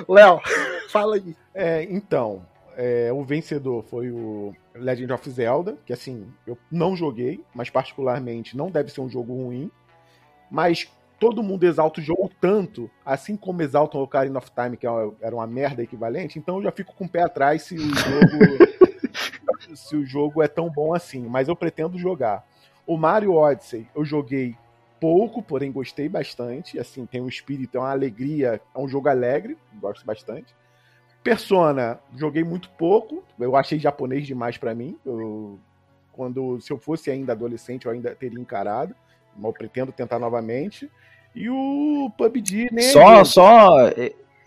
[0.08, 0.40] Léo,
[0.88, 1.36] fala aí.
[1.54, 2.46] É, então,
[2.76, 8.56] é, o vencedor foi o Legend of Zelda, que assim, eu não joguei, mas particularmente
[8.56, 9.70] não deve ser um jogo ruim.
[10.50, 14.86] Mas todo mundo exalta o jogo tanto, assim como exaltam o Ocarina of Time, que
[14.86, 14.90] é
[15.20, 19.76] era uma merda equivalente, então eu já fico com o pé atrás se o jogo,
[19.76, 21.26] se o jogo é tão bom assim.
[21.28, 22.46] Mas eu pretendo jogar.
[22.86, 24.56] O Mario Odyssey eu joguei
[25.00, 26.78] pouco, porém gostei bastante.
[26.78, 30.54] Assim, tem um espírito, é uma alegria, é um jogo alegre, gosto bastante.
[31.22, 33.24] Persona, joguei muito pouco.
[33.38, 34.96] Eu achei japonês demais pra mim.
[35.04, 35.58] Eu-
[36.12, 38.94] quando se eu fosse ainda adolescente, eu ainda teria encarado.
[39.34, 40.90] Mas eu pretendo tentar novamente.
[41.34, 42.82] E o PUBG, né?
[42.82, 43.74] Só, só.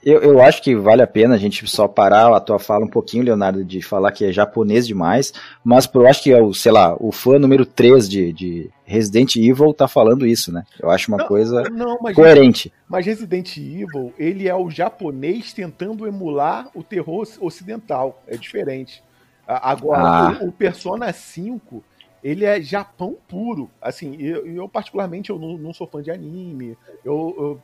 [0.05, 2.89] Eu, eu acho que vale a pena a gente só parar a tua fala um
[2.89, 6.71] pouquinho, Leonardo, de falar que é japonês demais, mas eu acho que é o, sei
[6.71, 10.63] lá, o fã número 3 de, de Resident Evil tá falando isso, né?
[10.81, 12.71] Eu acho uma Não, coisa Não, mas, coerente.
[12.87, 18.21] mas Resident Evil, ele é o japonês tentando emular o terror ocidental.
[18.27, 19.01] É diferente.
[19.47, 20.37] Agora, Ah.
[20.41, 21.83] o, o Persona 5,
[22.23, 23.69] ele é Japão puro.
[23.81, 26.77] Assim, eu, eu particularmente, eu não, não sou fã de anime.
[27.03, 27.59] Eu, eu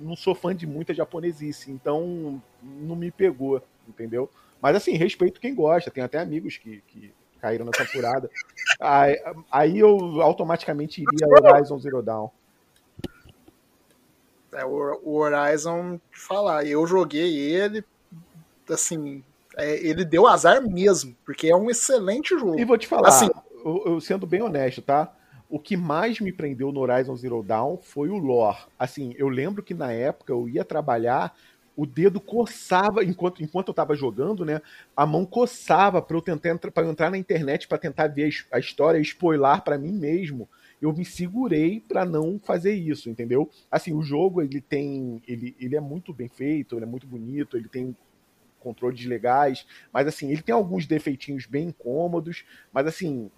[0.00, 1.70] não sou fã de muita japonesice.
[1.70, 4.30] Então, não me pegou, entendeu?
[4.60, 5.90] Mas, assim, respeito quem gosta.
[5.90, 8.30] Tem até amigos que, que caíram nessa furada.
[8.80, 9.16] Aí,
[9.50, 12.28] aí eu automaticamente iria Horizon Zero Dawn.
[14.52, 17.84] É, o, Horizon, falar, eu joguei ele,
[18.70, 19.22] assim,
[19.56, 22.58] é, ele deu azar mesmo, porque é um excelente jogo.
[22.58, 23.30] E vou te falar, Assim-
[23.64, 25.12] eu, eu sendo bem honesto, tá?
[25.48, 28.58] O que mais me prendeu no Horizon Zero Dawn foi o lore.
[28.78, 31.34] Assim, eu lembro que na época eu ia trabalhar,
[31.74, 34.60] o dedo coçava enquanto, enquanto eu tava jogando, né?
[34.94, 38.46] A mão coçava para eu tentar eu entrar na internet para tentar ver a his-
[38.52, 40.46] a história spoiler para mim mesmo.
[40.82, 43.48] Eu me segurei para não fazer isso, entendeu?
[43.70, 47.56] Assim, o jogo ele tem, ele, ele é muito bem feito, ele é muito bonito,
[47.56, 47.96] ele tem
[48.60, 53.30] controles legais, mas assim, ele tem alguns defeitinhos bem incômodos, mas assim,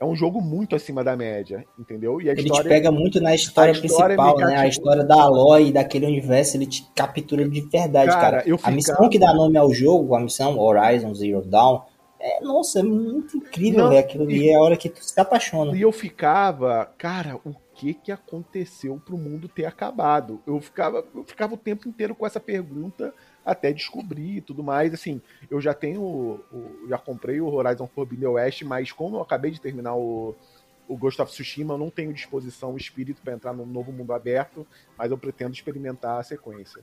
[0.00, 2.20] é um jogo muito acima da média, entendeu?
[2.20, 4.44] E a ele história, te pega muito na história, história principal, né?
[4.44, 4.60] cativa.
[4.60, 8.58] A história da Aloy, daquele universo, ele te captura de verdade, Cara, cara.
[8.62, 11.82] A missão que dá nome ao jogo, a missão Horizon Zero Dawn,
[12.20, 14.00] é, nossa, é muito incrível, velho.
[14.00, 15.76] Aquilo ali é a hora que tu se apaixona.
[15.76, 20.40] E eu ficava, cara, o que que aconteceu pro mundo ter acabado?
[20.46, 23.14] Eu ficava, eu ficava o tempo inteiro com essa pergunta
[23.44, 24.92] até descobrir e tudo mais.
[24.92, 25.20] Assim,
[25.50, 29.60] eu já tenho, o- já comprei o Horizon Forbidden West, mas como eu acabei de
[29.60, 30.34] terminar o,
[30.86, 34.66] o Ghost of Tsushima, eu não tenho disposição, espírito para entrar num novo mundo aberto,
[34.96, 36.82] mas eu pretendo experimentar a sequência.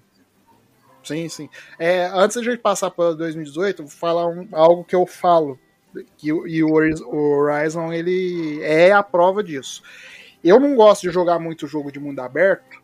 [1.03, 1.49] Sim, sim.
[1.77, 5.59] É, antes da gente passar para 2018, eu vou falar um- algo que eu falo.
[6.17, 9.81] Que, e o Horizon ele é a prova disso.
[10.43, 12.81] Eu não gosto de jogar muito jogo de mundo aberto,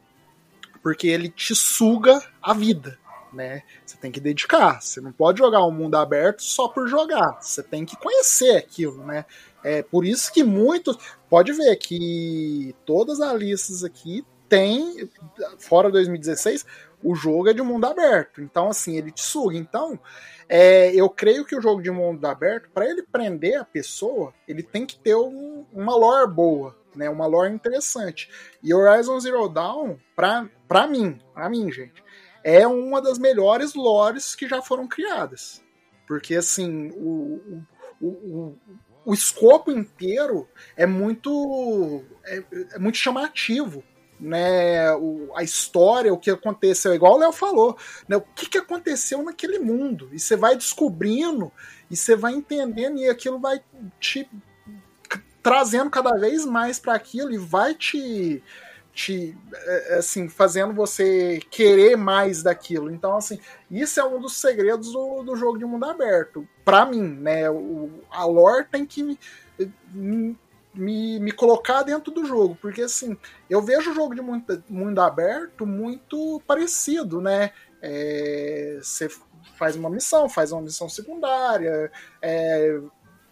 [0.82, 2.98] porque ele te suga a vida.
[3.34, 3.64] Né?
[3.86, 4.82] Você tem que dedicar.
[4.82, 7.38] Você não pode jogar um mundo aberto só por jogar.
[7.42, 9.26] Você tem que conhecer aquilo, né?
[9.64, 10.98] É por isso que muitos.
[11.30, 15.10] Pode ver que todas as listas aqui tem,
[15.60, 16.66] fora 2016,
[17.02, 18.42] o jogo é de mundo aberto.
[18.42, 19.56] Então, assim, ele te suga.
[19.56, 19.98] Então,
[20.50, 24.62] é, eu creio que o jogo de mundo aberto, para ele prender a pessoa, ele
[24.62, 27.10] tem que ter um- uma lore boa, né?
[27.10, 28.30] Uma lore interessante.
[28.62, 32.04] E Horizon Zero Dawn, pra, pra mim, pra mim, gente,
[32.44, 35.62] é uma das melhores lores que já foram criadas.
[36.08, 37.66] Porque, assim, o,
[38.02, 38.58] o, o,
[39.06, 42.44] o escopo inteiro é muito, é,
[42.74, 43.84] é muito chamativo
[44.22, 47.76] né, o, a história, o que aconteceu, igual o Léo falou,
[48.08, 50.10] né, o que, que aconteceu naquele mundo.
[50.14, 51.52] E você vai descobrindo,
[51.90, 53.60] e você vai entendendo, e aquilo vai
[54.00, 54.30] te
[55.42, 58.44] trazendo cada vez mais para aquilo, e vai te,
[58.94, 62.92] te é, assim, fazendo você querer mais daquilo.
[62.92, 63.40] Então, assim,
[63.70, 66.48] isso é um dos segredos do, do jogo de mundo aberto.
[66.64, 69.20] para mim, né, o, a lore tem que me,
[70.74, 73.18] me, me colocar dentro do jogo, porque assim,
[73.50, 77.52] eu vejo o jogo de mundo, mundo aberto muito parecido, né?
[77.82, 79.10] É, você
[79.56, 81.92] faz uma missão, faz uma missão secundária,
[82.22, 82.80] é,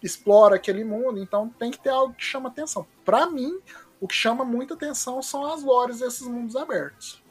[0.02, 2.86] explora aquele mundo, então tem que ter algo que chama atenção.
[3.04, 3.58] Para mim,
[4.00, 7.22] o que chama muita atenção são as lores desses mundos abertos.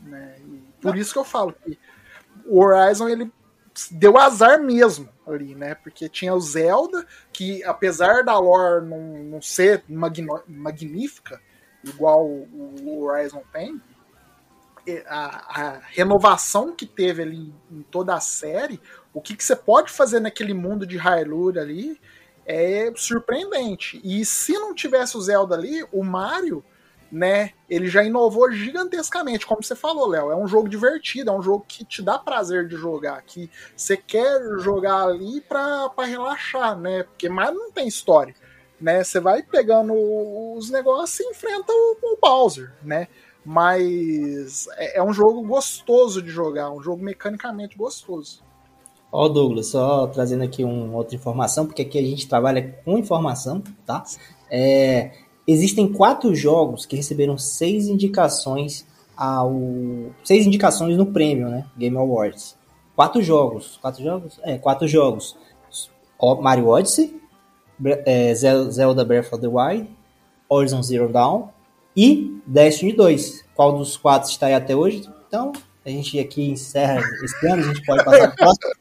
[0.00, 0.36] Né?
[0.80, 1.78] Por isso que eu falo que
[2.44, 3.32] o Horizon ele
[3.90, 5.74] deu azar mesmo ali, né?
[5.74, 11.40] Porque tinha o Zelda, que apesar da lore não, não ser magnífica,
[11.84, 13.80] igual o, Horizon tem,
[15.06, 18.80] a, a renovação que teve ali em toda a série,
[19.12, 22.00] o que, que você pode fazer naquele mundo de Hyrule ali
[22.46, 24.00] é surpreendente.
[24.04, 26.64] E se não tivesse o Zelda ali, o Mario,
[27.10, 30.30] né, ele já inovou gigantescamente, como você falou, Léo.
[30.30, 33.96] É um jogo divertido, é um jogo que te dá prazer de jogar, que você
[33.96, 37.02] quer jogar ali pra, pra relaxar, né?
[37.02, 38.34] Porque Mario não tem história,
[38.80, 39.02] né?
[39.02, 39.92] Você vai pegando
[40.56, 43.08] os negócios e enfrenta o, o Bowser, né?
[43.44, 48.45] Mas é, é um jogo gostoso de jogar, um jogo mecanicamente gostoso.
[49.16, 53.62] Ó, Douglas, só trazendo aqui uma outra informação, porque aqui a gente trabalha com informação,
[53.86, 54.04] tá?
[54.50, 55.12] É,
[55.46, 58.86] existem quatro jogos que receberam seis indicações
[59.16, 59.52] ao.
[60.22, 61.64] seis indicações no prêmio, né?
[61.78, 62.56] Game Awards.
[62.94, 63.78] Quatro jogos.
[63.80, 64.38] Quatro jogos?
[64.42, 65.34] É, quatro jogos.
[66.40, 67.20] Mario Odyssey,
[68.06, 69.88] é, Zel- Zelda Breath of the Wild,
[70.48, 71.48] Horizon Zero Dawn
[71.96, 73.44] e Destiny 2.
[73.54, 75.08] Qual dos quatro está aí até hoje?
[75.28, 75.52] Então,
[75.84, 78.72] a gente aqui encerra esse ano, a gente pode passar pro próximo.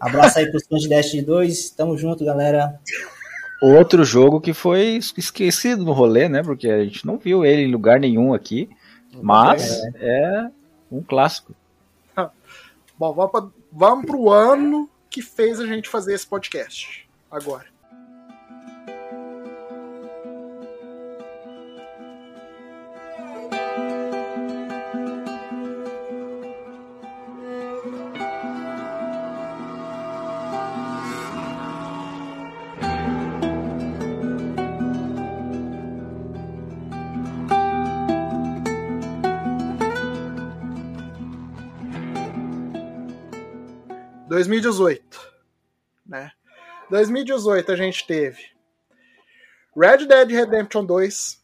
[0.00, 1.70] Abraço aí pros fãs de Destiny 2.
[1.70, 2.78] Tamo junto, galera.
[3.60, 6.42] Outro jogo que foi esquecido no rolê, né?
[6.42, 8.68] Porque a gente não viu ele em lugar nenhum aqui.
[9.22, 10.48] Mas é
[10.90, 11.54] um clássico.
[12.98, 17.08] Bom, vamos, vamos pro ano que fez a gente fazer esse podcast.
[17.30, 17.66] Agora.—
[44.46, 45.32] 2018,
[46.06, 46.30] né?
[46.90, 48.38] 2018 a gente teve
[49.74, 51.42] Red Dead Redemption 2,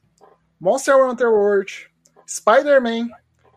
[0.61, 1.91] Monster Hunter World,
[2.29, 3.09] Spider-Man,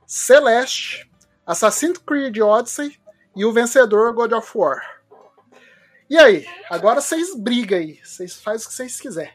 [0.08, 1.10] Celeste,
[1.46, 2.98] Assassin's Creed Odyssey
[3.36, 4.82] e o vencedor God of War.
[6.10, 6.48] E aí?
[6.70, 8.00] Agora vocês brigam aí.
[8.04, 9.34] Vocês fazem o que vocês quiserem.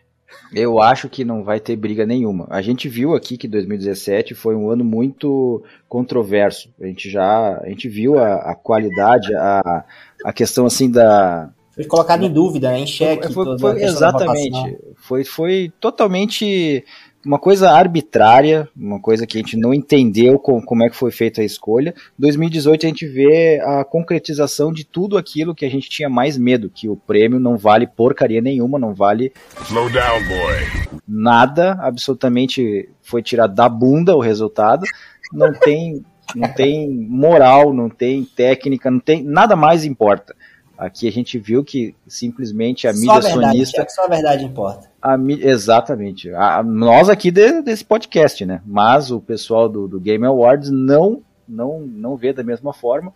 [0.52, 2.46] Eu acho que não vai ter briga nenhuma.
[2.50, 6.68] A gente viu aqui que 2017 foi um ano muito controverso.
[6.80, 9.84] A gente já, a gente viu a, a qualidade, a,
[10.24, 13.32] a questão assim da Foi colocado em dúvida, né, em xeque.
[13.32, 13.88] foi, foi- votação.
[13.88, 14.78] exatamente.
[14.96, 16.84] Foi, foi totalmente
[17.28, 21.10] uma coisa arbitrária, uma coisa que a gente não entendeu com, como é que foi
[21.10, 21.94] feita a escolha.
[22.18, 26.70] 2018 a gente vê a concretização de tudo aquilo que a gente tinha mais medo,
[26.70, 29.30] que o prêmio não vale porcaria nenhuma, não vale
[29.66, 31.00] Slow down, boy.
[31.06, 34.86] nada, absolutamente foi tirado da bunda o resultado,
[35.30, 36.02] não tem
[36.34, 40.34] não tem moral, não tem técnica, não tem nada mais importa.
[40.78, 43.86] Aqui a gente viu que simplesmente a só mídia a verdade, sonista.
[43.90, 44.87] Só a verdade importa.
[45.00, 46.30] A, exatamente.
[46.30, 48.60] A, nós aqui de, desse podcast, né?
[48.66, 53.12] Mas o pessoal do, do Game Awards não, não, não vê da mesma forma.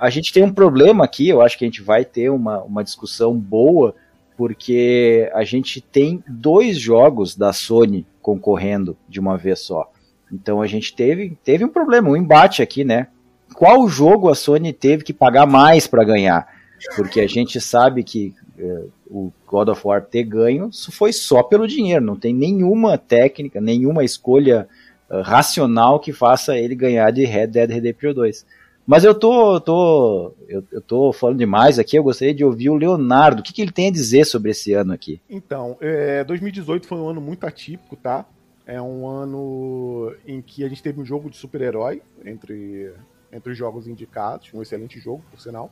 [0.00, 2.84] A gente tem um problema aqui, eu acho que a gente vai ter uma, uma
[2.84, 3.94] discussão boa,
[4.36, 9.90] porque a gente tem dois jogos da Sony concorrendo de uma vez só.
[10.32, 13.08] Então a gente teve, teve um problema, um embate aqui, né?
[13.54, 16.48] Qual jogo a Sony teve que pagar mais para ganhar?
[16.96, 21.66] Porque a gente sabe que é, o God of War ter ganho foi só pelo
[21.66, 24.68] dinheiro, não tem nenhuma técnica, nenhuma escolha
[25.10, 28.46] uh, racional que faça ele ganhar de Red Dead Redemption 2.
[28.86, 32.74] Mas eu tô, tô, eu, eu tô falando demais aqui, eu gostaria de ouvir o
[32.74, 35.20] Leonardo, o que, que ele tem a dizer sobre esse ano aqui?
[35.30, 38.26] Então, é, 2018 foi um ano muito atípico, tá?
[38.66, 42.92] É um ano em que a gente teve um jogo de super-herói entre,
[43.32, 45.70] entre os jogos indicados, um excelente jogo, por sinal.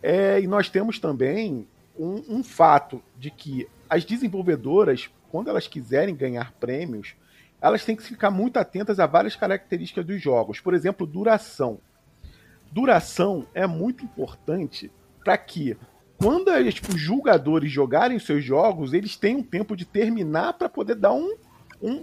[0.00, 1.66] É, e nós temos também
[1.98, 7.14] um, um fato de que as desenvolvedoras, quando elas quiserem ganhar prêmios,
[7.60, 10.60] elas têm que ficar muito atentas a várias características dos jogos.
[10.60, 11.80] Por exemplo, duração.
[12.70, 14.90] Duração é muito importante
[15.24, 15.76] para que,
[16.16, 21.12] quando tipo, os jogadores jogarem seus jogos, eles tenham tempo de terminar para poder dar
[21.12, 21.34] um,
[21.82, 22.02] um,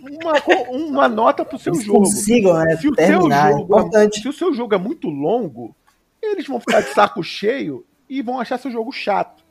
[0.00, 2.00] uma, uma nota pro seu Eles jogo.
[2.00, 5.74] Consigam, né, se, o terminar, seu jogo é, se o seu jogo é muito longo,
[6.22, 9.44] eles vão ficar de saco cheio e vão achar seu jogo chato.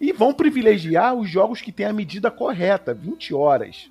[0.00, 3.90] E vão privilegiar os jogos que têm a medida correta, 20 horas.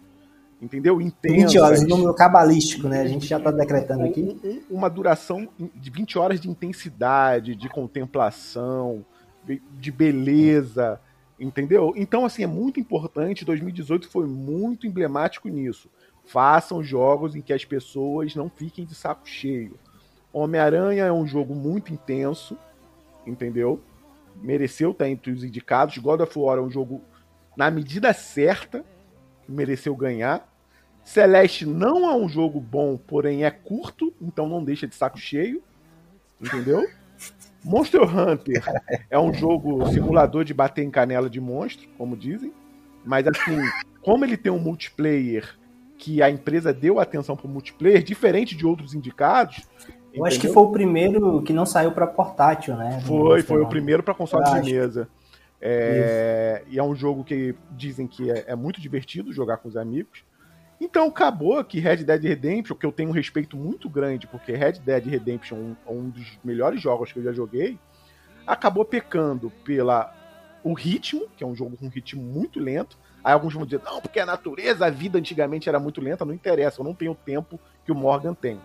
[0.62, 1.02] Entendeu?
[1.02, 1.54] Intensas.
[1.54, 3.02] 20 horas, número cabalístico, né?
[3.02, 4.22] A gente já está decretando aqui.
[4.44, 9.06] Um, um, uma duração de 20 horas de intensidade, de contemplação,
[9.80, 11.00] de beleza
[11.40, 11.94] Entendeu?
[11.96, 13.46] Então, assim, é muito importante.
[13.46, 15.90] 2018 foi muito emblemático nisso.
[16.26, 19.78] Façam jogos em que as pessoas não fiquem de saco cheio.
[20.34, 22.58] Homem-Aranha é um jogo muito intenso,
[23.26, 23.80] entendeu?
[24.42, 25.98] Mereceu estar entre os indicados.
[25.98, 27.02] God of War é um jogo
[27.56, 28.86] na medida certa,
[29.48, 30.48] mereceu ganhar.
[31.04, 35.64] Celeste não é um jogo bom, porém é curto, então não deixa de saco cheio,
[36.40, 36.88] entendeu?
[37.64, 38.64] Monster Hunter
[39.10, 42.54] é um jogo simulador de bater em canela de monstro, como dizem.
[43.04, 43.60] Mas assim,
[44.02, 45.58] como ele tem um multiplayer
[45.98, 49.68] que a empresa deu atenção pro multiplayer, diferente de outros indicados.
[50.18, 53.02] Eu acho que foi o primeiro que não saiu para portátil, né?
[53.06, 55.08] Foi, foi o primeiro para console de mesa.
[55.60, 59.78] É, e é um jogo que dizem que é, é muito divertido jogar com os
[59.78, 60.24] amigos.
[60.80, 64.74] Então acabou que Red Dead Redemption, que eu tenho um respeito muito grande, porque Red
[64.74, 67.80] Dead Redemption é um dos melhores jogos que eu já joguei,
[68.46, 70.14] acabou pecando pela
[70.64, 72.98] o ritmo, que é um jogo com um ritmo muito lento.
[73.24, 76.34] Aí alguns vão dizer, não, porque a natureza, a vida antigamente era muito lenta, não
[76.34, 78.60] interessa, eu não tenho o tempo que o Morgan tem.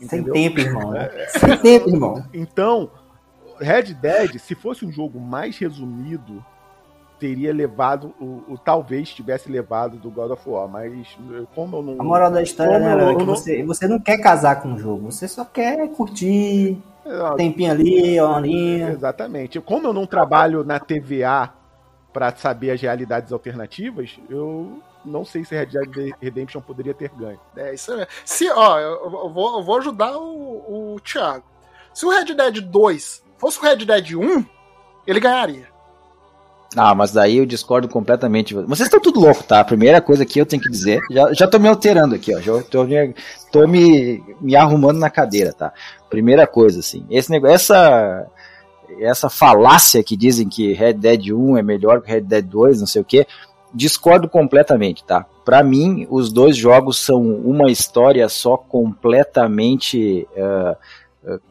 [0.00, 0.34] Entendeu?
[0.34, 0.96] Sem tempo, irmão.
[0.96, 1.28] É...
[1.28, 2.24] Sem tempo, irmão.
[2.32, 2.90] Então,
[3.60, 6.44] Red Dead, se fosse um jogo mais resumido,
[7.18, 11.16] teria levado, o, o, talvez tivesse levado do God of War, mas
[11.54, 12.00] como eu não.
[12.00, 13.26] A moral da história né, é que não...
[13.26, 16.76] Você, você não quer casar com o jogo, você só quer curtir.
[17.06, 18.90] É, tempinho ali, horinha.
[18.90, 19.60] Exatamente.
[19.60, 21.52] Como eu não trabalho na TVA
[22.12, 27.40] para saber as realidades alternativas, eu não sei se Red Dead Redemption poderia ter ganho.
[27.56, 28.06] É, isso é.
[28.24, 31.44] Se, ó, eu vou, eu vou ajudar o, o Thiago.
[31.92, 34.44] Se o Red Dead 2 fosse o Red Dead 1,
[35.06, 35.72] ele ganharia.
[36.76, 38.54] Ah, mas daí eu discordo completamente.
[38.54, 39.60] Vocês estão tudo louco, tá?
[39.60, 42.40] A primeira coisa que eu tenho que dizer, já, já tô me alterando aqui, ó.
[42.40, 43.14] Já tô, me,
[43.50, 45.72] tô me, me arrumando na cadeira, tá?
[46.08, 48.26] Primeira coisa, assim, esse negócio, essa,
[49.00, 52.86] essa falácia que dizem que Red Dead 1 é melhor que Red Dead 2, não
[52.86, 53.26] sei o quê,
[53.74, 55.26] discordo completamente, tá?
[55.44, 60.26] Para mim, os dois jogos são uma história só completamente.
[60.36, 60.76] Uh,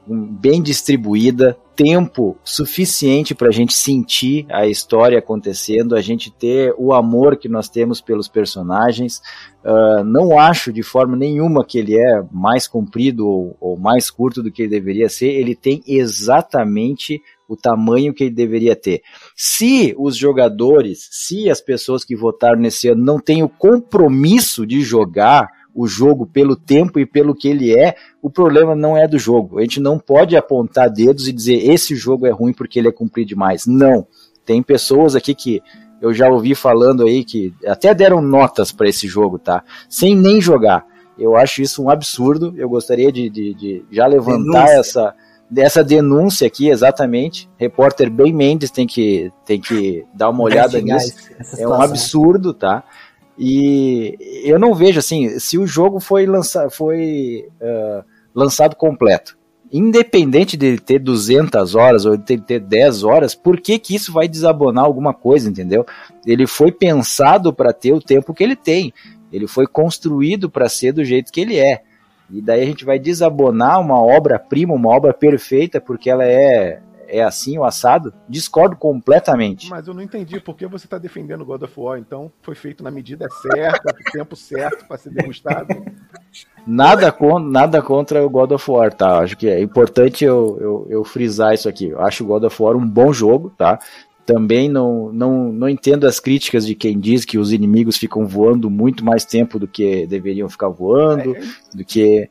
[0.05, 6.93] bem distribuída, tempo suficiente para a gente sentir a história acontecendo, a gente ter o
[6.93, 9.21] amor que nós temos pelos personagens.
[9.63, 14.43] Uh, não acho de forma nenhuma que ele é mais comprido ou, ou mais curto
[14.43, 15.29] do que ele deveria ser.
[15.29, 17.21] Ele tem exatamente
[17.51, 19.01] o tamanho que ele deveria ter.
[19.35, 24.79] Se os jogadores, se as pessoas que votaram nesse ano não têm o compromisso de
[24.81, 29.19] jogar o jogo pelo tempo e pelo que ele é, o problema não é do
[29.19, 29.59] jogo.
[29.59, 32.91] A gente não pode apontar dedos e dizer esse jogo é ruim porque ele é
[32.91, 33.65] cumprido demais.
[33.67, 34.07] Não.
[34.45, 35.61] Tem pessoas aqui que
[36.01, 39.61] eu já ouvi falando aí que até deram notas para esse jogo, tá?
[39.89, 40.85] Sem nem jogar.
[41.17, 42.53] Eu acho isso um absurdo.
[42.55, 44.79] Eu gostaria de, de, de já levantar denúncia.
[44.79, 45.15] essa
[45.51, 47.49] dessa denúncia aqui, exatamente.
[47.57, 51.13] Repórter Ben Mendes tem que, tem que dar uma olhada nisso.
[51.57, 52.83] É um absurdo, tá?
[53.37, 58.03] E eu não vejo assim, se o jogo foi, lança, foi uh,
[58.33, 59.37] lançado completo,
[59.71, 64.27] independente de ter 200 horas ou de ter 10 horas, por que, que isso vai
[64.27, 65.85] desabonar alguma coisa, entendeu?
[66.25, 68.93] Ele foi pensado para ter o tempo que ele tem.
[69.31, 71.81] Ele foi construído para ser do jeito que ele é.
[72.31, 76.81] E daí a gente vai desabonar uma obra-prima, uma obra perfeita, porque ela é
[77.11, 78.13] é assim o assado?
[78.27, 79.69] Discordo completamente.
[79.69, 81.99] Mas eu não entendi por que você está defendendo God of War.
[81.99, 85.67] Então foi feito na medida certa, no tempo certo para ser degustado.
[86.65, 89.19] Nada, con nada contra o God of War, tá?
[89.19, 91.89] Acho que é importante eu, eu, eu frisar isso aqui.
[91.89, 93.79] Eu acho o God of War um bom jogo, tá?
[94.31, 98.69] Também não, não, não entendo as críticas de quem diz que os inimigos ficam voando
[98.69, 101.41] muito mais tempo do que deveriam ficar voando, é.
[101.75, 102.29] do que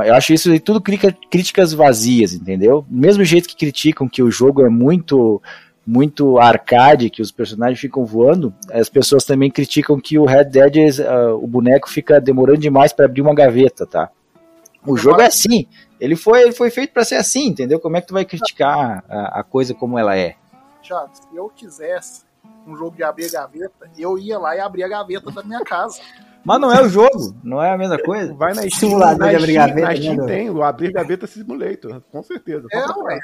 [0.00, 2.86] eu acho isso tudo críticas vazias, entendeu?
[2.88, 5.42] Mesmo jeito que criticam que o jogo é muito
[5.84, 11.00] muito arcade, que os personagens ficam voando, as pessoas também criticam que o Red Dead,
[11.00, 14.08] uh, o boneco fica demorando demais para abrir uma gaveta, tá?
[14.86, 15.66] O jogo é assim,
[16.00, 17.78] ele foi, ele foi feito para ser assim, entendeu?
[17.78, 20.36] Como é que tu vai criticar a, a coisa como ela é?
[20.82, 22.24] Thiago, se eu quisesse
[22.66, 26.00] um jogo de abrir gaveta, eu ia lá e abria a gaveta da minha casa.
[26.44, 28.34] Mas não é o jogo, não é a mesma coisa.
[28.34, 29.88] Vai na Steam, Simulador na de abrir Steam, gaveta.
[29.88, 32.66] Na Steam né, tem o Abrir Gaveta Simulator, com certeza.
[32.72, 33.20] É, ué.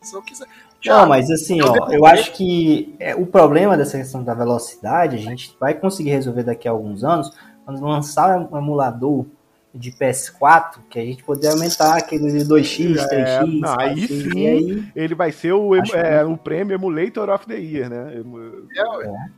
[0.00, 0.46] Se eu quiser.
[0.86, 5.18] não, mas assim, ó, eu acho que é, o problema dessa questão da velocidade, a
[5.18, 7.30] gente vai conseguir resolver daqui a alguns anos,
[7.64, 9.26] quando lançar um emulador
[9.74, 13.12] de PS4, que a gente poder aumentar aquele de 2x, 3x.
[13.12, 17.58] É, não, aí sim, aí, ele vai ser o, é, o prêmio Emulator of the
[17.58, 18.14] Year, né?
[18.14, 19.30] É, é.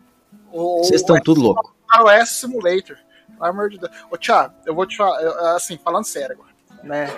[0.52, 1.74] Vocês estão tudo louco.
[1.94, 2.96] iOS Simulator.
[3.28, 3.92] Pelo amor de Deus.
[4.10, 6.52] Ô, Thiago, eu vou te falar, assim, falando sério agora.
[6.82, 7.08] Né?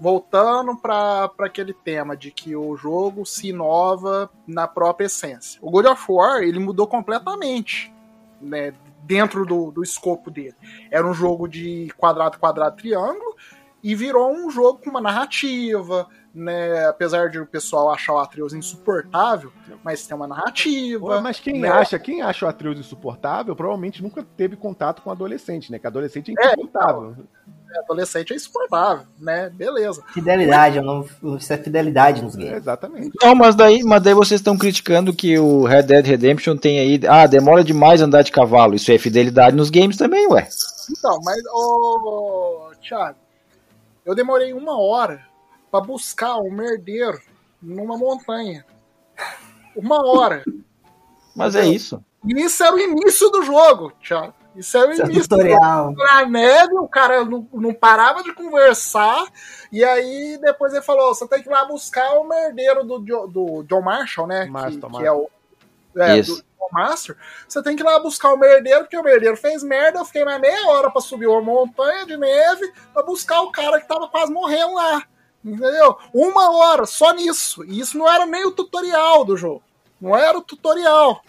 [0.00, 5.58] Voltando para aquele tema de que o jogo se inova na própria essência.
[5.62, 7.92] O God of War ele mudou completamente
[8.40, 8.72] né,
[9.02, 10.54] dentro do, do escopo dele.
[10.90, 13.36] Era um jogo de quadrado, quadrado, triângulo
[13.82, 16.86] e virou um jogo com uma narrativa, né?
[16.86, 19.52] Apesar de o pessoal achar o Atreus insuportável,
[19.82, 21.20] mas tem uma narrativa.
[21.20, 21.68] mas quem né?
[21.68, 25.78] acha, quem acha o Atreus insuportável, provavelmente nunca teve contato com adolescente, né?
[25.78, 27.08] Que adolescente é, é insuportável.
[27.08, 27.28] É, então,
[27.80, 29.50] adolescente é insuportável, né?
[29.50, 30.02] Beleza.
[30.12, 30.86] Fidelidade, mas...
[30.86, 32.52] não, não precisa excelidade nos games.
[32.52, 33.10] É, exatamente.
[33.22, 37.00] Não, mas daí, mas daí vocês estão criticando que o Red Dead Redemption tem aí.
[37.08, 38.74] Ah, demora demais andar de cavalo.
[38.74, 40.48] Isso é fidelidade nos games também, ué.
[40.90, 43.18] Então, mas, ô, Thiago,
[44.04, 45.24] eu demorei uma hora
[45.70, 47.20] para buscar um merdeiro
[47.60, 48.64] numa montanha.
[49.74, 50.44] Uma hora.
[51.34, 52.04] Mas é isso.
[52.24, 54.34] E isso era o início do jogo, Thiago.
[54.54, 55.20] Isso era o isso é início.
[55.20, 55.92] É tutorial.
[55.92, 59.24] Na neve, o cara não, não, parava de conversar.
[59.70, 63.62] E aí depois ele falou: você tem que ir lá buscar o merdeiro do, do
[63.64, 64.44] John Marshall, né?
[64.46, 65.28] Master, que, que, é o.
[65.96, 66.36] É, isso.
[66.36, 67.16] do John Master.
[67.48, 70.00] Você tem que ir lá buscar o merdeiro, porque o merdeiro fez merda.
[70.00, 73.80] Eu fiquei mais meia hora para subir uma montanha de neve para buscar o cara
[73.80, 75.02] que tava quase morrendo lá.
[75.44, 75.96] Entendeu?
[76.14, 77.64] Uma hora só nisso.
[77.64, 79.62] E isso não era nem o tutorial do jogo.
[80.00, 81.22] Não era o tutorial.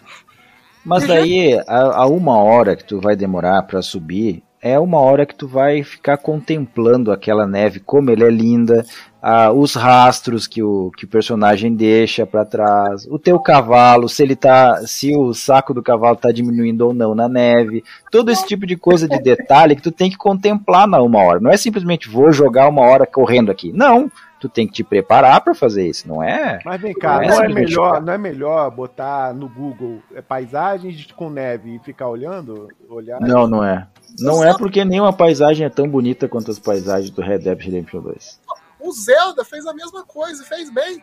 [0.85, 5.25] Mas daí, a, a uma hora que tu vai demorar para subir, é uma hora
[5.25, 8.85] que tu vai ficar contemplando aquela neve, como ele é linda,
[9.21, 14.23] ah, os rastros que o, que o personagem deixa para trás, o teu cavalo, se
[14.23, 18.47] ele tá, se o saco do cavalo tá diminuindo ou não na neve, todo esse
[18.47, 21.41] tipo de coisa de detalhe que tu tem que contemplar na uma hora.
[21.41, 23.73] Não é simplesmente vou jogar uma hora correndo aqui.
[23.73, 24.09] Não,
[24.43, 26.59] tu tem que te preparar para fazer isso, não é?
[26.65, 30.21] Mas vem cá, não é, não é melhor, não é melhor botar no Google é,
[30.21, 33.21] paisagens com neve e ficar olhando, olhar?
[33.21, 33.87] Não, não é.
[34.19, 38.01] Não é porque nenhuma paisagem é tão bonita quanto as paisagens do Red Dead Redemption
[38.01, 38.41] 2.
[38.81, 41.01] O Zelda fez a mesma coisa e fez bem.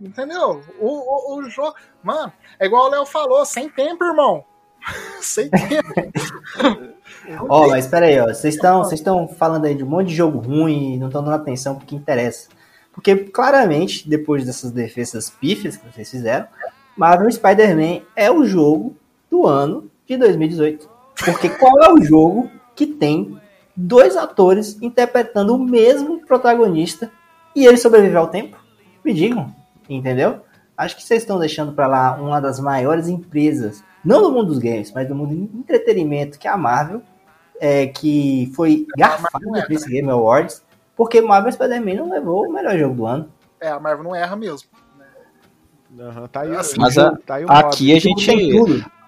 [0.00, 0.60] Entendeu?
[0.80, 1.76] O, o, o jogo.
[2.02, 4.44] Mano, é igual o Léo falou, sem tempo, irmão.
[5.22, 5.94] sem tempo.
[7.48, 8.26] Ó, oh, mas espera aí, ó.
[8.26, 8.58] Vocês
[8.90, 11.94] estão falando aí de um monte de jogo ruim e não estão dando atenção porque
[11.94, 12.48] interessa.
[13.00, 16.46] Porque claramente, depois dessas defesas pífias que vocês fizeram,
[16.94, 18.94] Marvel Spider-Man é o jogo
[19.30, 20.86] do ano de 2018.
[21.24, 23.40] Porque qual é o jogo que tem
[23.74, 27.10] dois atores interpretando o mesmo protagonista
[27.56, 28.58] e ele sobreviveu ao tempo?
[29.02, 29.54] Me digam,
[29.88, 30.40] entendeu?
[30.76, 34.58] Acho que vocês estão deixando para lá uma das maiores empresas, não do mundo dos
[34.58, 37.00] games, mas do mundo do entretenimento, que é a Marvel,
[37.58, 40.62] é, que foi garfada no Prince Game Awards,
[41.00, 43.32] porque Marvel Spider-Man não levou o melhor jogo do ano.
[43.58, 44.68] É, a Marvel não erra mesmo.
[45.98, 48.30] Uhum, tá aí, assim, mas a, tá aí aqui a gente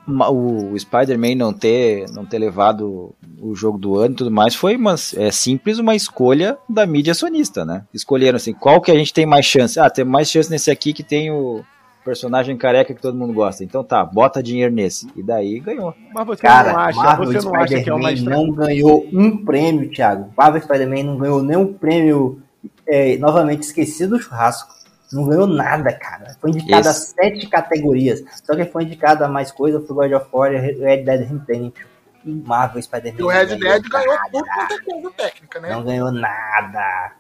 [0.09, 4.75] o Spider-Man não ter, não ter levado o jogo do ano e tudo mais foi
[4.75, 7.85] uma, é simples uma escolha da mídia acionista, né?
[7.93, 9.79] Escolheram assim, qual que a gente tem mais chance?
[9.79, 11.63] Ah, tem mais chance nesse aqui que tem o
[12.05, 13.65] personagem careca que todo mundo gosta.
[13.65, 15.11] Então tá, bota dinheiro nesse.
[15.17, 15.95] E daí ganhou.
[16.13, 19.07] Mas você Cara, não acha, Marvel você não acha que é o mais não ganhou
[19.13, 20.33] um prêmio, Thiago.
[20.37, 22.43] Marvel Spider-Man não ganhou nenhum prêmio
[22.87, 24.73] é, novamente esquecido do churrasco.
[25.13, 26.37] Não ganhou nada, cara.
[26.41, 28.25] Foi indicado a sete categorias.
[28.43, 31.87] Só que foi indicado a mais coisa foi God of War e Red Dead Redemption.
[32.25, 33.21] E Marvel Spider-Man.
[33.21, 35.71] E o Red Dead ganhou tudo quanto é coisa técnica, né?
[35.71, 37.13] Não ganhou nada.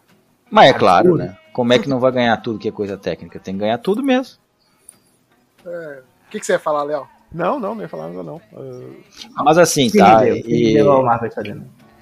[0.51, 1.37] Mas é claro, né?
[1.53, 3.39] Como é que não vai ganhar tudo que é coisa técnica?
[3.39, 4.42] Tem que ganhar tudo mesmo.
[5.67, 6.03] É...
[6.27, 7.07] O que, que você ia falar, Léo?
[7.33, 8.37] Não, não, não ia falar nada, não.
[8.53, 8.97] Uh...
[9.45, 10.21] Mas assim, Sim, tá.
[10.21, 10.75] Deu, e...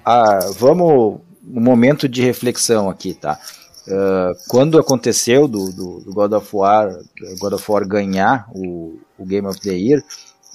[0.05, 1.19] ah, vamos.
[1.43, 3.39] Um momento de reflexão aqui, tá?
[3.87, 6.99] Uh, quando aconteceu do, do, do, God, of War,
[7.39, 10.03] God of War ganhar o, o, Game of the Year,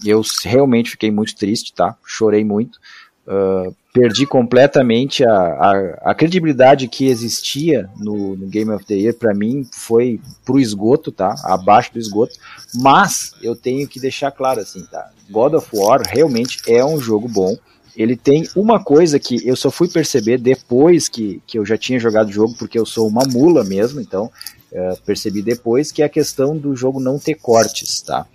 [0.05, 1.97] eu realmente fiquei muito triste, tá?
[2.07, 2.79] Chorei muito.
[3.27, 9.15] Uh, perdi completamente a, a, a, credibilidade que existia no, no Game of the Year
[9.15, 11.35] para mim foi pro esgoto, tá?
[11.43, 12.37] Abaixo do esgoto.
[12.75, 15.11] Mas eu tenho que deixar claro assim, tá?
[15.29, 17.57] God of War realmente é um jogo bom
[17.97, 21.99] ele tem uma coisa que eu só fui perceber depois que, que eu já tinha
[21.99, 24.31] jogado o jogo, porque eu sou uma mula mesmo, então
[24.71, 28.27] uh, percebi depois, que é a questão do jogo não ter cortes, tá?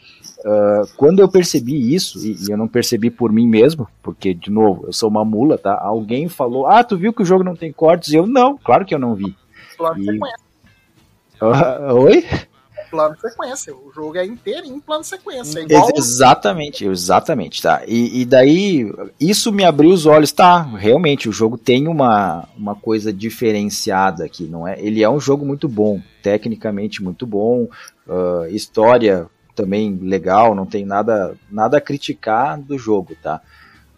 [0.44, 4.50] Uh, quando eu percebi isso, e, e, eu não percebi por mim mesmo, porque, de
[4.50, 5.80] novo, eu sou uma mula, tá?
[5.80, 8.12] Alguém falou, ah, tu viu que o jogo não tem cortes?
[8.12, 9.36] E eu, não, claro que eu não vi.
[9.78, 10.20] Claro e...
[11.44, 12.26] Uh, oi?
[12.92, 13.74] plano sequência.
[13.74, 15.60] O jogo é inteiro em plano sequência.
[15.60, 15.90] É igual...
[15.96, 17.84] Exatamente, exatamente, tá.
[17.88, 20.62] E, e, daí, isso me abriu os olhos, tá?
[20.62, 24.80] Realmente, o jogo tem uma, uma coisa diferenciada aqui, não é?
[24.80, 27.68] Ele é um jogo muito bom, tecnicamente muito bom,
[28.08, 29.28] uh, história
[29.62, 33.40] também legal, não tem nada, nada a criticar do jogo, tá?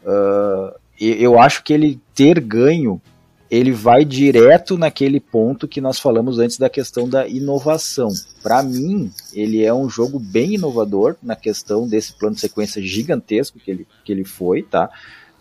[0.04, 3.02] Uh, eu acho que ele ter ganho
[3.50, 8.10] ele vai direto naquele ponto que nós falamos antes da questão da inovação.
[8.42, 13.60] Para mim, ele é um jogo bem inovador na questão desse plano de sequência gigantesco
[13.60, 14.90] que ele, que ele foi, tá?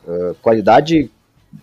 [0.06, 1.10] Uh, qualidade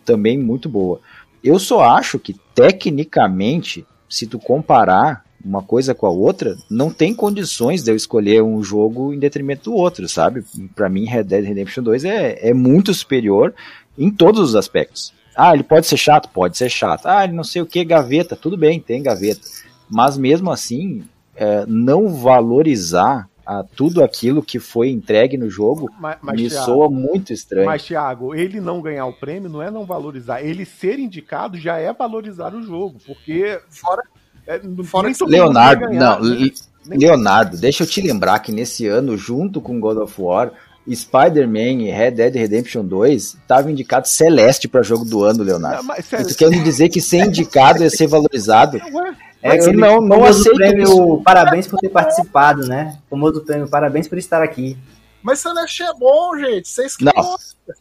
[0.04, 1.00] também muito boa.
[1.44, 7.14] Eu só acho que, tecnicamente, se tu comparar uma coisa com a outra, não tem
[7.14, 10.44] condições de eu escolher um jogo em detrimento do outro, sabe?
[10.76, 13.54] Para mim, Red Dead Redemption 2 é, é muito superior
[13.98, 15.14] em todos os aspectos.
[15.36, 16.30] Ah, ele pode ser chato?
[16.30, 17.06] Pode ser chato.
[17.06, 18.36] Ah, ele não sei o que, gaveta.
[18.36, 19.42] Tudo bem, tem gaveta.
[19.90, 21.04] Mas mesmo assim,
[21.36, 26.66] é, não valorizar a tudo aquilo que foi entregue no jogo mas, mas, me Thiago,
[26.66, 27.66] soa muito estranho.
[27.66, 30.42] Mas, Thiago, ele não ganhar o prêmio não é não valorizar.
[30.42, 33.00] Ele ser indicado já é valorizar o jogo.
[33.06, 34.04] Porque fora.
[34.50, 36.52] É, fora Leonardo, ganhar, não, né?
[36.88, 40.52] Leonardo, deixa eu te lembrar que nesse ano, junto com God of War,
[40.92, 45.84] Spider-Man e Red Dead Redemption 2 estava indicado Celeste para jogo do ano, Leonardo.
[45.84, 48.80] Não, tu quer me dizer que ser indicado é ser valorizado?
[49.42, 51.22] É, é não, não aceito prêmio isso.
[51.24, 53.00] Parabéns por ter participado, né?
[53.10, 54.78] Famoso prêmio, parabéns por estar aqui.
[55.24, 56.68] Mas Celeste é bom, gente.
[56.68, 57.38] Vocês que não.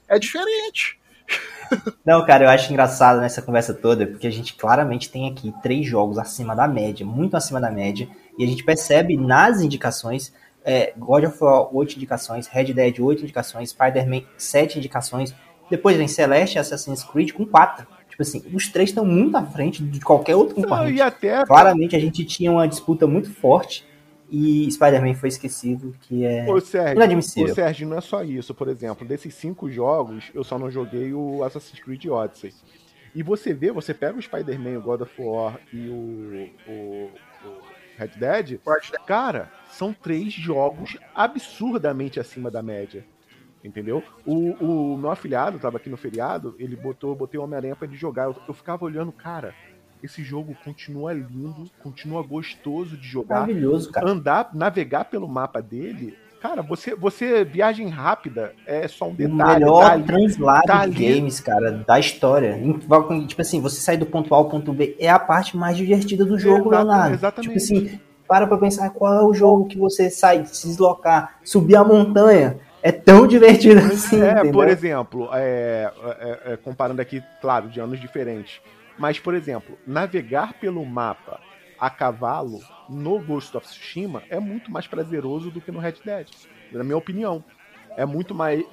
[0.06, 0.97] É diferente.
[2.04, 5.86] Não, cara, eu acho engraçado nessa conversa toda, porque a gente claramente tem aqui três
[5.86, 8.08] jogos acima da média, muito acima da média,
[8.38, 10.32] e a gente percebe nas indicações
[10.64, 15.34] é, God of War 8 indicações, Red Dead 8 indicações, Spider-Man 7 indicações,
[15.70, 17.86] depois vem Celeste e Assassin's Creed com 4.
[18.08, 20.94] Tipo assim, os três estão muito à frente de qualquer outro concorrente.
[20.94, 21.46] e até...
[21.46, 23.86] Claramente a gente tinha uma disputa muito forte
[24.30, 27.52] e Spider-Man foi esquecido, que é ô, Sérgio, inadmissível.
[27.52, 28.54] Ô, Sérgio, não é só isso.
[28.54, 32.52] Por exemplo, desses cinco jogos, eu só não joguei o Assassin's Creed Odyssey.
[33.14, 37.10] E você vê, você pega o Spider-Man, o God of War e o, o,
[37.44, 37.58] o
[37.96, 38.60] Red Dead,
[39.06, 43.04] cara, são três jogos absurdamente acima da média.
[43.64, 44.04] Entendeu?
[44.24, 47.96] O, o meu afilhado tava aqui no feriado, ele botou, botei o Homem-Aranha pra ele
[47.96, 48.24] jogar.
[48.24, 49.52] Eu, eu ficava olhando, cara,
[50.02, 53.40] esse jogo continua lindo, continua gostoso de jogar.
[53.40, 54.08] Maravilhoso, cara.
[54.08, 56.16] Andar, navegar pelo mapa dele.
[56.40, 59.34] Cara, você, você viagem rápida é só um detalhe.
[59.34, 62.56] O melhor tá translado tá de games, cara, da história.
[63.26, 66.24] Tipo assim, você sair do ponto A ao ponto B é a parte mais divertida
[66.24, 67.14] do jogo, Exato, Leonardo.
[67.14, 67.48] Exatamente.
[67.48, 71.74] Tipo assim, para pra pensar qual é o jogo que você sai, se deslocar, subir
[71.74, 72.58] a montanha.
[72.80, 74.22] É tão divertido assim.
[74.22, 74.52] É, entendeu?
[74.52, 78.60] por exemplo, é, é, é, comparando aqui, claro, de anos diferentes.
[78.98, 81.40] Mas, por exemplo, navegar pelo mapa
[81.78, 86.28] a cavalo no Ghost of Tsushima é muito mais prazeroso do que no Red Dead,
[86.72, 87.44] na minha opinião.
[87.96, 88.64] É muito mais.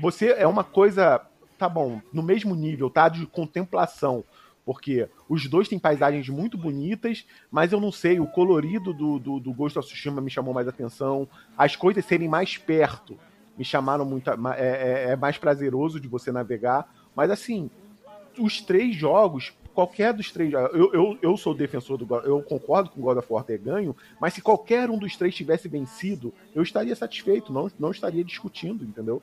[0.00, 1.20] Você é uma coisa,
[1.58, 3.08] tá bom, no mesmo nível, tá?
[3.08, 4.24] De contemplação
[4.62, 9.40] porque os dois têm paisagens muito bonitas, mas eu não sei, o colorido do, do,
[9.40, 11.26] do Ghost of Tsushima me chamou mais atenção,
[11.58, 13.18] as coisas serem mais perto,
[13.58, 14.30] me chamaram muito.
[14.30, 16.88] É, é, é mais prazeroso de você navegar.
[17.14, 17.70] Mas assim,
[18.38, 20.52] os três jogos, qualquer dos três.
[20.52, 23.58] Eu, eu, eu sou defensor do God, eu concordo com o God of War ter
[23.58, 28.24] ganho, mas se qualquer um dos três tivesse vencido, eu estaria satisfeito, não, não estaria
[28.24, 29.22] discutindo, entendeu?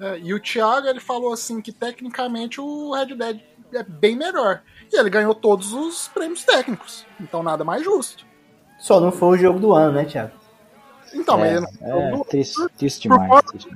[0.00, 3.40] É, e o Thiago ele falou assim que tecnicamente o Red Dead
[3.72, 4.62] é bem melhor.
[4.92, 7.06] E ele ganhou todos os prêmios técnicos.
[7.20, 8.26] Então nada mais justo.
[8.78, 10.41] Só não foi o jogo do ano, né, Thiago?
[11.14, 13.68] Então, é, mas, é, triste, triste demais, conta, triste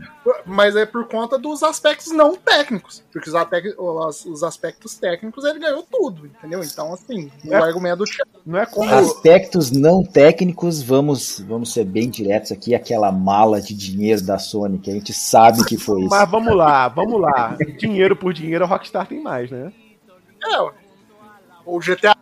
[0.45, 3.03] mas é por conta dos aspectos não técnicos.
[3.13, 6.63] Porque os, os aspectos técnicos ele ganhou tudo, entendeu?
[6.63, 7.59] Então, assim, É.
[7.59, 8.31] o argumento do Thiago.
[8.45, 8.93] Não é como.
[8.93, 14.79] Aspectos não técnicos, vamos, vamos ser bem diretos aqui, aquela mala de dinheiro da Sony,
[14.79, 16.11] que a gente sabe que foi isso.
[16.11, 17.57] Mas vamos lá, vamos lá.
[17.79, 19.73] Dinheiro por dinheiro, a Rockstar tem mais, né?
[20.45, 20.61] É,
[21.65, 22.16] o GTA.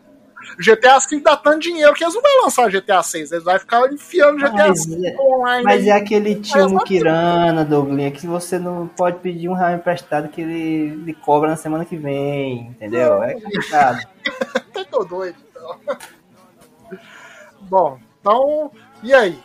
[0.58, 3.32] GTA V dá tanto dinheiro que eles não vão lançar GTA 6.
[3.32, 5.64] Eles vão ficar enfiando GTA Mas, 5 é- online.
[5.64, 10.28] mas é aquele tio Mas- Mukirana, Douglinha, que você não pode pedir um real emprestado
[10.28, 13.22] que ele, ele cobra na semana que vem, entendeu?
[13.22, 14.06] É complicado.
[14.70, 15.78] Até tô doido, então.
[17.62, 18.70] Bom, então,
[19.02, 19.38] e aí?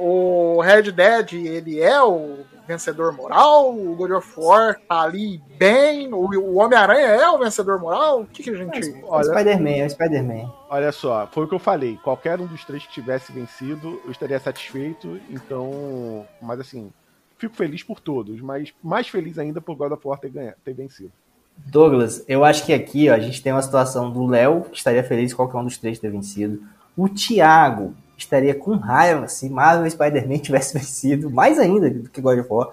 [0.00, 2.38] O Red Dead, ele é o
[2.68, 3.74] vencedor moral?
[3.74, 6.12] O God of War tá ali bem?
[6.12, 8.20] O, o Homem-Aranha é o vencedor moral?
[8.20, 8.90] O que, que a gente.
[8.90, 10.52] É o Olha, Spider-Man, é o Spider-Man.
[10.68, 11.98] olha só, foi o que eu falei.
[12.04, 15.18] Qualquer um dos três que tivesse vencido, eu estaria satisfeito.
[15.30, 16.92] Então, mas assim,
[17.38, 20.74] fico feliz por todos, mas mais feliz ainda por God of War ter, ganha, ter
[20.74, 21.10] vencido.
[21.56, 25.02] Douglas, eu acho que aqui ó, a gente tem uma situação do Léo, que estaria
[25.02, 26.62] feliz qualquer um dos três ter vencido.
[26.96, 32.20] O Thiago estaria com raiva se Marvel e Spider-Man tivesse vencido, mais ainda do que
[32.20, 32.68] God of War.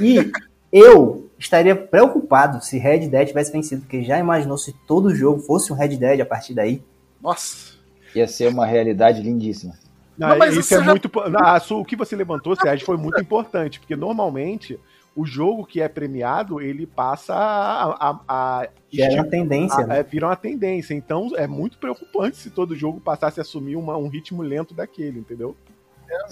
[0.00, 0.30] E
[0.72, 5.72] eu estaria preocupado se Red Dead tivesse vencido, porque já imaginou se todo jogo fosse
[5.72, 6.82] um Red Dead a partir daí?
[7.20, 7.74] Nossa.
[8.14, 9.74] Ia ser uma realidade lindíssima.
[10.16, 11.10] Não, Não, mas isso é já- muito.
[11.34, 14.78] Ah, Su, o que você levantou, Sérgio, foi muito importante, porque normalmente
[15.16, 19.86] o jogo que é premiado ele passa a, a, a era esti- uma tendência, a-
[19.86, 20.00] né?
[20.00, 20.94] é, vira uma tendência.
[20.94, 25.18] Então é muito preocupante se todo jogo passasse a assumir uma- um ritmo lento daquele,
[25.20, 25.56] entendeu?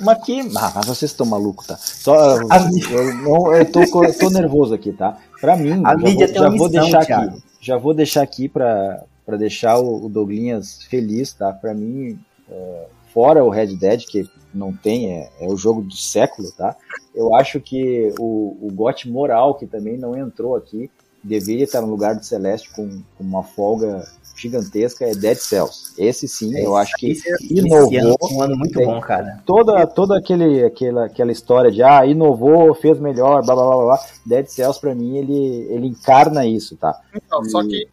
[0.01, 0.41] Mas que.
[0.57, 1.77] Ah, mas vocês estão malucos, tá?
[1.77, 5.17] Só, A mídia- eu, não, eu tô, eu tô nervoso aqui, tá?
[5.41, 7.31] Pra mim, A já, mídia vou, tem já uma vou missão, deixar Thiago.
[7.31, 7.43] aqui.
[7.61, 11.53] Já vou deixar aqui pra, pra deixar o, o Douglinhas feliz, tá?
[11.53, 12.19] Pra mim,
[12.51, 16.77] é, fora o Red Dead, que não tem, é, é o jogo do século, tá?
[17.15, 20.91] Eu acho que o, o GOT moral, que também não entrou aqui,
[21.23, 24.05] deveria estar no lugar do Celeste com, com uma folga
[24.37, 25.93] gigantesca, é Dead Cells.
[25.97, 29.41] Esse sim, eu acho que Esse, esse ano inovou foi um ano muito bom, cara.
[29.47, 33.85] toda, toda aquele, aquela, aquela história de ah, inovou, fez melhor, blá blá blá blá,
[33.85, 34.01] blá.
[34.27, 36.99] Dead Cells pra mim ele, ele encarna isso, tá?
[37.15, 37.89] Então, só E- que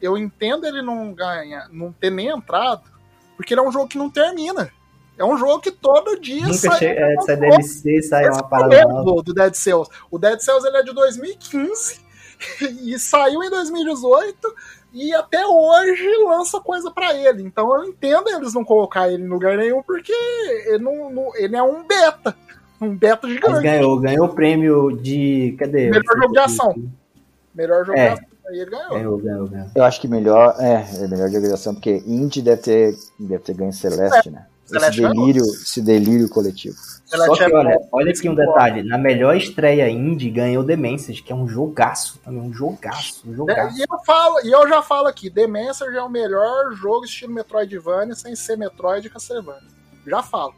[0.00, 2.82] eu entendo ele não ganhar, não ter nem entrado,
[3.36, 4.70] porque ele é um jogo que não termina.
[5.18, 8.40] É um jogo que todo dia Nunca sai chega, é, sai DLC, sai uma é
[8.40, 9.04] o parada nova.
[9.04, 9.90] do, do Dead Cells.
[10.10, 12.00] O Dead Cells ele é de 2015
[12.82, 14.54] e saiu em 2018
[14.92, 17.42] e até hoje lança coisa pra ele.
[17.42, 20.12] Então eu entendo eles não colocar ele em lugar nenhum porque
[20.66, 22.36] ele, não, não- ele é um beta.
[22.78, 23.62] Um beta Mas gigante.
[23.62, 25.56] ganhou, ganhou o prêmio de.
[25.58, 25.88] Cadê?
[25.88, 26.74] Melhor jogo de ação.
[27.54, 28.08] Melhor jogo É.
[28.08, 28.26] de ação.
[28.48, 28.90] Aí ele ganhou.
[28.90, 29.66] Ganhou, ganhou, ganhou.
[29.74, 33.54] Eu acho que melhor, é, é melhor de agregação, porque Indy deve ter, deve ter
[33.54, 34.46] ganho Celeste, né?
[34.66, 35.14] Esse ganhou.
[35.14, 36.76] delírio, esse delírio coletivo.
[37.06, 38.82] Só que olha, olha aqui um detalhe.
[38.82, 42.40] Na melhor estreia indie ganhou Demências, que é um jogaço também.
[42.42, 43.78] Um jogaço, um jogaço.
[43.78, 47.32] E eu, falo, e eu já falo aqui, The Messenger é o melhor jogo estilo
[47.32, 49.68] Metroidvania sem ser Metroid e Castlevania.
[50.06, 50.54] Já falo.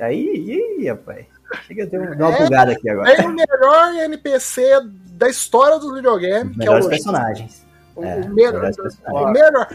[0.00, 1.26] Aí, ih, rapaz.
[1.66, 3.14] Chega a ter um- dar uma É, pulgada aqui agora.
[3.14, 4.62] Tem o melhor NPC
[5.10, 7.62] da história dos videogames, que é o personagens.
[7.94, 9.32] O, É, o melhor, o personagens.
[9.32, 9.68] melhor.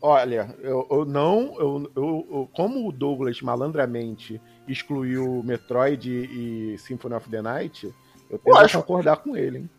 [0.00, 1.54] Olha, eu, eu não.
[1.58, 7.92] Eu, eu- como o Douglas malandramente excluiu Metroid e Symphony of the Night,
[8.30, 9.70] eu tenho que concordar com ele, hein?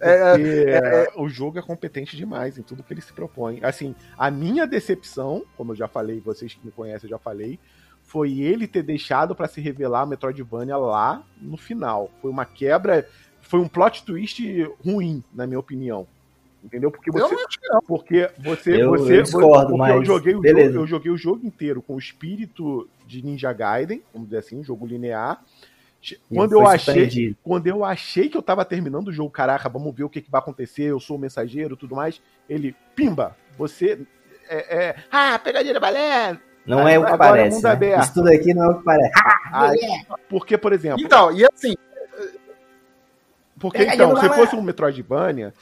[0.00, 0.30] É,
[1.08, 3.58] Porque o jogo é competente demais em tudo que ele se propõe.
[3.64, 7.58] Assim, a minha decepção, como eu já falei, vocês que me conhecem, eu já falei,
[8.04, 12.12] foi ele ter deixado pra se revelar a Metroidvania lá no final.
[12.22, 13.08] Foi uma quebra,
[13.40, 14.40] foi um plot twist
[14.84, 16.06] ruim, na minha opinião.
[16.62, 16.90] Entendeu?
[16.90, 17.80] Porque eu você, não acho que não.
[17.82, 20.72] porque você, Eu- você eu discordo, porque eu mas joguei o beleza.
[20.72, 24.58] jogo, eu joguei o jogo inteiro com o espírito de Ninja Gaiden, vamos dizer assim,
[24.58, 25.42] um jogo linear.
[26.32, 30.04] Quando eu achei, quando eu achei que eu tava terminando o jogo, caraca, vamos ver
[30.04, 32.20] o que, que vai acontecer, eu sou o mensageiro, tudo mais.
[32.48, 34.00] Ele, pimba, você
[34.48, 36.38] é, é ah, pegadinha da balé.
[36.64, 37.62] Não é o que é parece.
[37.62, 38.00] né?
[38.00, 39.12] Isso tudo aqui não é o que parece.
[39.52, 41.74] Aí, porque, por exemplo, Então, e assim,
[43.58, 45.52] Porque, então, do se fosse um Metroidvania,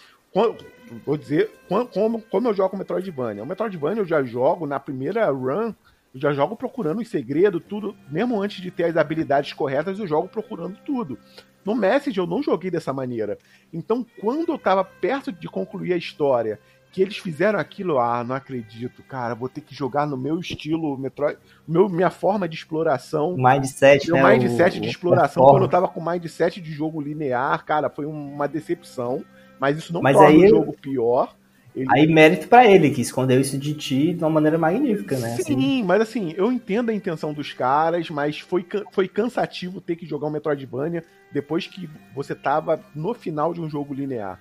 [1.04, 3.42] vou dizer, como, como eu jogo com Metroidvania.
[3.42, 5.74] O Metroidvania eu já jogo na primeira run,
[6.14, 7.94] Eu já jogo procurando os segredos, tudo.
[8.10, 11.18] Mesmo antes de ter as habilidades corretas, eu jogo procurando tudo.
[11.64, 13.36] No Message eu não joguei dessa maneira.
[13.72, 16.60] Então, quando eu tava perto de concluir a história,
[16.96, 20.96] que eles fizeram aquilo, ah, não acredito, cara, vou ter que jogar no meu estilo,
[20.96, 21.38] Metroid,
[21.68, 23.36] meu, minha forma de exploração.
[23.36, 24.38] Mindset, meu né?
[24.38, 28.06] mindset o, de o exploração, quando eu tava com mindset de jogo linear, cara, foi
[28.06, 29.22] uma decepção.
[29.60, 31.34] Mas isso não Mas torna aí o jogo pior.
[31.74, 35.36] Ele- Aí mérito pra ele, que escondeu isso de ti de uma maneira magnífica, né?
[35.36, 39.94] Sim, Assim, mas assim, eu entendo a intenção dos caras, mas foi, foi cansativo ter
[39.96, 44.40] que jogar um Metroidvania depois que você tava no final de um jogo linear.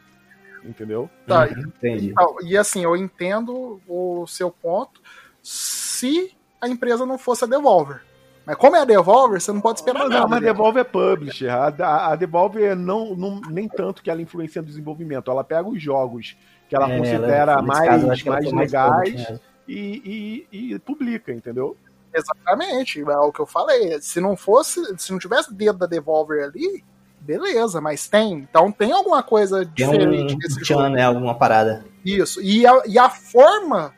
[0.64, 1.10] Entendeu?
[1.28, 2.12] Tá, entendi.
[2.12, 5.02] Então, E assim, eu entendo o seu ponto
[5.44, 8.02] se a empresa não fosse a Devolver.
[8.46, 10.28] Mas como é a Devolver, você não pode esperar Mas, nada.
[10.28, 10.54] mas a dela.
[10.54, 11.50] Devolver é publisher.
[11.50, 15.32] A, a, a Devolver não, não, nem tanto que ela influencia no desenvolvimento.
[15.32, 16.38] Ela pega os jogos
[16.70, 19.40] que ela É, considera ela- mais, caso, mais mais legais public mesmo.
[19.68, 21.76] e, e, e publica, entendeu?
[22.14, 24.00] Exatamente, é o que eu falei.
[24.02, 26.84] Se não fosse, se não tivesse dedo da Devolver ali,
[27.20, 28.34] beleza, mas tem.
[28.50, 30.90] Então tem alguma coisa Tem diferente um nesse tchan, jogo.
[30.90, 31.04] né?
[31.04, 31.84] Alguma parada.
[32.06, 32.42] Isso.
[32.42, 33.94] E a, e a forma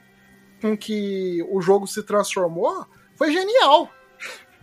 [0.61, 3.89] com que o jogo se transformou foi genial.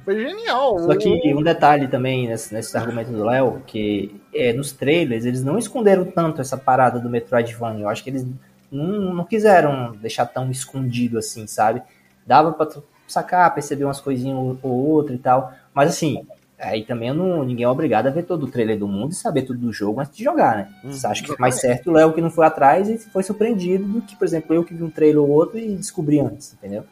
[0.04, 0.78] Foi genial.
[0.80, 5.42] Só que um detalhe também nesse, nesse argumento do Léo, que é, nos trailers eles
[5.42, 7.84] não esconderam tanto essa parada do Metroidvania.
[7.84, 8.26] Eu acho que eles
[8.70, 11.82] não, não quiseram deixar tão escondido assim, sabe?
[12.26, 12.68] Dava pra
[13.08, 15.52] sacar, perceber umas coisinhas ou, ou outra e tal.
[15.72, 16.26] Mas assim,
[16.58, 19.42] aí também não, ninguém é obrigado a ver todo o trailer do mundo e saber
[19.42, 20.68] tudo do jogo antes de jogar, né?
[20.84, 23.84] Você acha que é mais certo o Léo que não foi atrás e foi surpreendido
[23.84, 26.84] do que, por exemplo, eu que vi um trailer ou outro e descobri antes, entendeu?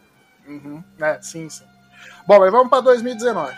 [0.47, 0.83] Uhum.
[1.01, 1.65] É, sim, sim.
[2.27, 3.55] Bom, mas vamos pra 2019.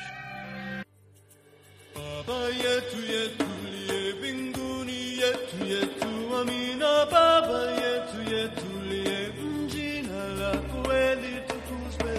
[1.94, 6.10] Baba yetu yetu liye mbinguni yetu yetu
[6.40, 9.32] amina baba yetu yetu liye
[9.68, 12.12] jina lako eli tukuzwe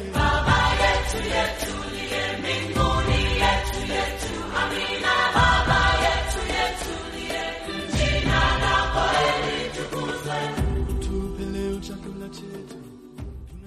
[11.04, 12.76] tupe leo chakula chetu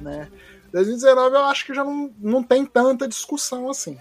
[0.03, 0.29] Né?
[0.73, 3.99] 2019 eu acho que já não, não tem tanta discussão assim.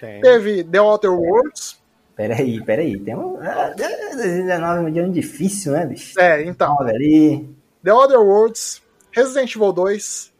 [0.00, 0.20] Tem.
[0.20, 1.78] Teve The Outer Worlds.
[2.16, 2.98] Peraí, peraí.
[2.98, 3.38] Tem um.
[3.40, 6.18] Ah, 2019 é um ano difícil, né, bicho?
[6.18, 6.80] É, então.
[6.80, 7.48] Ali.
[7.82, 8.82] The Other Worlds,
[9.12, 10.32] Resident Evil 2,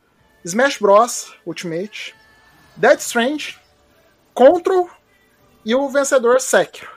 [0.45, 1.33] Smash Bros.
[1.47, 2.15] Ultimate,
[2.77, 3.59] Dead Strange,
[4.35, 4.89] Control
[5.65, 6.91] e o vencedor Sekiro.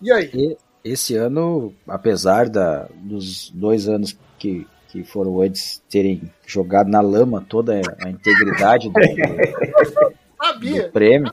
[0.00, 0.30] E aí?
[0.32, 7.00] E esse ano, apesar da, dos dois anos que, que foram antes terem jogado na
[7.00, 9.00] lama toda a integridade do,
[10.60, 11.32] do prêmio,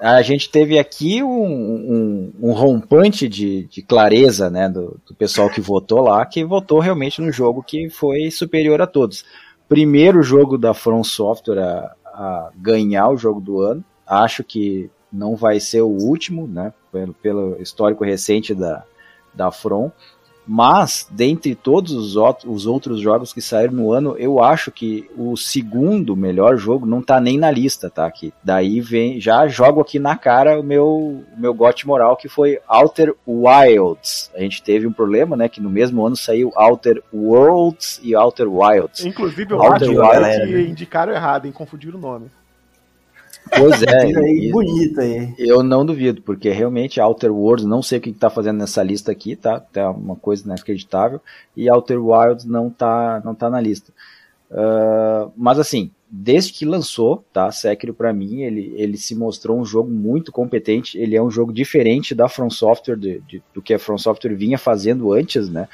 [0.00, 5.50] a gente teve aqui um, um, um rompante de, de clareza né, do, do pessoal
[5.50, 9.24] que votou lá, que votou realmente no jogo que foi superior a todos.
[9.68, 13.84] Primeiro jogo da From Software a, a ganhar o jogo do ano.
[14.06, 16.72] Acho que não vai ser o último, né?
[16.92, 18.84] Pelo, pelo histórico recente da,
[19.34, 19.90] da From.
[20.50, 22.16] Mas, dentre todos os,
[22.46, 27.02] os outros jogos que saíram no ano, eu acho que o segundo melhor jogo não
[27.02, 28.10] tá nem na lista, tá?
[28.10, 32.58] Que daí vem, já jogo aqui na cara o meu, meu gote moral, que foi
[32.66, 34.30] Outer Wilds.
[34.34, 35.50] A gente teve um problema, né?
[35.50, 39.04] Que no mesmo ano saiu Outer Worlds e Outer Wilds.
[39.04, 41.52] Inclusive, eu Outer acho que indicaram errado, hein?
[41.52, 42.30] Confundiram o nome.
[43.56, 45.34] Pois é, e- bonito aí.
[45.38, 49.12] Eu não duvido, porque realmente Outer Worlds, não sei o que está fazendo nessa lista
[49.12, 49.60] aqui, tá?
[49.60, 51.20] Tá uma coisa inacreditável.
[51.56, 53.92] E Outer Wilds não tá, não tá na lista.
[54.50, 57.50] Ah, mas assim, desde que lançou, tá?
[57.52, 60.98] Sekiro para mim, ele, ele se mostrou um jogo muito competente.
[60.98, 64.34] Ele é um jogo diferente da From Software, de- de- do que a From Software
[64.34, 65.68] vinha fazendo antes, né?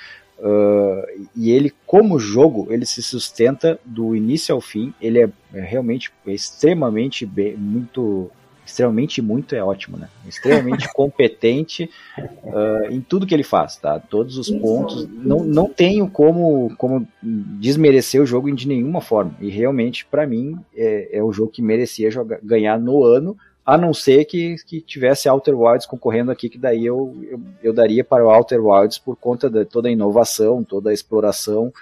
[0.44, 4.92] Ah, e ele, como jogo, ele se sustenta do início ao fim.
[5.00, 8.30] Ele é, é realmente extremamente bem, muito,
[8.66, 10.10] extremamente muito é ótimo, né?
[10.28, 11.88] Extremamente competente
[12.18, 13.98] ah, em tudo que ele faz, tá?
[13.98, 15.08] Todos os pontos.
[15.08, 19.34] Não, não tenho como, como desmerecer o jogo de nenhuma forma.
[19.40, 23.34] E realmente, para mim, é, é o jogo que merecia jogar, ganhar no ano.
[23.66, 27.72] A não ser que, que tivesse Outer Wilds concorrendo aqui, que daí eu, eu, eu
[27.72, 31.72] daria para o Outer Wilds por conta de toda a inovação, toda a exploração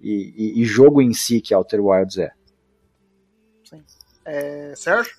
[0.00, 2.30] e, e- e jogo em si que Outer Wilds é.
[4.24, 5.14] É, Sérgio?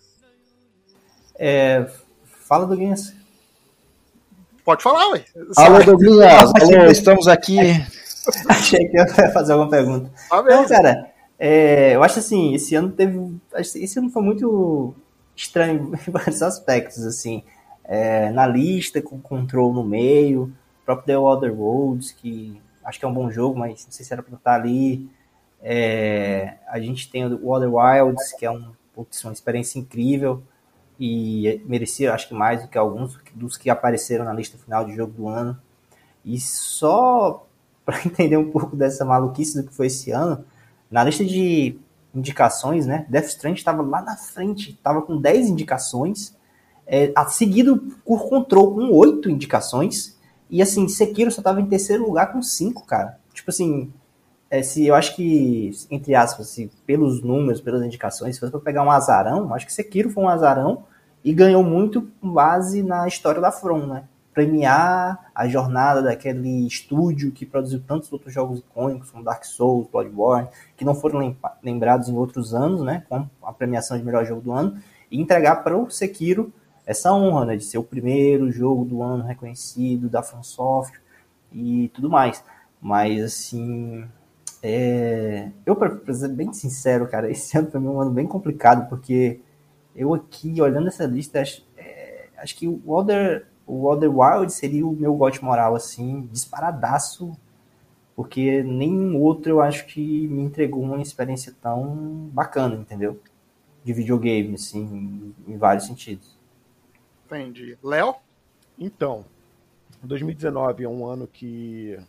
[1.37, 1.87] É,
[2.25, 3.13] fala do Guinness.
[4.65, 5.23] Pode falar, ué.
[5.55, 6.51] Alô, Douglas!
[6.61, 7.57] Alô, estamos aqui.
[8.49, 10.11] Achei que eu ia fazer alguma pergunta.
[10.29, 13.17] Tá Não, cara, é, eu acho assim, esse ano teve.
[13.55, 14.93] Esse ano foi muito
[15.37, 17.43] estranho em vários aspectos, assim.
[17.83, 23.05] É, na lista, com control no meio, o próprio The Other Worlds, que acho que
[23.05, 25.09] é um bom jogo, mas não sei se era pra estar ali.
[25.61, 30.43] É, a gente tem o Other Wilds, que é um, putz, uma experiência incrível
[30.99, 34.95] e merecia, acho que mais do que alguns dos que apareceram na lista final de
[34.95, 35.57] jogo do ano.
[36.25, 37.45] E só
[37.85, 40.43] para entender um pouco dessa maluquice do que foi esse ano,
[40.91, 41.79] na lista de
[42.17, 46.35] indicações, né, Death Stranding estava lá na frente, estava com 10 indicações,
[46.85, 50.17] é, seguido por Control com 8 indicações,
[50.49, 53.19] e assim, Sekiro só estava em terceiro lugar com 5, cara.
[53.33, 53.91] Tipo assim,
[54.49, 58.61] é, se eu acho que, entre aspas, se, pelos números, pelas indicações, se fosse pra
[58.61, 60.85] pegar um azarão, acho que Sekiro foi um azarão
[61.23, 64.03] e ganhou muito com base na história da From, né?
[64.37, 70.47] Premiar a jornada daquele estúdio que produziu tantos outros jogos icônicos, como Dark Souls, Bloodborne,
[70.75, 73.03] que não foram lembra- lembrados em outros anos, né?
[73.09, 74.77] Com a premiação de melhor jogo do ano,
[75.09, 76.53] e entregar para o Sekiro
[76.85, 77.55] essa honra, né?
[77.55, 81.01] De ser o primeiro jogo do ano reconhecido da From Software
[81.51, 82.43] e tudo mais.
[82.79, 84.05] Mas, assim,
[84.61, 89.39] é, eu, pra ser bem sincero, cara, esse ano foi um ano bem complicado, porque
[89.95, 94.87] eu aqui, olhando essa lista, acho, é, acho que o Other, o Other Wild seria
[94.87, 97.37] o meu gote moral, assim, disparadaço,
[98.15, 103.19] porque nenhum outro eu acho que me entregou uma experiência tão bacana, entendeu?
[103.83, 106.35] De videogame, assim, em vários sentidos.
[107.25, 107.77] Entendi.
[107.83, 108.15] Léo?
[108.79, 109.25] Então,
[110.01, 111.99] 2019 é um ano que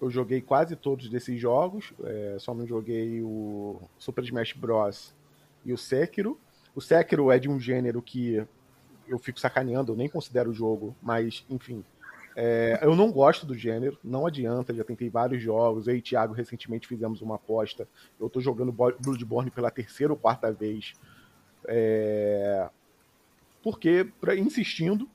[0.00, 5.14] eu joguei quase todos desses jogos, é, só não joguei o Super Smash Bros.
[5.64, 6.36] e o Sekiro.
[6.74, 8.44] O Sekiro é de um gênero que
[9.12, 11.84] eu fico sacaneando, eu nem considero o jogo, mas enfim.
[12.34, 15.86] é, eu não gosto do gênero, não adianta, já tentei vários jogos.
[15.86, 17.86] Eu e Thiago recentemente fizemos uma aposta.
[18.18, 20.94] Eu tô jogando Bo- Bloodborne pela terceira ou quarta vez.
[21.66, 22.68] É,
[23.62, 25.08] porque, pra, insistindo,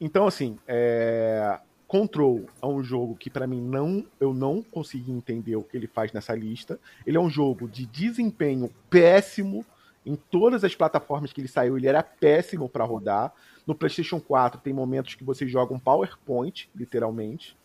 [0.00, 1.60] então, assim, é...
[1.86, 5.86] Control é um jogo que pra mim não eu não consegui entender o que ele
[5.86, 6.80] faz nessa lista.
[7.06, 9.64] Ele é um jogo de desempenho péssimo
[10.04, 13.32] em todas as plataformas que ele saiu, ele era péssimo pra rodar.
[13.66, 17.56] No PlayStation 4 tem momentos que você joga um PowerPoint, literalmente.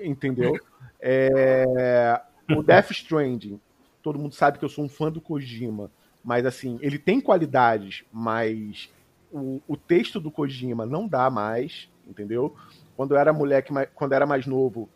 [0.00, 0.54] Entendeu?
[1.06, 2.18] É...
[2.56, 3.60] O Death Stranding,
[4.02, 5.90] todo mundo sabe que eu sou um fã do Kojima,
[6.24, 8.90] mas assim, ele tem qualidades, mas
[9.30, 12.56] o, o texto do Kojima não dá mais, entendeu?
[12.96, 14.88] Quando eu era moleque, quando eu era mais novo,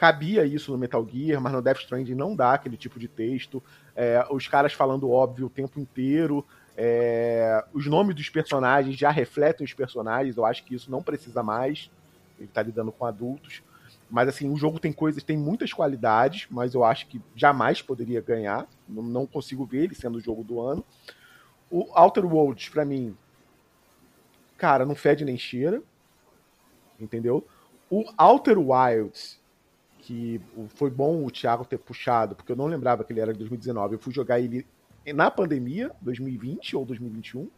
[0.00, 3.62] cabia isso no Metal Gear, mas no Death Stranding não dá aquele tipo de texto.
[3.94, 6.42] É, os caras falando óbvio o tempo inteiro.
[6.74, 10.38] é, os nomes dos personagens já refletem os personagens.
[10.38, 11.90] Eu acho que isso não precisa mais.
[12.38, 13.62] Ele tá lidando com adultos.
[14.08, 18.22] Mas assim, o jogo tem coisas, tem muitas qualidades, mas eu acho que jamais poderia
[18.22, 18.66] ganhar.
[18.88, 20.82] Não, não consigo ver ele sendo o jogo do ano.
[21.70, 23.14] O Outer Worlds, pra mim,
[24.56, 25.82] cara, não fede nem cheira.
[26.98, 27.46] Entendeu?
[27.90, 29.39] O Outer Wilds,
[30.10, 30.40] que
[30.74, 33.94] foi bom o Thiago ter puxado, porque eu não lembrava que ele era de 2019.
[33.94, 34.66] Eu fui jogar ele
[35.14, 37.48] na pandemia, 2020 ou 2021.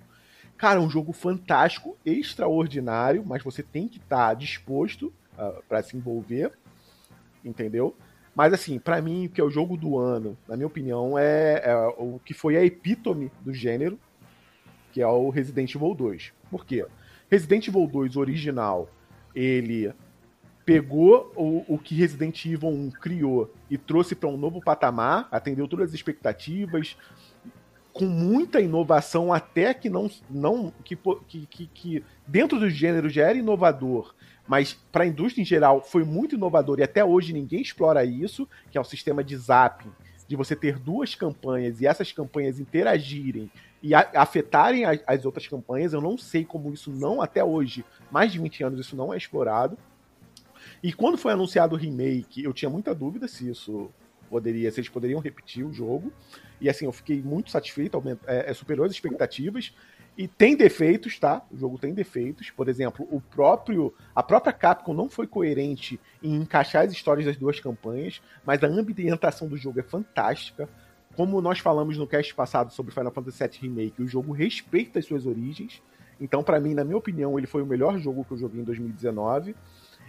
[0.59, 5.97] Cara, é um jogo fantástico, extraordinário, mas você tem que estar disposto uh, para se
[5.97, 6.53] envolver,
[7.43, 7.97] entendeu?
[8.35, 11.63] Mas assim, pra mim, o que é o jogo do ano, na minha opinião, é,
[11.65, 13.99] é o que foi a epítome do gênero,
[14.93, 16.35] que é o Resident Evil 2.
[16.51, 16.85] Por quê?
[17.31, 18.91] Resident Evil 2 original,
[19.35, 19.91] ele
[20.65, 25.67] pegou o, o que Resident Evil 1 criou e trouxe para um novo patamar, atendeu
[25.67, 26.97] todas as expectativas,
[27.93, 30.11] com muita inovação, até que não.
[30.31, 30.97] não que,
[31.29, 34.15] que, que, dentro do gênero já era inovador,
[34.47, 38.49] mas para a indústria em geral foi muito inovador e até hoje ninguém explora isso,
[38.71, 39.91] que é o sistema de zapping,
[40.27, 43.51] de você ter duas campanhas e essas campanhas interagirem
[43.83, 45.93] e afetarem as, outras campanhas.
[45.93, 49.17] Eu não sei como isso não, até hoje, mais de 20 anos, isso não é
[49.17, 49.77] explorado.
[50.83, 53.91] E quando foi anunciado o remake, eu tinha muita dúvida se isso
[54.29, 56.13] poderia, se eles poderiam repetir o jogo.
[56.61, 59.75] E assim, eu fiquei muito satisfeito, é, é superou as expectativas.
[60.17, 61.43] E tem defeitos, tá?
[61.51, 62.51] O jogo tem defeitos.
[62.51, 67.37] Por exemplo, o próprio a própria Capcom não foi coerente em encaixar as histórias das
[67.37, 70.69] duas campanhas, mas a ambientação do jogo é fantástica.
[71.17, 75.07] Como nós falamos no cast passado sobre Final Fantasy VII Remake, o jogo respeita as
[75.07, 75.83] suas origens.
[76.21, 78.65] Então, para mim, na minha opinião, ele foi o melhor jogo que eu joguei em
[78.65, 79.55] 2019.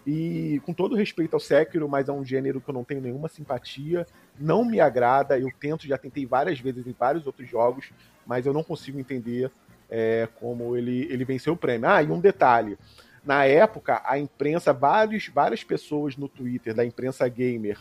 [0.06, 3.30] E com todo respeito ao Sekiro, mas é um gênero que eu não tenho nenhuma
[3.30, 4.06] simpatia,
[4.38, 5.40] não me agrada.
[5.40, 7.92] Eu tento, já tentei várias vezes em vários outros jogos,
[8.26, 9.50] mas eu não consigo entender
[9.90, 11.90] é, como ele, ele venceu o prêmio.
[11.90, 12.78] Ah, e um detalhe:
[13.26, 17.80] na época, a imprensa, vários, várias pessoas no Twitter da imprensa gamer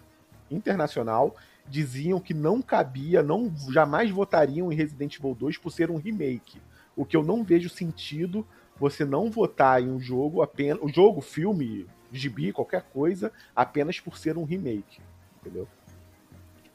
[0.49, 1.35] internacional
[1.69, 6.61] diziam que não cabia, não jamais votariam em Resident Evil 2 por ser um remake.
[6.95, 8.47] O que eu não vejo sentido
[8.79, 10.83] você não votar em um jogo apenas.
[10.83, 15.01] O jogo, filme, gibi, qualquer coisa, apenas por ser um remake.
[15.41, 15.67] Entendeu?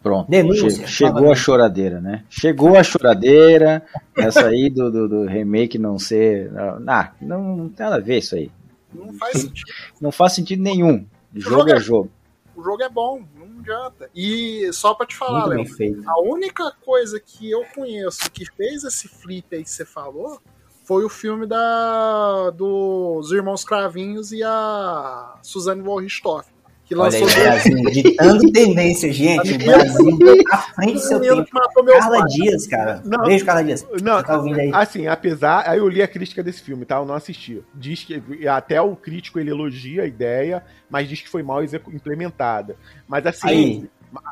[0.02, 0.30] Pronto.
[0.30, 2.24] Denúncia, Che- chegou a choradeira, né?
[2.30, 3.84] Chegou a choradeira.
[4.16, 6.52] essa aí do, do, do remake não ser.
[6.88, 8.52] Ah, não, não tem nada a ver isso aí.
[8.94, 9.72] Não faz sentido.
[10.00, 11.06] Não faz sentido nenhum.
[11.34, 12.12] Jogo jogo é é- jogo.
[12.56, 14.10] O jogo é bom, não adianta.
[14.16, 15.64] E só pra te falar, Léo,
[16.08, 20.42] a única coisa que eu conheço que fez esse flip aí que você falou
[20.88, 26.54] foi o filme da dos Irmãos Cravinhos e a Suzane von Richthofen,
[26.86, 29.56] que Olha aí, lançou o Brasil ditando tendência, gente.
[29.56, 30.18] O Brasil
[30.50, 31.44] à frente do seu tempo.
[31.44, 32.34] que matou meus Carla pais.
[32.34, 33.02] Dias, cara.
[33.04, 33.26] Não.
[33.26, 33.86] Beijo, Carla Dias.
[34.02, 34.72] Não, Você tá ouvindo aí?
[34.74, 35.70] assim, apesar.
[35.70, 36.96] Aí eu li a crítica desse filme, tá?
[36.96, 37.62] Eu não assisti.
[37.76, 38.48] Diz que.
[38.48, 42.78] Até o crítico ele elogia a ideia, mas diz que foi mal implementada.
[43.06, 43.48] Mas assim.
[43.50, 43.90] Aí.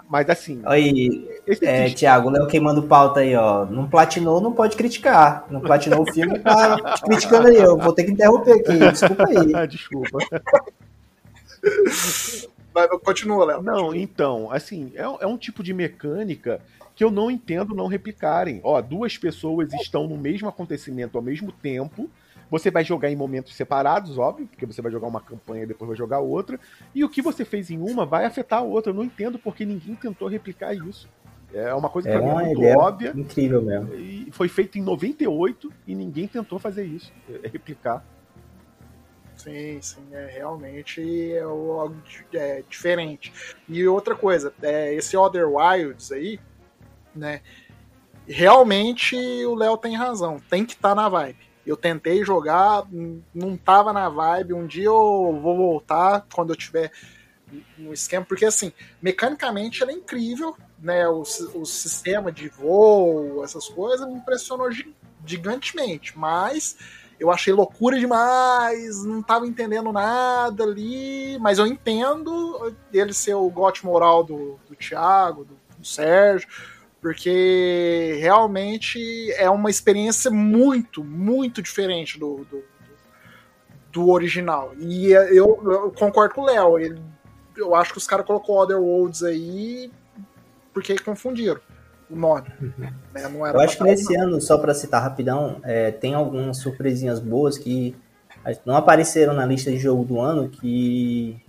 [0.09, 0.61] Mas assim.
[0.65, 1.27] Aí,
[1.61, 3.65] é, disco- Thiago, o Léo queimando pauta aí, ó.
[3.65, 5.45] Não platinou, não pode criticar.
[5.49, 7.57] Não platinou o filme, tá te criticando aí.
[7.57, 8.77] Eu vou ter que interromper aqui.
[8.91, 9.53] Desculpa aí.
[9.53, 10.17] Ah, desculpa.
[12.73, 13.61] Vai, continua, Léo.
[13.63, 16.59] Não, então, assim, é, é um tipo de mecânica
[16.95, 18.59] que eu não entendo não replicarem.
[18.63, 22.09] Ó, duas pessoas estão no mesmo acontecimento ao mesmo tempo.
[22.49, 25.87] Você vai jogar em momentos separados, óbvio, porque você vai jogar uma campanha e depois
[25.87, 26.59] vai jogar outra.
[26.93, 28.91] E o que você fez em uma vai afetar a outra.
[28.91, 31.09] Eu não entendo porque ninguém tentou replicar isso.
[31.53, 33.13] É uma coisa que É pra mim é muito óbvia.
[33.15, 33.95] incrível mesmo.
[33.95, 38.05] E foi feito em 98 e ninguém tentou fazer isso, é, replicar.
[39.37, 41.95] Sim, sim, é realmente é algo
[42.33, 43.33] é, diferente.
[43.67, 46.39] E outra coisa, é, esse Other Wilds aí,
[47.15, 47.41] né?
[48.27, 49.15] Realmente
[49.45, 51.37] o Léo tem razão, tem que estar na vibe.
[51.65, 52.83] Eu tentei jogar,
[53.33, 54.53] não tava na vibe.
[54.53, 56.91] Um dia eu vou voltar quando eu tiver
[57.77, 58.71] no esquema, porque assim,
[59.01, 61.07] mecanicamente ela é incrível, né?
[61.07, 64.93] O, o sistema de voo, essas coisas, me impressionou gi-
[65.25, 66.75] gigantemente, mas
[67.19, 73.49] eu achei loucura demais, não tava entendendo nada ali, mas eu entendo ele ser o
[73.49, 76.49] gote moral do, do Thiago, do, do Sérgio,
[77.05, 82.63] porque realmente é uma experiência muito, muito diferente do, do,
[83.91, 84.71] do original.
[84.79, 86.79] E eu, eu concordo com o Léo,
[87.55, 89.91] eu acho que os caras colocou Other Worlds aí
[90.73, 91.61] porque confundiram
[92.09, 92.47] o nome.
[93.13, 93.29] né?
[93.29, 97.19] Não era Eu acho que nesse ano, só pra citar rapidão, é, tem algumas surpresinhas
[97.19, 97.95] boas que
[98.65, 101.39] não apareceram na lista de jogo do ano que,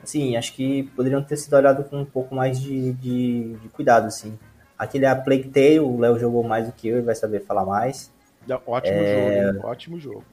[0.00, 4.06] assim, acho que poderiam ter sido olhado com um pouco mais de, de, de cuidado,
[4.06, 4.38] assim.
[4.80, 7.66] Aquele A Plague Tale, o Léo jogou mais do que eu e vai saber falar
[7.66, 8.10] mais.
[8.66, 9.42] Ótimo É.
[9.46, 9.60] jogo, hein?
[9.64, 10.24] ótimo jogo.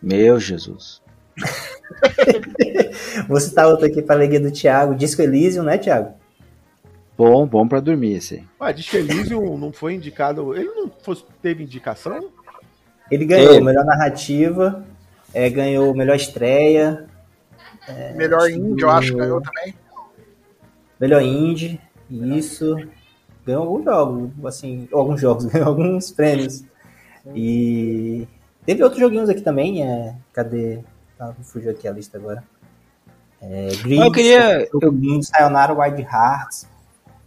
[0.00, 1.02] Meu Jesus.
[3.28, 6.14] Vou citar outro aqui para a alegria do Thiago, Disco Elysium, né, Thiago?
[7.16, 8.44] Bom, bom pra dormir esse aí.
[8.60, 10.54] Ué, diz que Elysium não foi indicado.
[10.54, 12.30] Ele não fosse- teve indicação?
[13.10, 13.64] Ele ganhou Ele.
[13.64, 14.84] melhor narrativa,
[15.34, 17.06] é, ganhou melhor estreia,
[18.14, 19.74] Melhor indie, eu acho que ganhou também.
[21.00, 22.76] melhor indie, isso.
[23.50, 26.62] Ganhou alguns jogos, assim, alguns jogos, ganhou alguns prêmios.
[27.34, 28.28] E
[28.64, 30.78] teve outros joguinhos aqui também, é, cadê?
[31.18, 32.44] Ah, fugiu aqui a lista agora.
[33.42, 34.68] É, Gris, Eu queria-
[35.22, 36.68] Sayonara Wild Hearts.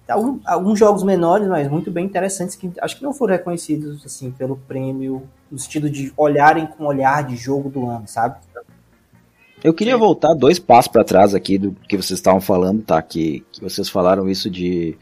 [0.08, 4.32] Algum- alguns jogos menores, mas muito bem interessantes, que acho que não foram reconhecidos assim
[4.32, 8.36] pelo prêmio, no sentido de olharem com olhar de jogo do ano, sabe?
[9.64, 13.02] Eu queria voltar dois passos para trás aqui do que vocês estavam falando, tá?
[13.02, 14.98] Que, que vocês falaram isso de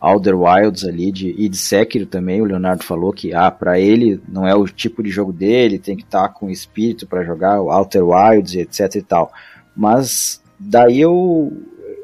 [0.00, 2.40] Outer Wilds ali, de, e de Sekiro também.
[2.40, 5.96] O Leonardo falou que, ah, para ele não é o tipo de jogo dele, tem
[5.96, 9.32] que estar com espírito para jogar o Outer Wilds etc e tal.
[9.74, 11.52] Mas daí eu,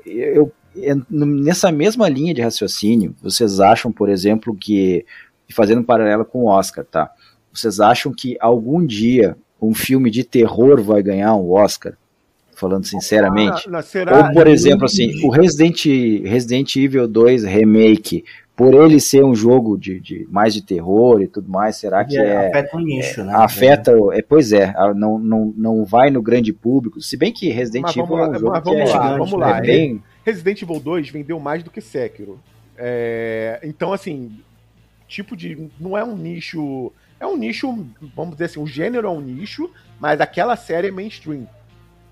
[0.05, 0.53] eu-
[1.11, 5.05] nessa mesma linha de raciocínio, vocês acham, por exemplo, que,
[5.51, 7.11] fazendo um paralelo com o Oscar, tá?
[7.53, 11.95] Vocês acham que algum dia um filme de terror vai ganhar um Oscar?
[12.63, 13.69] Falando sinceramente.
[13.69, 14.29] Ah?
[14.29, 15.85] Ou, por exemplo, assim, o Resident,
[16.25, 18.25] Resident Evil 2 Remake,
[18.55, 22.17] por ele ser um jogo de, de mais de terror e tudo mais, será que
[22.17, 23.33] é, afeta um nicho, né?
[23.35, 27.83] afeta, é, pois é, não, não, não vai no grande público, se bem que Resident
[27.83, 29.53] Mas Evil vamos é um lá, jogo mas que vamos é, lá, gigante, vamos né?
[29.53, 29.59] lá.
[29.59, 32.39] é bem, Resident Evil 2 vendeu mais do que Sekiro.
[32.79, 34.39] É, então, assim,
[35.09, 35.69] tipo de.
[35.79, 36.93] Não é um nicho.
[37.19, 37.87] É um nicho,
[38.17, 39.71] vamos dizer assim, o gênero é um nicho,
[40.01, 41.47] mas aquela série é mainstream.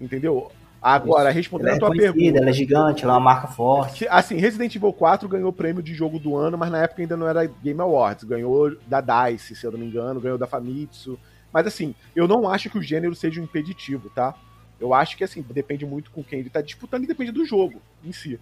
[0.01, 0.51] Entendeu?
[0.83, 2.39] Agora, respondendo é a tua conhecida, pergunta.
[2.39, 4.07] ela é gigante, ela é uma marca forte.
[4.09, 7.17] Assim, Resident Evil 4 ganhou o prêmio de jogo do ano, mas na época ainda
[7.19, 8.25] não era Game Awards.
[8.25, 11.19] Ganhou da DICE, se eu não me engano, ganhou da Famitsu.
[11.53, 14.35] Mas assim, eu não acho que o gênero seja um impeditivo, tá?
[14.81, 17.83] Eu acho que assim, depende muito com quem ele tá disputando e depende do jogo
[18.03, 18.41] em si.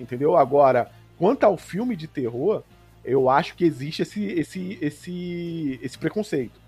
[0.00, 0.36] Entendeu?
[0.36, 2.64] Agora, quanto ao filme de terror,
[3.04, 6.60] eu acho que existe esse, esse, esse, esse preconceito.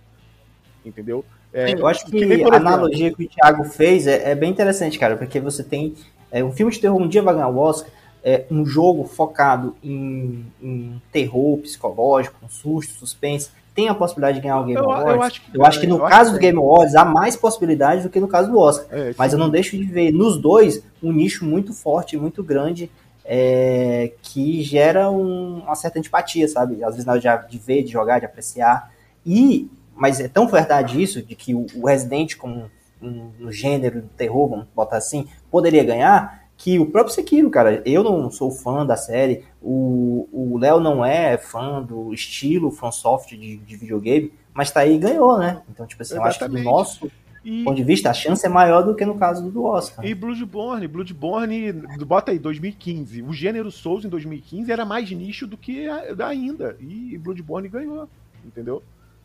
[0.85, 1.24] Entendeu?
[1.52, 4.51] É, Eu acho que, por a exemplo, analogia que o Thiago fez é, é bem
[4.51, 5.94] interessante, cara, porque você tem
[6.31, 7.90] é, um filme de terror um dia vai ganhar o Oscar,
[8.22, 14.43] é, um jogo focado em, em terror psicológico, com susto, suspense, tem a possibilidade de
[14.43, 15.27] ganhar o Game Eu- eu Awards?
[15.27, 17.35] acho que- eu acho que no eu acho caso que do Game Awards há mais
[17.35, 18.86] possibilidades do que no caso do Oscar.
[18.90, 22.90] É, Mas eu não deixo de ver nos dois um nicho muito forte, muito grande,
[23.24, 26.82] é, que gera um- uma certa antipatia, sabe?
[26.85, 28.90] Às vezes na hora de, de ver, de jogar, de apreciar.
[29.24, 29.68] E,
[30.01, 32.70] mas é tão verdade isso, de que o, o Resident, como
[33.02, 37.82] um, no gênero do terror, vamos botar assim, poderia ganhar, que o próprio Sekiro, cara,
[37.85, 43.56] eu não sou fã da série, o Léo não é fã do estilo FromSoft de,
[43.59, 45.62] de videogame, mas tá aí e ganhou, né?
[45.70, 46.64] Então, tipo assim, eu acho que do Exatamente.
[46.64, 47.10] nosso
[47.44, 50.05] E, ponto de vista, a chance é maior do que no caso do Oscar.
[50.05, 51.72] e Bloodborne, Bloodborne,
[52.06, 53.22] bota aí, 2015.
[53.22, 55.86] O gênero Souls em 2015 era mais nicho do que
[56.22, 56.77] ainda.
[56.78, 58.06] E Bloodborne ganhou,
[58.44, 58.82] entendeu?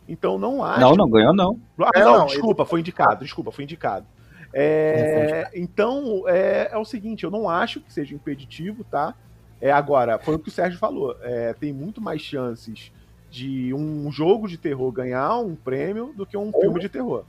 [0.08, 0.80] Então não acho.
[0.80, 1.58] Não, não ganhou, não.
[1.80, 4.06] Ah, É, não, não, desculpa, foi indicado, desculpa, foi indicado.
[4.52, 9.14] É, então, é, é o seguinte, eu não acho que seja impeditivo, tá?
[9.60, 11.16] É, agora, foi o que o Sérgio falou.
[11.22, 12.92] é, tem muito mais chances
[13.30, 17.24] de um jogo de terror ganhar um prêmio do que um filme de terror.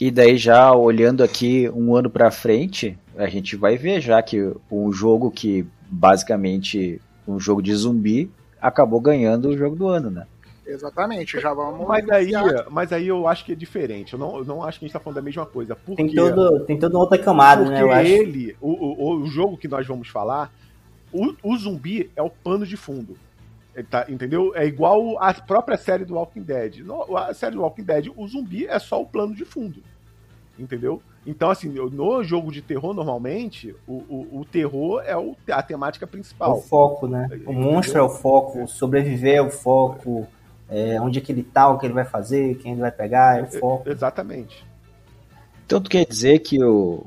[0.00, 4.52] E daí já olhando aqui um ano pra frente, a gente vai ver já que
[4.70, 10.26] um jogo que basicamente um jogo de zumbi acabou ganhando o jogo do ano, né?
[10.68, 11.88] Exatamente, já vamos.
[11.88, 12.32] Mas aí,
[12.70, 14.12] mas aí eu acho que é diferente.
[14.12, 15.74] Eu não, eu não acho que a gente tá falando da mesma coisa.
[15.74, 16.14] Por Tem, quê?
[16.14, 17.82] todo, tem toda outra camada, Porque né?
[17.82, 18.10] Eu acho.
[18.10, 20.52] ele, o, o, o jogo que nós vamos falar,
[21.12, 23.16] o, o zumbi é o pano de fundo.
[23.90, 24.52] Tá, entendeu?
[24.56, 26.78] É igual a própria série do Walking Dead.
[26.80, 29.82] No, a série do Walking Dead, o zumbi é só o plano de fundo.
[30.58, 31.00] Entendeu?
[31.24, 36.04] Então, assim, no jogo de terror, normalmente, o, o, o terror é o, a temática
[36.04, 36.60] É o principal.
[36.62, 37.28] foco, né?
[37.46, 40.26] O monstro é o foco, o sobreviver é o foco,
[40.68, 43.38] é, onde é que ele tá, o que ele vai fazer, quem ele vai pegar,
[43.38, 43.88] é o foco.
[43.88, 44.64] Exatamente.
[45.66, 47.04] Então tu quer dizer que o.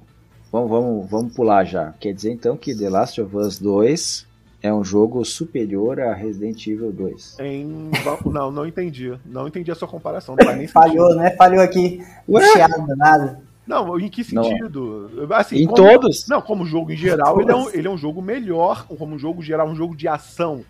[0.52, 1.94] Vamos, vamos, vamos pular já.
[2.00, 4.28] Quer dizer então que The Last of Us 2
[4.62, 7.38] é um jogo superior a Resident Evil 2.
[7.40, 7.90] Em...
[8.26, 9.18] Não, não entendi.
[9.26, 10.36] Não entendi a sua comparação.
[10.38, 11.24] Não faz nem Falhou, sentido.
[11.24, 11.32] né?
[11.38, 12.04] Falhou aqui.
[12.28, 12.46] Ué?
[12.52, 13.38] Chiado danado.
[13.66, 14.44] Não, em que Não.
[14.44, 15.10] sentido?
[15.32, 16.28] Assim, Em como- todos?
[16.28, 18.86] Não, como jogo em geral, ele é, um, ele é um jogo melhor.
[18.88, 20.66] Como um jogo geral, um jogo de ação.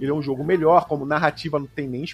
[0.00, 0.86] Ele é um jogo melhor.
[0.86, 2.04] Como narrativa, não tem nem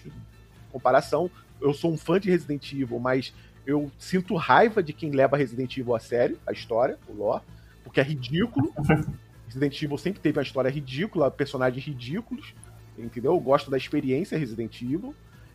[0.70, 1.30] comparação.
[1.60, 3.32] Eu sou um fã de Resident Evil, mas
[3.66, 7.43] eu sinto raiva de quem leva Resident Evil a sério, a história, o lore,
[7.84, 8.72] porque é ridículo.
[9.47, 12.55] Resident Evil sempre teve uma história ridícula, personagens ridículos,
[12.98, 13.32] entendeu?
[13.32, 15.14] Eu gosto da experiência Resident Evil,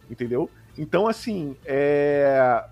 [0.09, 0.49] entendeu?
[0.77, 2.63] Então, assim, é...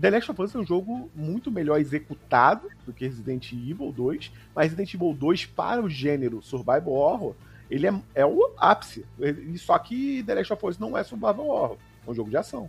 [0.00, 4.30] The Last of Us é um jogo muito melhor executado do que Resident Evil 2,
[4.54, 7.34] mas Resident Evil 2, para o gênero Survival Horror,
[7.70, 9.04] ele é, é o ápice.
[9.20, 11.76] E Só que The Last of Us não é Survival Horror,
[12.06, 12.68] é um jogo de ação.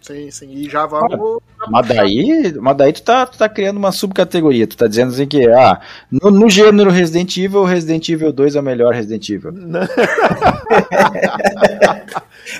[0.00, 0.50] Sim, sim.
[0.52, 1.40] E já vamos.
[1.68, 4.64] Mas daí, mas daí tu, tá, tu tá criando uma subcategoria.
[4.64, 8.60] Tu tá dizendo assim que, ah, no, no gênero Resident Evil, Resident Evil 2 é
[8.60, 9.50] o melhor Resident Evil.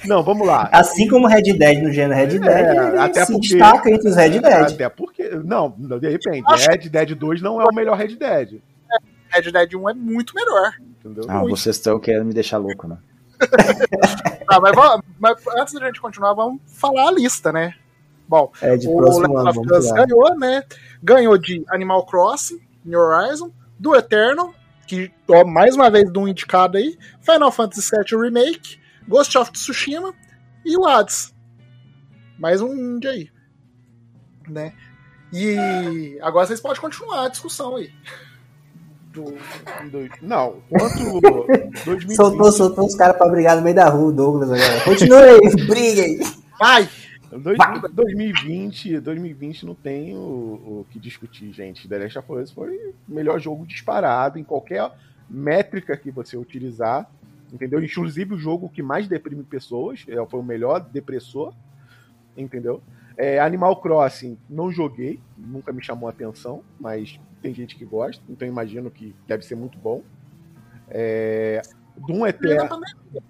[0.06, 0.68] Não, vamos lá.
[0.72, 4.08] Assim como Red Dead no gênero Red Dead, É, ele até se porque- destaca entre
[4.08, 4.44] os Red Dead.
[4.72, 5.30] Até porque.
[5.44, 8.60] Não, de repente, Red Dead 2 não é o melhor Red Dead.
[9.28, 10.72] Red Dead 1 é muito melhor.
[11.06, 11.24] Entendeu?
[11.28, 12.98] Ah, vocês estão querendo me deixar louco, né?
[14.46, 14.74] Tá, mas,
[15.18, 17.74] mas antes da gente continuar, vamos falar a lista, né?
[18.28, 20.64] Bom, É, o Last of Us ganhou, né?
[21.02, 24.52] Ganhou de Animal Crossing, New Horizon, do Eternal,
[24.86, 29.52] que ó, mais uma vez de um indicado aí, Final Fantasy VII Remake, Ghost of
[29.52, 30.12] Tsushima
[30.64, 31.32] e o Hades.
[32.38, 33.30] Mais um indie aí.
[34.48, 34.72] Né?
[35.32, 37.92] E agora vocês podem continuar a discussão aí.
[39.22, 41.20] Do- Não, quanto
[41.84, 44.80] 2020, Soltou, soltou os caras pra brigar no meio da rua, Douglas agora.
[44.84, 46.20] Continua aí, briga aí.
[46.58, 46.88] Vai.
[47.92, 51.88] 2020, 2020 não tem o, o que discutir, gente.
[51.88, 54.90] The Last of Us foi o melhor jogo disparado em qualquer
[55.28, 57.10] métrica que você utilizar.
[57.52, 57.82] Entendeu?
[57.82, 61.52] Inclusive o jogo que mais deprime pessoas, é, foi o melhor depressor,
[62.36, 62.82] entendeu?
[63.16, 68.22] É, Animal Crossing, não joguei, nunca me chamou a atenção, mas tem gente que gosta,
[68.28, 70.02] então imagino que deve ser muito bom.
[70.88, 71.62] É,
[71.96, 72.68] Doom, Eter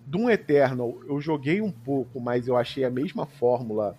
[0.05, 3.97] Doom Eternal, eu joguei um pouco, mas eu achei a mesma fórmula.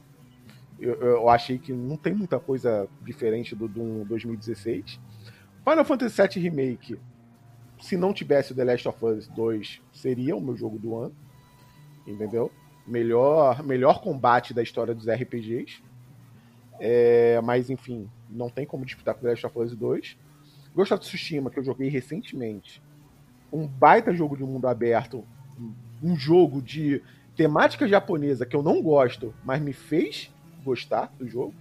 [0.80, 5.00] Eu, eu achei que não tem muita coisa diferente do Doom 2016.
[5.64, 7.00] Final Fantasy VII Remake,
[7.80, 11.16] se não tivesse o The Last of Us 2, seria o meu jogo do ano.
[12.06, 12.52] Entendeu?
[12.88, 15.84] Melhor, melhor combate da história dos RPGs.
[16.80, 20.18] É, mas, enfim, não tem como disputar com The Last of Us 2.
[20.76, 22.82] Ghost of Tsushima, que eu joguei recentemente.
[23.52, 25.24] Um baita jogo de mundo aberto.
[26.02, 27.02] Um jogo de
[27.36, 30.32] temática japonesa que eu não gosto, mas me fez
[30.64, 31.54] gostar do jogo.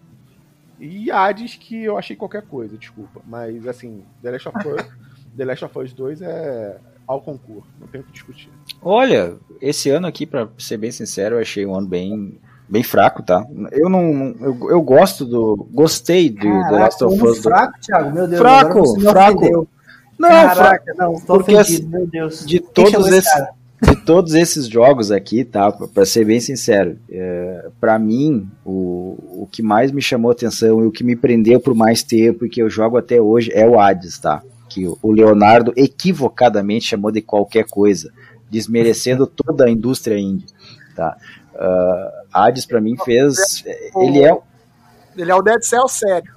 [0.79, 3.23] E Hades, que eu achei qualquer coisa, desculpa.
[3.27, 4.89] Mas, assim, The Last of Us,
[5.37, 8.49] The Last of Us 2 é ao concurso, não tem o que discutir.
[8.83, 12.39] Olha, esse ano aqui, pra ser bem sincero, eu achei um ano bem,
[12.69, 13.45] bem fraco, tá?
[13.73, 14.35] Eu não.
[14.41, 15.67] Eu, eu gosto do.
[15.73, 17.37] Gostei de The Caraca, Last of Us.
[17.37, 18.41] do- fraco, Thiago, meu Deus.
[18.41, 19.39] Fraco, fraco.
[19.39, 19.69] ofendeu.
[20.19, 22.45] Não, Caraca, fra- não, tô porque ofendido, meu Deus.
[22.47, 23.51] de todos esses, cara?
[23.83, 25.71] de todos esses jogos aqui, tá?
[25.71, 30.87] Pra ser bem sincero, é, para mim o, o que mais me chamou atenção e
[30.87, 33.79] o que me prendeu por mais tempo e que eu jogo até hoje é o
[33.79, 34.43] Hades, tá?
[34.77, 38.13] Que o Leonardo equivocadamente chamou de qualquer coisa,
[38.51, 40.45] desmerecendo toda a indústria indie,
[40.95, 41.17] tá?
[41.55, 43.65] Uh, Hades para mim fez,
[43.97, 44.37] ele é
[45.17, 46.31] Ele é o Dead Cell sério.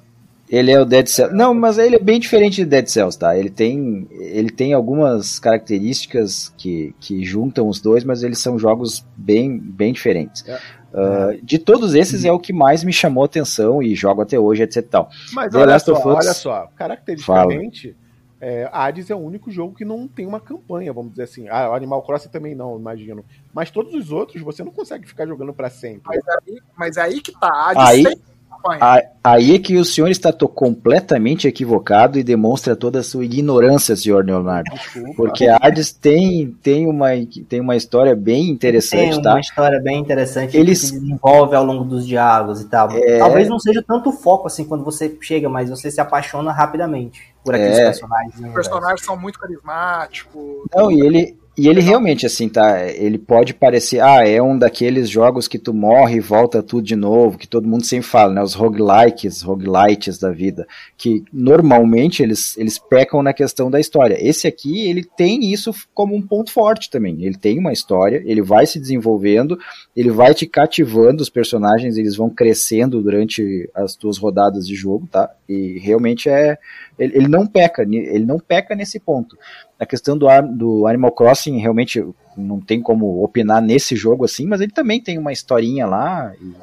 [0.50, 1.36] ele é o Dead Cells.
[1.36, 3.38] Não, mas ele é bem diferente de Dead Cells, tá?
[3.38, 9.06] Ele tem, ele tem algumas características que, que juntam os dois, mas eles são jogos
[9.18, 10.46] bem, bem diferentes.
[10.48, 10.58] É.
[10.92, 14.64] Uh, de todos esses é o que mais me chamou atenção e jogo até hoje,
[14.64, 14.88] etc.
[14.90, 15.10] Tal.
[15.34, 17.96] Mas The olha Last só, of Us- olha só, caracteristicamente,
[18.42, 21.48] é, Hades é o único jogo que não tem uma campanha, vamos dizer assim.
[21.50, 23.24] Ah, o Animal Crossing também não, imagino.
[23.54, 26.02] Mas todos os outros você não consegue ficar jogando pra sempre.
[26.06, 27.70] Mas aí, mas aí que tá.
[27.70, 28.39] A de Aí- sem campanha.
[28.82, 33.96] A- Aí é que o senhor está completamente equivocado e demonstra toda a sua ignorância,
[33.96, 34.72] senhor Leonardo.
[34.72, 35.14] Desculpa.
[35.16, 37.10] Porque a Hades tem, tem, uma,
[37.48, 39.40] tem uma história bem Tem interessante, uma tá?
[39.40, 42.90] história bem interessante Eles- que se desenvolve ao longo dos diálogos e tal.
[42.92, 43.20] É.
[43.20, 47.54] Talvez não seja tanto foco assim quando você chega, mas você se apaixona rapidamente por
[47.54, 47.86] aqueles É.
[47.86, 48.40] personagens.
[48.40, 50.42] né, Os personagens são muito carismáticos.
[50.76, 52.88] Não, e ele, e ele realmente, assim, tá?
[52.88, 56.96] Ele pode parecer, ah, é um daqueles jogos que tu morre e volta tudo de
[56.96, 58.42] novo, que todo mundo sempre fala, né?
[58.42, 60.66] Os roguelikes, roguelites da vida,
[60.98, 64.18] que normalmente eles, eles pecam na questão da história.
[64.18, 67.22] Esse aqui, ele tem isso como um ponto forte também.
[67.26, 69.60] Ele tem uma história, ele vai se desenvolvendo,
[69.94, 75.10] ele vai te cativando, os personagens, eles vão crescendo durante as tuas rodadas de jogo,
[75.12, 75.30] tá?
[75.50, 76.58] E realmente é.
[76.98, 79.38] Ele, ele não peca, ele não peca nesse ponto.
[79.80, 84.60] A questão do, do Animal Crossing, realmente não tem como opinar nesse jogo assim, mas
[84.62, 86.34] ele também tem uma historinha lá.
[86.42, 86.54] e-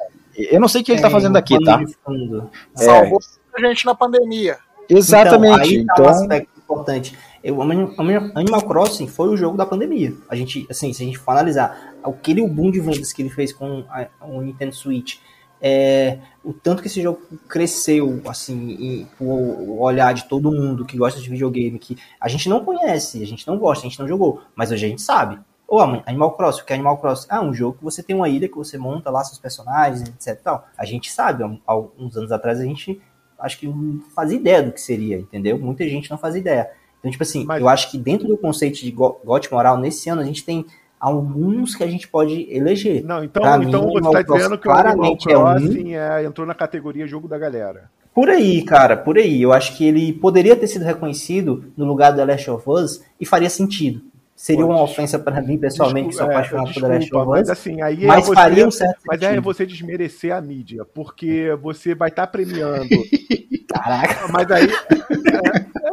[0.53, 1.81] eu não sei o que ele tá Tem fazendo aqui, tá?
[1.81, 2.83] É.
[2.83, 3.19] Salvou
[3.55, 4.57] a gente na pandemia.
[4.87, 5.75] Exatamente.
[5.79, 7.17] Então, aí tá Então, um aspecto importante.
[7.43, 10.13] Eu, Anim- Anim- Animal Crossing foi o jogo da pandemia.
[10.29, 13.51] A gente, assim, se a gente for analisar aquele boom de vendas que ele fez
[13.51, 15.15] com a- o Nintendo Switch,
[15.61, 20.97] é, o tanto que esse jogo cresceu, assim, e o, olhar de todo mundo que
[20.97, 24.07] gosta de videogame, que a gente não conhece, a gente não gosta, a gente não
[24.07, 25.39] jogou, mas hoje a gente sabe.
[25.67, 27.27] Ô, Animal Crossing, o que é Animal Crossing?
[27.29, 30.39] Ah, um jogo que você tem uma ilha que você monta lá seus personagens, etc.
[30.41, 30.65] Tal.
[30.77, 33.01] A gente sabe, há uns anos atrás a gente
[33.37, 35.59] acho que não fazia ideia do que seria, entendeu?
[35.59, 36.71] Muita gente não fazia ideia.
[36.99, 40.09] Então, tipo assim, Mas- eu acho que dentro do conceito de go- gote moral, nesse
[40.09, 40.65] ano, a gente tem
[40.99, 43.03] alguns que a gente pode eleger.
[43.05, 46.23] Não, então, Pra então mim, você tá Crossing dizendo que o Animal é um- é,
[46.25, 47.89] entrou na categoria jogo da galera.
[48.13, 49.41] Por aí, cara, por aí.
[49.41, 53.01] Eu acho que ele poderia ter sido reconhecido no lugar do The Last of Us
[53.19, 54.01] e faria sentido.
[54.35, 56.99] Seria Pô, uma ofensa para mim, pessoalmente, que sou Desculpa, é, apaixonado por The Last
[57.01, 57.49] desculpa, of mas Us.
[57.51, 59.43] assim, aí é Mas você, faria um certo mas é sentido.
[59.43, 62.87] você desmerecer a mídia, porque você vai estar premiando.
[63.67, 64.27] Caraca.
[64.31, 64.67] mas aí.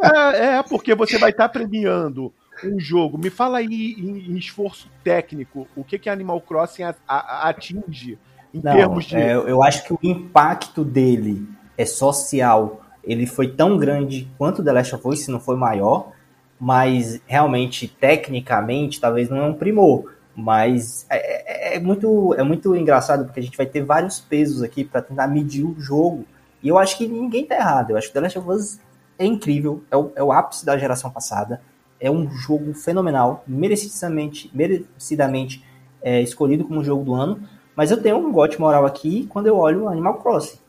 [0.03, 2.31] É, é, porque você vai estar premiando
[2.67, 3.17] um jogo.
[3.17, 8.17] Me fala aí em, em esforço técnico, o que que Animal Crossing a- a- atinge
[8.53, 9.15] em Não, termos de.
[9.15, 11.47] é, eu acho que o impacto dele
[11.77, 12.81] é social.
[13.03, 16.11] Ele foi tão grande quanto The Last of Us, se não foi maior,
[16.59, 20.11] mas realmente, tecnicamente, talvez não é um primor.
[20.35, 24.61] Mas é, é- é muito, é muito engraçado porque a gente vai ter vários pesos
[24.61, 26.25] aqui para tentar medir o jogo.
[26.61, 27.91] E eu acho que ninguém tá errado.
[27.91, 28.79] Eu acho que The Last of Us
[29.17, 31.61] é incrível, é o, é o ápice da geração passada.
[32.05, 35.63] É um jogo fenomenal, merecidamente, merecidamente
[36.01, 37.41] é, escolhido como jogo do ano.
[37.75, 40.59] Mas eu tenho um gote moral aqui quando eu olho o Animal Crossing.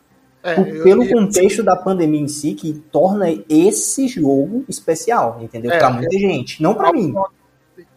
[0.43, 5.39] É, Por- eu- pelo eu- contexto da pandemia em si, que torna esse jogo especial,
[5.43, 5.73] entendeu?
[5.73, 7.15] É, pra muita gente, não ao mim.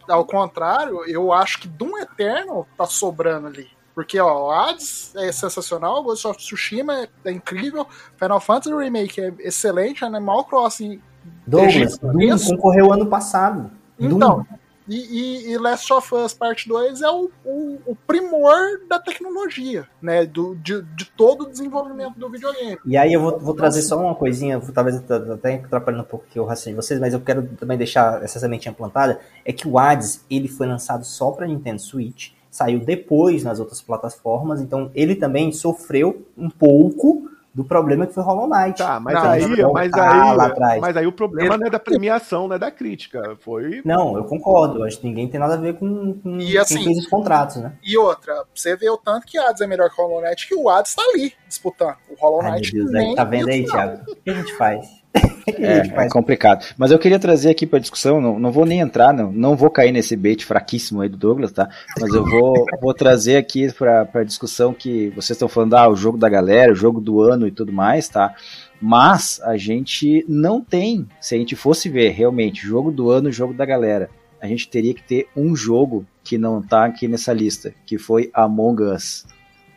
[0.08, 3.68] Ao contrário, eu acho que Doom Eternal tá sobrando ali.
[3.94, 7.86] Porque, ó, o Hades é sensacional, Ghost of Tsushima é, é incrível,
[8.16, 11.00] Final Fantasy Remake é excelente, Animal Crossing.
[11.46, 12.50] Douglas, Doom isso?
[12.54, 13.70] concorreu ano passado.
[13.98, 14.46] Então,
[14.88, 18.56] e, e- e Last of Us Part 2 é o, o- o primor
[18.88, 20.24] da tecnologia, né?
[20.26, 22.78] Do, de, de todo o desenvolvimento do videogame.
[22.84, 26.24] E aí eu vou, vou trazer só uma coisinha, vou- talvez até atrapalhando um pouco
[26.28, 29.68] aqui o raciocínio de vocês, mas eu quero também deixar essa sementinha plantada, é que
[29.68, 34.90] o Hades, ele foi lançado só para Nintendo Switch, saiu depois nas outras plataformas, então
[34.94, 38.78] ele também sofreu um pouco do problema que foi Hollow Knight.
[38.78, 39.40] Tá, mas Não, aí,
[39.72, 40.80] mas voltar aí, lá atrás.
[40.80, 43.36] mas aí o problema não é da premiação, não é da crítica.
[43.40, 43.82] Foi.
[43.84, 46.84] Não, eu concordo, acho que ninguém tem nada a ver com, com E assim- quem
[46.84, 47.72] fez os contratos, né?
[47.82, 50.54] E outra, você vê o tanto que Hades é melhor que o Hollow Knight, que
[50.54, 51.96] o Hades tá ali disputando.
[52.08, 53.64] O Hollow Ai, meu Knight Deus, nem aí, tá vendo aí.
[53.64, 54.10] Thiago?
[54.12, 54.99] O que a gente faz?
[55.58, 56.64] É, é complicado.
[56.78, 59.68] Mas eu queria trazer aqui para discussão, não, não vou nem entrar, não, não vou
[59.68, 61.68] cair nesse bait fraquíssimo aí do Douglas, tá?
[62.00, 66.16] Mas eu vou, vou trazer aqui para discussão que vocês estão falando, ah, o jogo
[66.16, 68.34] da galera, o jogo do ano e tudo mais, tá?
[68.80, 73.52] Mas a gente não tem, se a gente fosse ver realmente jogo do ano, jogo
[73.52, 74.08] da galera,
[74.40, 78.30] a gente teria que ter um jogo que não tá aqui nessa lista, que foi
[78.32, 79.26] Among Us.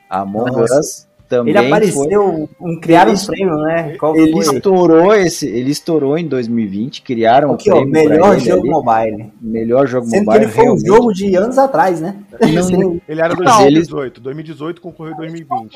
[0.09, 0.79] Among Nossa.
[0.79, 1.67] Us também Ele foi
[2.05, 3.95] apareceu, um, criaram Ele- um prêmio, né?
[3.99, 4.55] Qual ele foi?
[4.55, 9.31] estourou esse, ele estourou em 2020, criaram Aqui, um ó, prêmio melhor jogo ali, mobile.
[9.41, 10.43] melhor jogo Sendo que mobile.
[10.45, 10.87] ele foi um realmente.
[10.87, 12.15] jogo de anos atrás, né?
[12.41, 14.21] Não- Ele era Mas ele- 2018.
[14.21, 15.73] 2018 concorreu em 2020.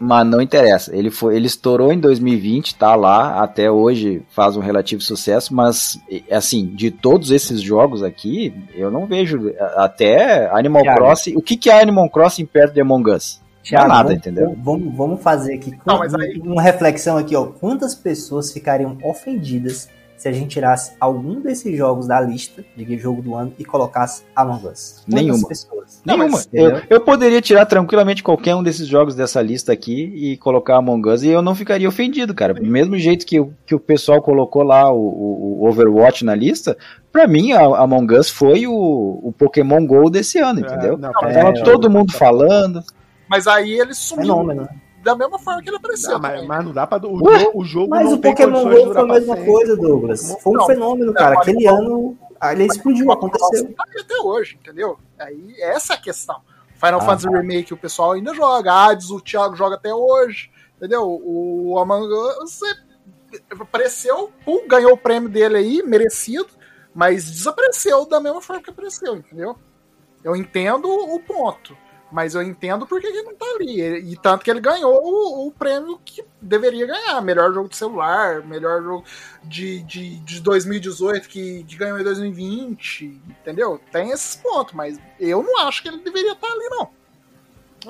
[0.00, 0.94] mas não interessa.
[0.94, 5.98] Ele foi, ele estourou em 2020, tá lá até hoje, faz um relativo sucesso, mas
[6.30, 10.82] assim, de todos esses jogos aqui, eu não vejo até Animal.
[10.84, 11.36] Crossing.
[11.36, 13.40] O que que é Animal Crossing perto de Among Us?
[13.64, 14.56] Thiago, nada, vamos, entendeu?
[14.62, 17.46] Vamos, vamos fazer aqui Não, mas aí- uma reflexão aqui, ó.
[17.46, 23.20] Quantas pessoas ficariam ofendidas se a gente tirasse algum desses jogos da lista de jogo
[23.20, 25.02] do ano e colocasse Among Us?
[25.04, 25.48] Quantas Nenhuma.
[25.48, 26.02] pessoas?
[26.06, 26.28] Nenhuma.
[26.28, 30.76] mas- eu, eu poderia tirar tranquilamente qualquer um desses jogos dessa lista aqui e colocar
[30.76, 32.54] Among Us e eu não ficaria ofendido, cara.
[32.54, 36.34] Do mesmo jeito que, o- que o pessoal colocou lá o, o- o Overwatch na
[36.34, 36.76] lista,
[37.10, 38.72] pra mim a Among Us foi o,
[39.22, 40.94] o Pokémon GO desse ano, entendeu?
[40.94, 42.82] É, não, é, Tava é, todo mundo falando.
[43.34, 44.68] Mas aí ele sumiu Fenômeno.
[45.02, 46.12] da mesma forma que ele apareceu.
[46.12, 46.46] Não, mas, também.
[46.46, 47.04] mas não dá pra.
[47.04, 47.40] O, Ué?
[47.40, 49.76] jogo, o jogo Mas não o Pokémon condições de GO foi durar a mesma coisa,
[49.76, 50.36] Douglas.
[50.40, 51.34] Foi um Não, fenômeno, não, cara.
[51.40, 52.16] Aquele ano
[52.52, 53.74] ele explodiu, aconteceu.
[53.74, 54.98] Tá aí até hoje, entendeu?
[55.18, 56.40] Aí essa é a questão.
[56.76, 61.02] Final Ah, Fantasy Remake o pessoal ainda joga, Hades o Thiago joga até hoje, entendeu?
[61.24, 62.06] O Among
[62.42, 66.48] Us é, apareceu, pum, ganhou o prêmio dele aí, merecido,
[66.94, 69.56] mas desapareceu da mesma forma que apareceu, entendeu?
[70.22, 71.76] Eu entendo o ponto,
[72.14, 73.80] mas eu entendo porque ele não tá ali.
[73.80, 77.20] E tanto que ele ganhou o, o prêmio que deveria ganhar.
[77.20, 79.04] Melhor jogo de celular, melhor jogo
[79.42, 83.80] de, de, de 2018 que, ganhou em 2020, entendeu?
[83.90, 86.88] Tem esses pontos, mas eu não acho que ele deveria estar ali, não.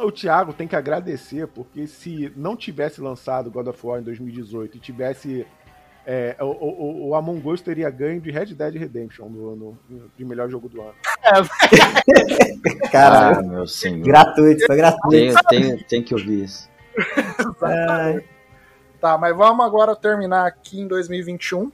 [0.03, 4.79] O Thiago tem que agradecer, porque se não tivesse lançado God of War em 2018
[4.79, 5.47] e tivesse.
[6.07, 9.79] É, o, o, o Among Us teria ganho de Red Dead Redemption no ano
[10.17, 10.95] de melhor jogo do ano.
[12.93, 14.05] Cara, ah, meu senhor.
[14.05, 15.35] gratuito, foi gratuito.
[15.49, 16.69] Tem, tem, tem que ouvir isso.
[17.63, 18.23] Ai,
[19.05, 21.71] Tá, mas vamos agora terminar aqui em 2021.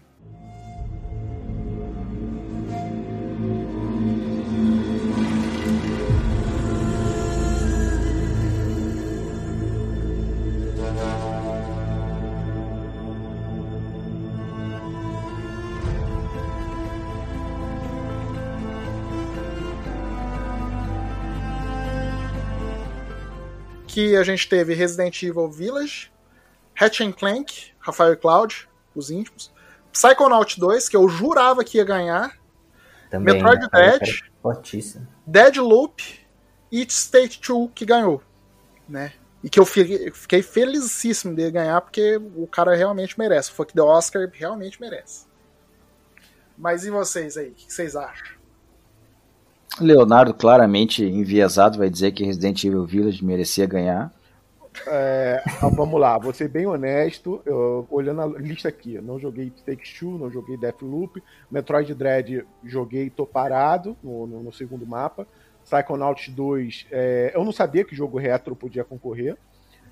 [24.01, 26.11] Que a gente teve Resident Evil Village,
[26.75, 29.53] Hatch Clank, Rafael e Cloud, os íntimos.
[29.93, 32.35] Psychonaut 2, que eu jurava que ia ganhar.
[33.11, 33.99] também, Metroid né, Dread.
[33.99, 35.07] cara, Fortíssimo.
[35.27, 36.03] Deadloop
[36.73, 38.23] e State 2 que ganhou,
[38.89, 39.13] né?
[39.45, 43.51] E que eu fiquei, fiquei felicíssimo de ganhar porque o cara realmente merece.
[43.51, 45.27] Foi que deu Oscar realmente merece.
[46.57, 47.51] Mas e vocês aí?
[47.51, 48.40] O que vocês acham?
[49.85, 54.13] Leonardo, claramente enviesado, vai dizer que Resident Evil Village merecia ganhar.
[54.87, 59.53] É, então, vamos lá, vou ser bem honesto, eu- olhando a lista aqui, não joguei
[59.67, 61.21] Take Two, não joguei Deathloop,
[61.51, 65.27] Metroid Dread joguei, tô parado no, no- no segundo mapa,
[65.65, 69.37] Psychonauts 2, é, eu não sabia que jogo retro podia concorrer,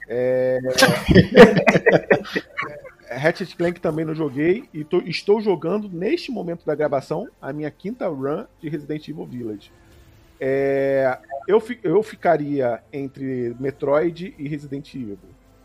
[0.09, 0.59] é,
[3.11, 7.71] Ratchet Clank também não joguei, e tô- estou jogando neste momento da gravação a minha
[7.71, 9.73] quinta run de Resident Evil Village.
[10.41, 11.19] É,
[11.49, 15.19] eu, fi- eu ficaria entre Metroid e Resident Evil,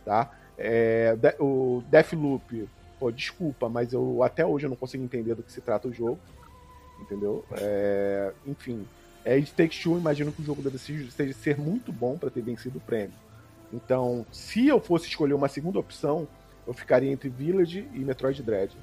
[0.04, 0.32] tá?
[0.58, 2.68] É, de- o Deathloop,
[3.00, 5.94] pô, desculpa, mas eu até hoje eu não consigo entender do que se trata o
[5.94, 6.20] jogo,
[7.00, 7.46] entendeu?
[7.52, 8.86] É, enfim,
[9.26, 12.30] é It Takes Two, imagino que o jogo deve ser, seja- ser muito bom para
[12.30, 13.14] ter vencido o prêmio.
[13.72, 16.28] Então, se eu fosse escolher uma segunda opção,
[16.66, 18.76] eu ficaria entre Village e Metroid Dread.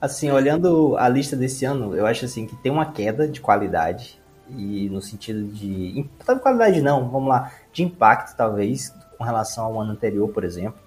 [0.00, 4.20] Assim, olhando a lista desse ano, eu acho assim que tem uma queda de qualidade
[4.50, 9.80] e no sentido de de qualidade não, vamos lá, de impacto talvez com relação ao
[9.80, 10.80] ano anterior, por exemplo.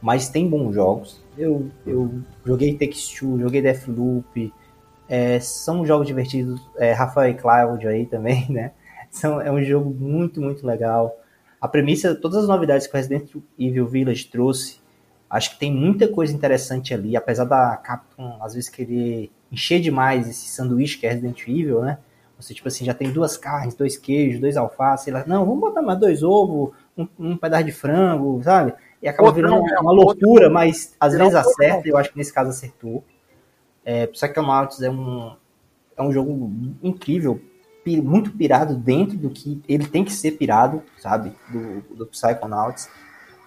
[0.00, 1.22] Mas tem bons jogos.
[1.36, 4.52] Eu, eu joguei Two, joguei Deathloop,
[5.08, 6.60] é, são jogos divertidos.
[6.76, 8.72] É, Rafael e Cloud aí também, né?
[9.10, 11.16] São, é um jogo muito, muito legal.
[11.60, 14.80] A premissa, todas as novidades que o Resident Evil Village trouxe,
[15.28, 20.28] acho que tem muita coisa interessante ali, apesar da Capcom às vezes querer encher demais
[20.28, 21.98] esse sanduíche que é Resident Evil, né?
[22.38, 25.24] Você, tipo assim, já tem duas carnes, dois queijos, dois alfaces, sei lá.
[25.26, 28.74] Não, vamos botar mais dois ovos, um, um pedaço de frango, sabe?
[29.02, 32.50] e acaba virando uma outro loucura, mas às vezes acerta, eu acho que nesse caso
[32.50, 33.04] acertou.
[33.84, 35.36] É, Psychonauts é um,
[35.96, 36.52] é um jogo
[36.82, 37.40] incrível,
[37.86, 41.32] muito pirado dentro do que ele tem que ser pirado, sabe?
[41.50, 42.88] Do, do Psychonauts.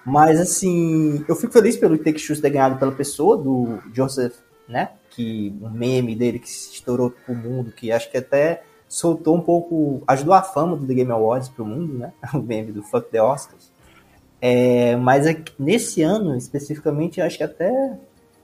[0.06, 4.36] Mas assim, eu fico feliz pelo Take Two ter ganhado pela pessoa do Joseph,
[4.68, 4.90] né?
[5.10, 9.42] Que um meme dele que se estourou pro mundo, que acho que até soltou um
[9.42, 12.14] pouco, ajudou a fama do The Game Awards pro mundo, né?
[12.34, 13.72] O meme do Fuck the Oscars.
[14.42, 17.72] É, mas é nesse ano, especificamente, acho que até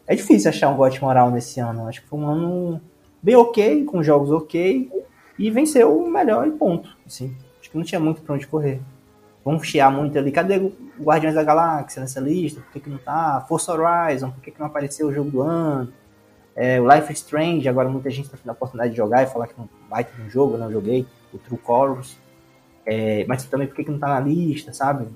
[0.06, 1.88] é difícil achar um GOT moral nesse ano.
[1.88, 2.82] Acho que foi um ano
[3.22, 4.90] bem ok, com jogos ok,
[5.38, 6.90] e venceu o melhor e ponto.
[7.06, 7.36] Assim.
[7.60, 8.82] Acho que não tinha muito pra onde correr.
[9.44, 10.32] Vamos chiar muito ali.
[10.32, 12.60] Cadê o Guardiões da Galáxia nessa lista?
[12.62, 13.46] Por que, que não tá?
[13.48, 15.92] Força Horizon, por que, que não apareceu o jogo do ano?
[16.56, 19.28] É, o Life is Strange, agora muita gente tá tendo a oportunidade de jogar e
[19.28, 22.18] falar que não vai ter um jogo, eu não joguei, o True Colors.
[22.86, 25.08] É, mas também por que, que não tá na lista, sabe?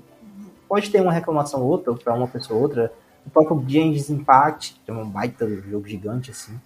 [0.68, 2.92] Pode ter uma reclamação ou outra, para uma pessoa ou outra.
[3.26, 6.58] O próprio Genesis Impact, que é um baita jogo gigante, assim.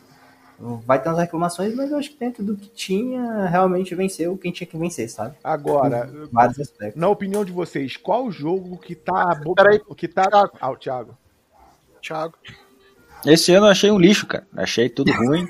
[0.87, 4.51] Vai ter umas reclamações, mas eu acho que dentro do que tinha, realmente venceu quem
[4.51, 5.35] tinha que vencer, sabe?
[5.45, 6.99] Agora, vários aspectos.
[7.01, 9.35] na opinião de vocês, qual o jogo que tá.
[9.35, 10.23] bo- Peraí, que tá.
[10.31, 10.53] Thiago.
[10.61, 11.17] Ah, o Thiago.
[12.01, 12.35] Thiago.
[13.25, 14.47] Esse ano eu achei um lixo, cara.
[14.57, 15.47] Achei tudo ruim.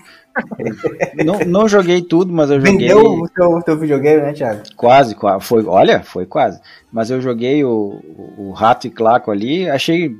[1.24, 2.72] não, não joguei tudo, mas eu joguei.
[2.88, 4.62] Vendeu o teu, o teu videogame, né, Thiago?
[4.76, 5.44] Quase, quase.
[5.44, 6.60] Foi, olha, foi quase.
[6.92, 8.00] Mas eu joguei o,
[8.38, 10.16] o Rato e Claco ali, achei.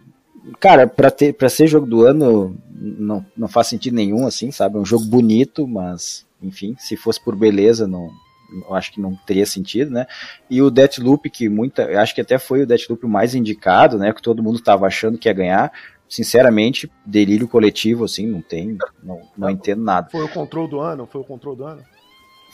[0.61, 4.77] Cara, pra, ter, pra ser jogo do ano, não, não faz sentido nenhum, assim, sabe?
[4.77, 8.11] É um jogo bonito, mas, enfim, se fosse por beleza, não.
[8.53, 10.07] Eu acho que não teria sentido, né?
[10.49, 11.83] E o Deathloop, que muita.
[11.83, 14.13] Eu acho que até foi o Deathloop mais indicado, né?
[14.13, 15.73] Que todo mundo tava achando que ia ganhar.
[16.09, 18.79] Sinceramente, delírio coletivo, assim, não tem.
[19.03, 20.09] Não, não entendo nada.
[20.11, 21.07] Foi o controle do ano?
[21.07, 21.83] Foi o controle do ano?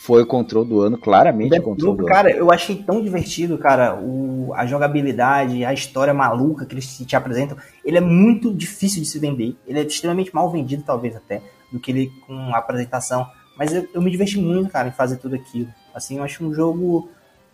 [0.03, 2.13] Foi o controle do ano, claramente o controle do ano.
[2.13, 7.15] cara, eu achei tão divertido, cara, o, a jogabilidade, a história maluca que eles te
[7.15, 7.57] apresentam.
[7.85, 9.55] Ele é muito difícil de se vender.
[9.65, 13.25] Ele é extremamente mal vendido, talvez até, do que ele com a apresentação.
[13.57, 15.69] Mas eu, eu me diverti muito, cara, em fazer tudo aquilo.
[15.95, 17.07] Assim, eu acho um jogo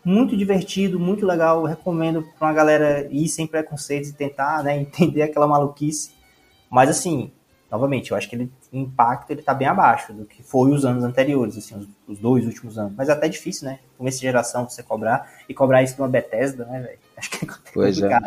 [0.04, 1.60] muito divertido, muito legal.
[1.60, 6.14] Eu recomendo pra uma galera ir sem preconceitos e tentar, né, entender aquela maluquice.
[6.68, 7.32] Mas assim,
[7.72, 10.86] novamente, eu acho que ele em impacto ele tá bem abaixo do que foi os
[10.86, 12.94] anos anteriores, assim, os, os dois últimos anos.
[12.96, 13.80] Mas é até difícil, né?
[13.98, 17.00] Começo de geração você cobrar e cobrar isso de uma Bethesda, né, velho?
[17.18, 18.20] Acho que é Pois é.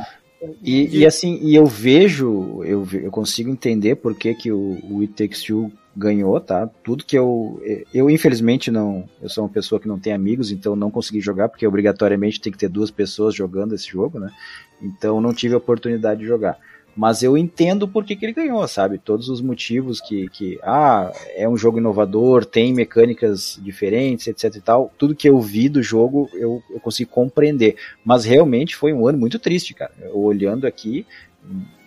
[0.60, 5.00] E, e assim, e eu vejo, eu, eu consigo entender por que, que o, o
[5.00, 6.66] It Takes Two ganhou, tá?
[6.82, 7.62] Tudo que eu.
[7.92, 9.08] Eu, infelizmente, não.
[9.20, 12.52] Eu sou uma pessoa que não tem amigos, então não consegui jogar, porque obrigatoriamente tem
[12.52, 14.32] que ter duas pessoas jogando esse jogo, né?
[14.80, 16.58] Então não tive a oportunidade de jogar.
[16.94, 18.98] Mas eu entendo por que, que ele ganhou, sabe?
[18.98, 20.58] Todos os motivos que, que.
[20.62, 24.92] Ah, é um jogo inovador, tem mecânicas diferentes, etc e tal.
[24.98, 27.76] Tudo que eu vi do jogo eu, eu consigo compreender.
[28.04, 29.92] Mas realmente foi um ano muito triste, cara.
[30.00, 31.06] Eu, olhando aqui,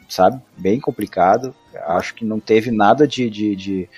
[0.09, 0.41] sabe?
[0.57, 1.53] Bem complicado.
[1.85, 3.89] Acho que não teve nada de, de, de,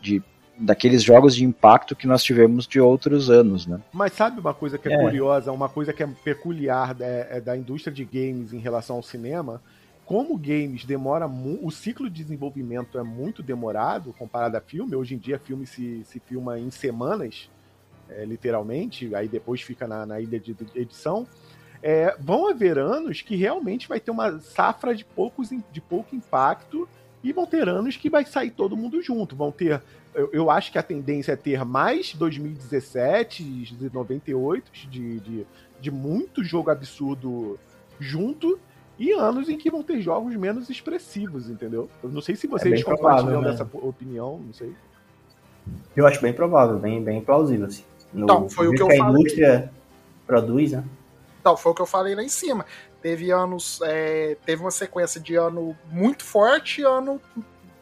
[0.00, 0.22] de
[0.56, 3.80] daqueles jogos de impacto que nós tivemos de outros anos, né?
[3.92, 4.98] Mas sabe uma coisa que é, É.
[5.02, 9.02] curiosa, uma coisa que é peculiar da, é da indústria de games em relação ao
[9.02, 9.60] cinema?
[10.12, 14.94] Como games demora o ciclo de desenvolvimento é muito demorado comparado a filme.
[14.94, 17.50] Hoje em dia, filme se, se filma em semanas,
[18.10, 21.26] é, literalmente, aí depois fica na, na ilha de, edição.
[21.82, 26.86] É, vão haver anos que realmente vai ter uma safra de, poucos, de pouco impacto
[27.24, 29.34] e vão ter anos que vai sair todo mundo junto.
[29.34, 29.82] Vão ter.
[30.14, 35.46] Eu, eu acho que a tendência é ter mais 2017, de 98, de, de,
[35.80, 37.58] de muito jogo absurdo
[37.98, 38.60] junto,
[39.02, 41.90] e anos em que vão ter jogos menos expressivos, entendeu?
[42.00, 43.50] Eu não sei se vocês bem compartilham né?
[43.50, 44.72] dessa opinião, não sei.
[45.96, 47.82] Eu acho bem provável, bem, bem plausível, assim.
[48.14, 49.12] No, Então, foi o que eu a falei.
[49.12, 49.72] indústria
[50.24, 50.84] produz, né?
[51.40, 52.64] Então, foi o que eu falei lá em cima.
[53.00, 53.80] Teve anos.
[53.82, 57.20] é, teve uma sequência de ano muito forte, ano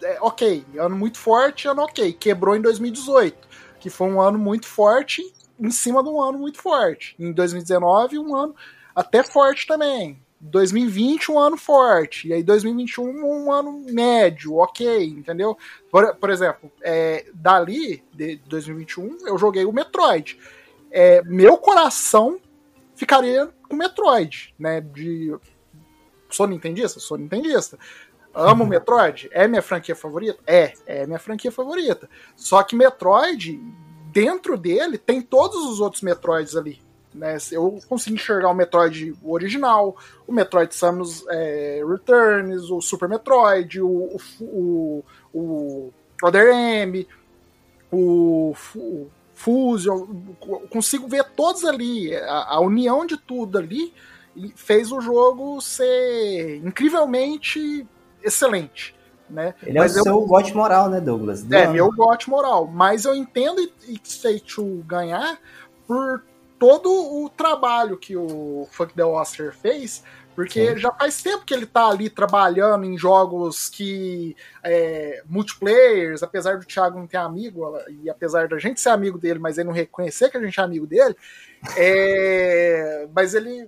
[0.03, 0.65] é, ok.
[0.79, 2.15] Ano muito forte, ano ok.
[2.15, 3.37] Quebrou em 2018,
[3.79, 5.23] que foi um ano muito forte
[5.59, 7.15] em cima de um ano muito forte.
[7.19, 8.57] Em 2019, um ano
[8.97, 10.19] até forte também.
[10.41, 12.29] 2020, um ano forte.
[12.29, 15.57] E aí, 2021, um ano médio, ok, entendeu?
[15.91, 20.39] Por, por exemplo, é, dali, de 2021, eu joguei o Metroid.
[20.91, 22.41] É, meu coração
[22.97, 24.81] ficaria com Metroid, né?
[24.81, 25.37] De.
[26.31, 26.99] Sou nintendista?
[26.99, 27.79] Sou nintendista.
[28.35, 29.29] Amo Metroid?
[29.33, 30.39] É minha franquia favorita?
[30.47, 32.09] É, é minha franquia favorita.
[32.35, 33.61] Só que Metroid,
[34.11, 36.81] dentro dele, tem todos os outros Metroids ali.
[37.13, 37.37] Né?
[37.51, 39.97] Eu consigo enxergar o Metroid original,
[40.27, 45.05] o Metroid Samus é, Returns, o Super Metroid, o, o, o,
[45.35, 45.93] o
[46.23, 47.07] Other M,
[47.91, 50.07] o, o Fusion,
[50.47, 53.93] eu consigo ver todos ali, a, a união de tudo ali,
[54.37, 57.87] e fez o jogo ser incrivelmente
[58.23, 58.95] excelente.
[59.29, 59.55] Né?
[59.63, 61.43] Ele Mas é o eu- seu gote moral, né, Douglas?
[61.43, 61.73] Do É, ano.
[61.73, 62.67] meu gote moral.
[62.67, 65.39] Mas eu entendo It-Take-Two ganhar
[65.87, 66.23] por
[66.61, 70.05] todo o trabalho que o Fuck the Oster fez,
[70.37, 70.77] porque Sim.
[70.79, 76.67] já faz tempo que ele tá ali trabalhando em jogos que é, multiplayers, apesar do
[76.67, 80.29] Thiago não ter amigo, e apesar da gente ser amigo dele, mas ele não reconhecer
[80.29, 81.17] que a gente é amigo dele,
[81.79, 83.67] é, mas ele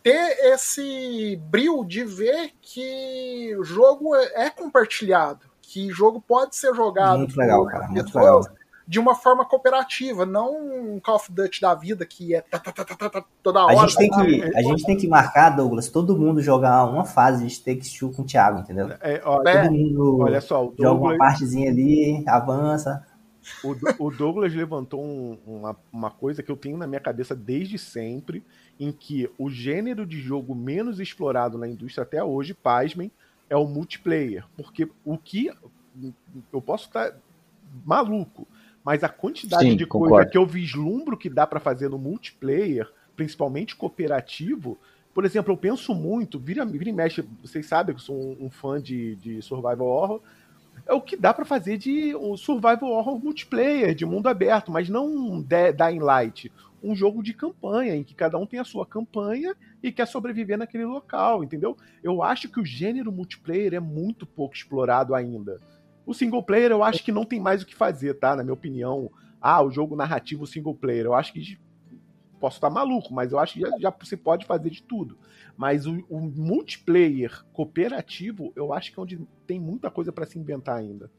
[0.00, 6.54] ter esse brilho de ver que o jogo é é compartilhado, que o jogo pode
[6.54, 7.88] ser jogado Muito legal, cara.
[7.88, 8.44] Muito legal.
[8.86, 12.72] De uma forma cooperativa, não um Call of Duty da vida que é tá, tá,
[12.72, 13.88] tá, tá, tá, toda A hora.
[13.88, 17.60] gente, tem que, a gente tem que marcar, Douglas, todo mundo jogar uma fase de
[17.60, 18.88] Takes Two com o Thiago, entendeu?
[19.00, 19.62] É, ó, É.
[19.62, 23.06] Todo mundo Olha só, o joga uma partezinha ali, avança.
[23.64, 27.76] o, o Douglas levantou um- uma, uma coisa que eu tenho na minha cabeça desde
[27.78, 28.44] sempre,
[28.78, 33.10] em que o gênero de jogo menos explorado na indústria até hoje, pasmem,
[33.50, 34.44] é o multiplayer.
[34.56, 35.50] Porque o que.
[36.52, 37.12] Eu posso estar
[37.84, 38.46] maluco,
[38.84, 40.30] mas a quantidade Sim, de coisa concordo.
[40.30, 44.78] que eu vislumbro que dá pra fazer no multiplayer, principalmente cooperativo.
[45.14, 48.46] Por exemplo, eu penso muito, vira, vira e mexe, vocês sabem que eu sou um,
[48.46, 50.20] um fã de, de Survival Horror,
[50.86, 54.88] é o que dá pra fazer de um survival horror multiplayer, de mundo aberto, mas
[54.88, 56.50] não um De- Dying Light,
[56.82, 60.58] um jogo de campanha em que cada um tem a sua campanha e quer sobreviver
[60.58, 61.76] naquele local, entendeu?
[62.02, 65.60] Eu acho que o gênero multiplayer é muito pouco explorado ainda.
[66.04, 68.34] O single player eu acho que não tem mais o que fazer, tá?
[68.34, 69.10] Na minha opinião.
[69.40, 71.58] Ah, o jogo narrativo single player, eu acho que
[72.40, 75.16] posso estar maluco, mas eu acho que já, já se pode fazer de tudo.
[75.56, 80.38] Mas o, o multiplayer cooperativo, eu acho que é onde tem muita coisa pra se
[80.38, 81.10] inventar ainda.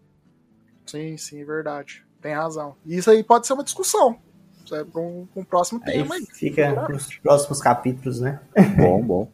[0.86, 2.06] Sim, sim, verdade.
[2.22, 2.76] Tem razão.
[2.86, 4.20] E Isso aí pode ser uma discussão.
[4.66, 6.26] Isso é para um, um próximo Aí tema aí.
[6.26, 8.42] fica pros próximos capítulos, né?
[8.78, 9.32] Bom, bom.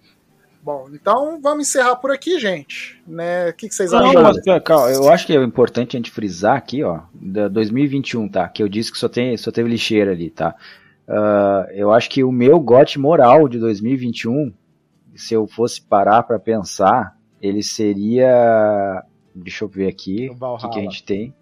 [0.62, 3.02] Bom, então vamos encerrar por aqui, gente.
[3.08, 3.50] Né?
[3.50, 4.22] O que, que vocês Não, acham?
[4.22, 8.48] mas, calma, eu acho que é importante a gente frisar aqui, ó, da 2021, tá?
[8.48, 10.56] Que eu disse que só, tem, só teve lixeira ali, tá?
[11.08, 14.54] Ah, eu acho que o meu gote moral de 2021,
[15.16, 19.04] se eu fosse parar pra pensar, ele seria.
[19.34, 21.34] Deixa eu ver aqui O que, que a gente tem.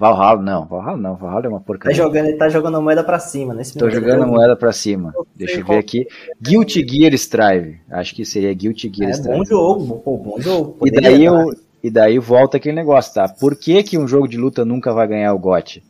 [0.00, 1.94] Valhalla, não, Valhalla não, Valhalla é uma Tá porcaria.
[1.94, 4.00] jogando, ele tá jogando a moeda pra cima nesse Tô momento.
[4.00, 5.12] jogando a moeda pra cima.
[5.36, 6.06] Deixa eu ver aqui.
[6.40, 7.80] Guilty Gear Strive.
[7.90, 9.38] Acho que seria Guilty Gear É Strive.
[9.38, 10.78] bom jogo, pô, bom jogo.
[10.86, 11.20] E daí, tá.
[11.24, 11.50] eu,
[11.84, 13.28] e daí volta aquele negócio, tá?
[13.28, 15.82] Por que, que um jogo de luta nunca vai ganhar o GOT?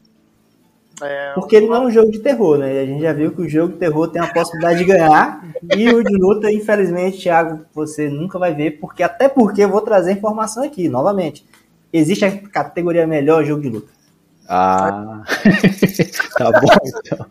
[1.02, 2.80] É, Porque ele não é um jogo de terror, né?
[2.80, 5.44] A gente já viu que o jogo de terror tem a possibilidade de ganhar.
[5.74, 8.72] e o de luta, infelizmente, Thiago, você nunca vai ver.
[8.72, 11.46] porque Até porque eu vou trazer informação aqui, novamente.
[11.92, 13.88] Existe a categoria melhor jogo de luta.
[14.52, 15.22] Ah,
[16.36, 16.66] tá bom
[17.06, 17.26] então.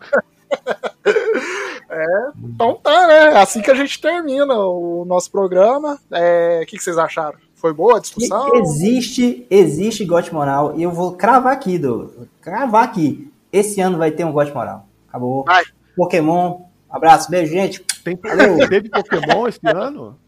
[2.42, 3.34] Então tá, né?
[3.34, 5.98] É Assim que a gente termina o nosso programa.
[6.10, 7.38] É, O que, que vocês acharam?
[7.54, 8.54] Foi boa a discussão?
[8.54, 10.72] existe, existe gote moral.
[10.78, 13.30] E eu vou cravar aqui, do cravar aqui.
[13.52, 14.86] Esse ano vai ter um gote moral.
[15.06, 15.44] Acabou.
[15.44, 15.62] Vai.
[15.94, 16.62] Pokémon.
[16.88, 17.84] Abraço, beijo, gente.
[18.02, 18.56] Tem, Valeu.
[18.66, 20.18] teve Pokémon esse ano?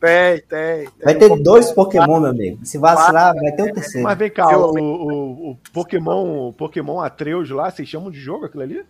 [0.00, 0.84] Tem, tem.
[0.84, 0.88] tem.
[1.02, 2.58] Vai ter dois Pokémon, meu amigo.
[2.64, 4.06] Se vacilar, vai ter o terceiro.
[4.06, 8.18] Mas vem cá, Eu- o, o, o Pokémon, o Pokémon Atreus lá, vocês chamam de
[8.20, 8.84] jogo aquilo ali?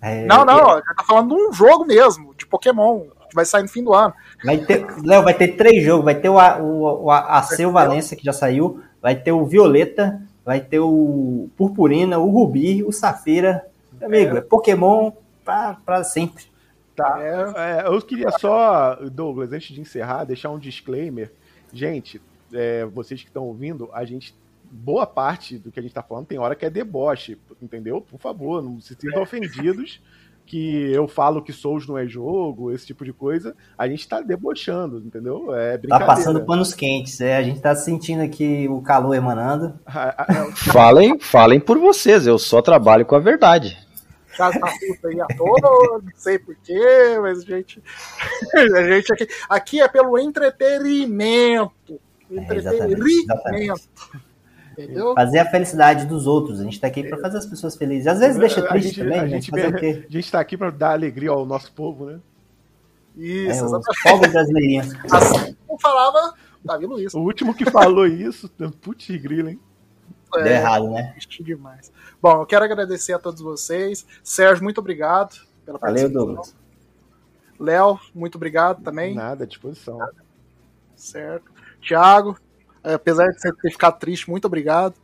[0.00, 3.62] É, Não, não, já tá falando de um jogo mesmo, de Pokémon, que vai sair
[3.62, 4.12] no fim do ano.
[4.44, 6.04] Vai ter, Léo, vai ter três jogos.
[6.04, 8.80] Vai ter o, A- o, o Aceu Valência, que já saiu.
[9.02, 10.20] Vai ter o Violeta.
[10.44, 13.66] Vai ter o Purpurina, o Rubi, o Safira.
[14.00, 15.12] Meu amigo, é, Pokémon
[15.44, 16.44] pra, pra sempre.
[16.98, 17.18] Tá.
[17.20, 17.80] É.
[17.82, 21.32] É, eu queria só, Douglas, antes de encerrar, deixar um disclaimer.
[21.72, 22.20] Gente,
[22.52, 24.34] é, vocês que estão ouvindo, a gente.
[24.70, 28.02] Boa parte do que a gente tá falando tem hora que é deboche, entendeu?
[28.02, 29.98] Por favor, não se sintam ofendidos
[30.44, 33.54] que eu falo que Souls não é jogo, esse tipo de coisa.
[33.78, 35.54] A gente tá debochando, entendeu?
[35.54, 36.06] É Tá brincadeira.
[36.06, 37.18] passando panos quentes.
[37.20, 39.78] É, a gente tá sentindo aqui o calor emanando.
[39.86, 43.78] A- Falem, falem por vocês, eu só trabalho com a verdade.
[44.38, 47.82] Já tá puto aí à toa, não sei porquê, mas a gente.
[48.54, 52.00] A gente aqui, aqui é pelo entretenimento.
[52.30, 53.88] É, exatamente, Entretenimento.
[54.72, 55.12] Entendeu?
[55.14, 56.60] Fazer a felicidade dos outros.
[56.60, 58.06] A gente tá aqui pra fazer as pessoas felizes.
[58.06, 59.28] Às vezes deixa a triste gente- também, a né?
[59.28, 60.04] gente Fazer o quê?
[60.08, 62.20] A gente tá aqui pra dar alegria ao nosso povo, né?
[63.16, 64.02] Isso, É, exatamente.
[64.04, 64.86] pobres brasileirinhos.
[65.10, 66.34] Assim como falava
[66.64, 67.12] Davi Luiz.
[67.12, 68.48] O último que falou isso,
[68.80, 69.58] putz grila, hein?
[70.32, 71.10] Deu É, errado, né?
[71.14, 71.90] triste demais.
[72.20, 74.06] Bom, eu quero agradecer a todos vocês.
[74.22, 76.26] Sérgio, muito obrigado pela Valeu, participação.
[76.26, 76.56] Douglas.
[77.58, 79.14] Léo, muito obrigado também.
[79.14, 79.98] Nada, à disposição.
[80.96, 81.50] Certo.
[81.80, 82.36] Tiago,
[82.82, 84.94] apesar de você ter ficado triste, muito obrigado.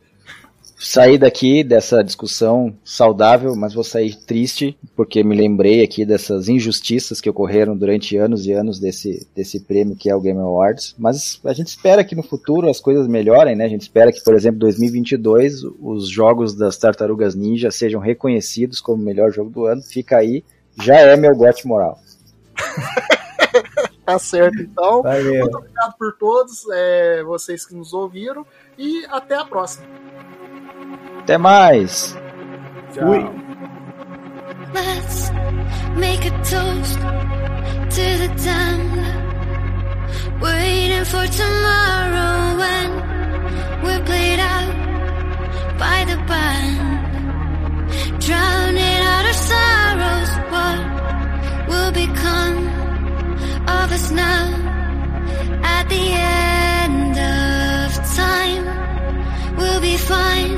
[0.77, 7.21] Sair daqui dessa discussão saudável, mas vou sair triste, porque me lembrei aqui dessas injustiças
[7.21, 10.93] que ocorreram durante anos e anos desse, desse prêmio que é o Game Awards.
[10.97, 13.65] Mas a gente espera que no futuro as coisas melhorem, né?
[13.65, 19.01] A gente espera que, por exemplo, 2022 os jogos das Tartarugas Ninja sejam reconhecidos como
[19.01, 19.81] o melhor jogo do ano.
[19.81, 20.43] Fica aí,
[20.81, 21.99] já é meu gote moral.
[24.05, 25.01] Tá certo, então.
[25.01, 25.39] Valeu.
[25.39, 28.45] Muito obrigado por todos, é, vocês que nos ouviram,
[28.77, 29.87] e até a próxima.
[31.25, 32.15] Até mais!
[32.93, 33.25] Fui.
[34.75, 35.31] Let's
[35.97, 36.99] make a toast
[37.95, 39.05] to the damned.
[40.39, 42.89] Waiting for tomorrow when
[43.83, 44.75] we're played out
[45.79, 46.77] by the band.
[48.21, 50.79] Drowning out our sorrows, what
[51.69, 52.57] will become
[53.67, 54.45] of us now
[55.63, 58.65] at the end of time?
[59.57, 60.57] We'll be fine,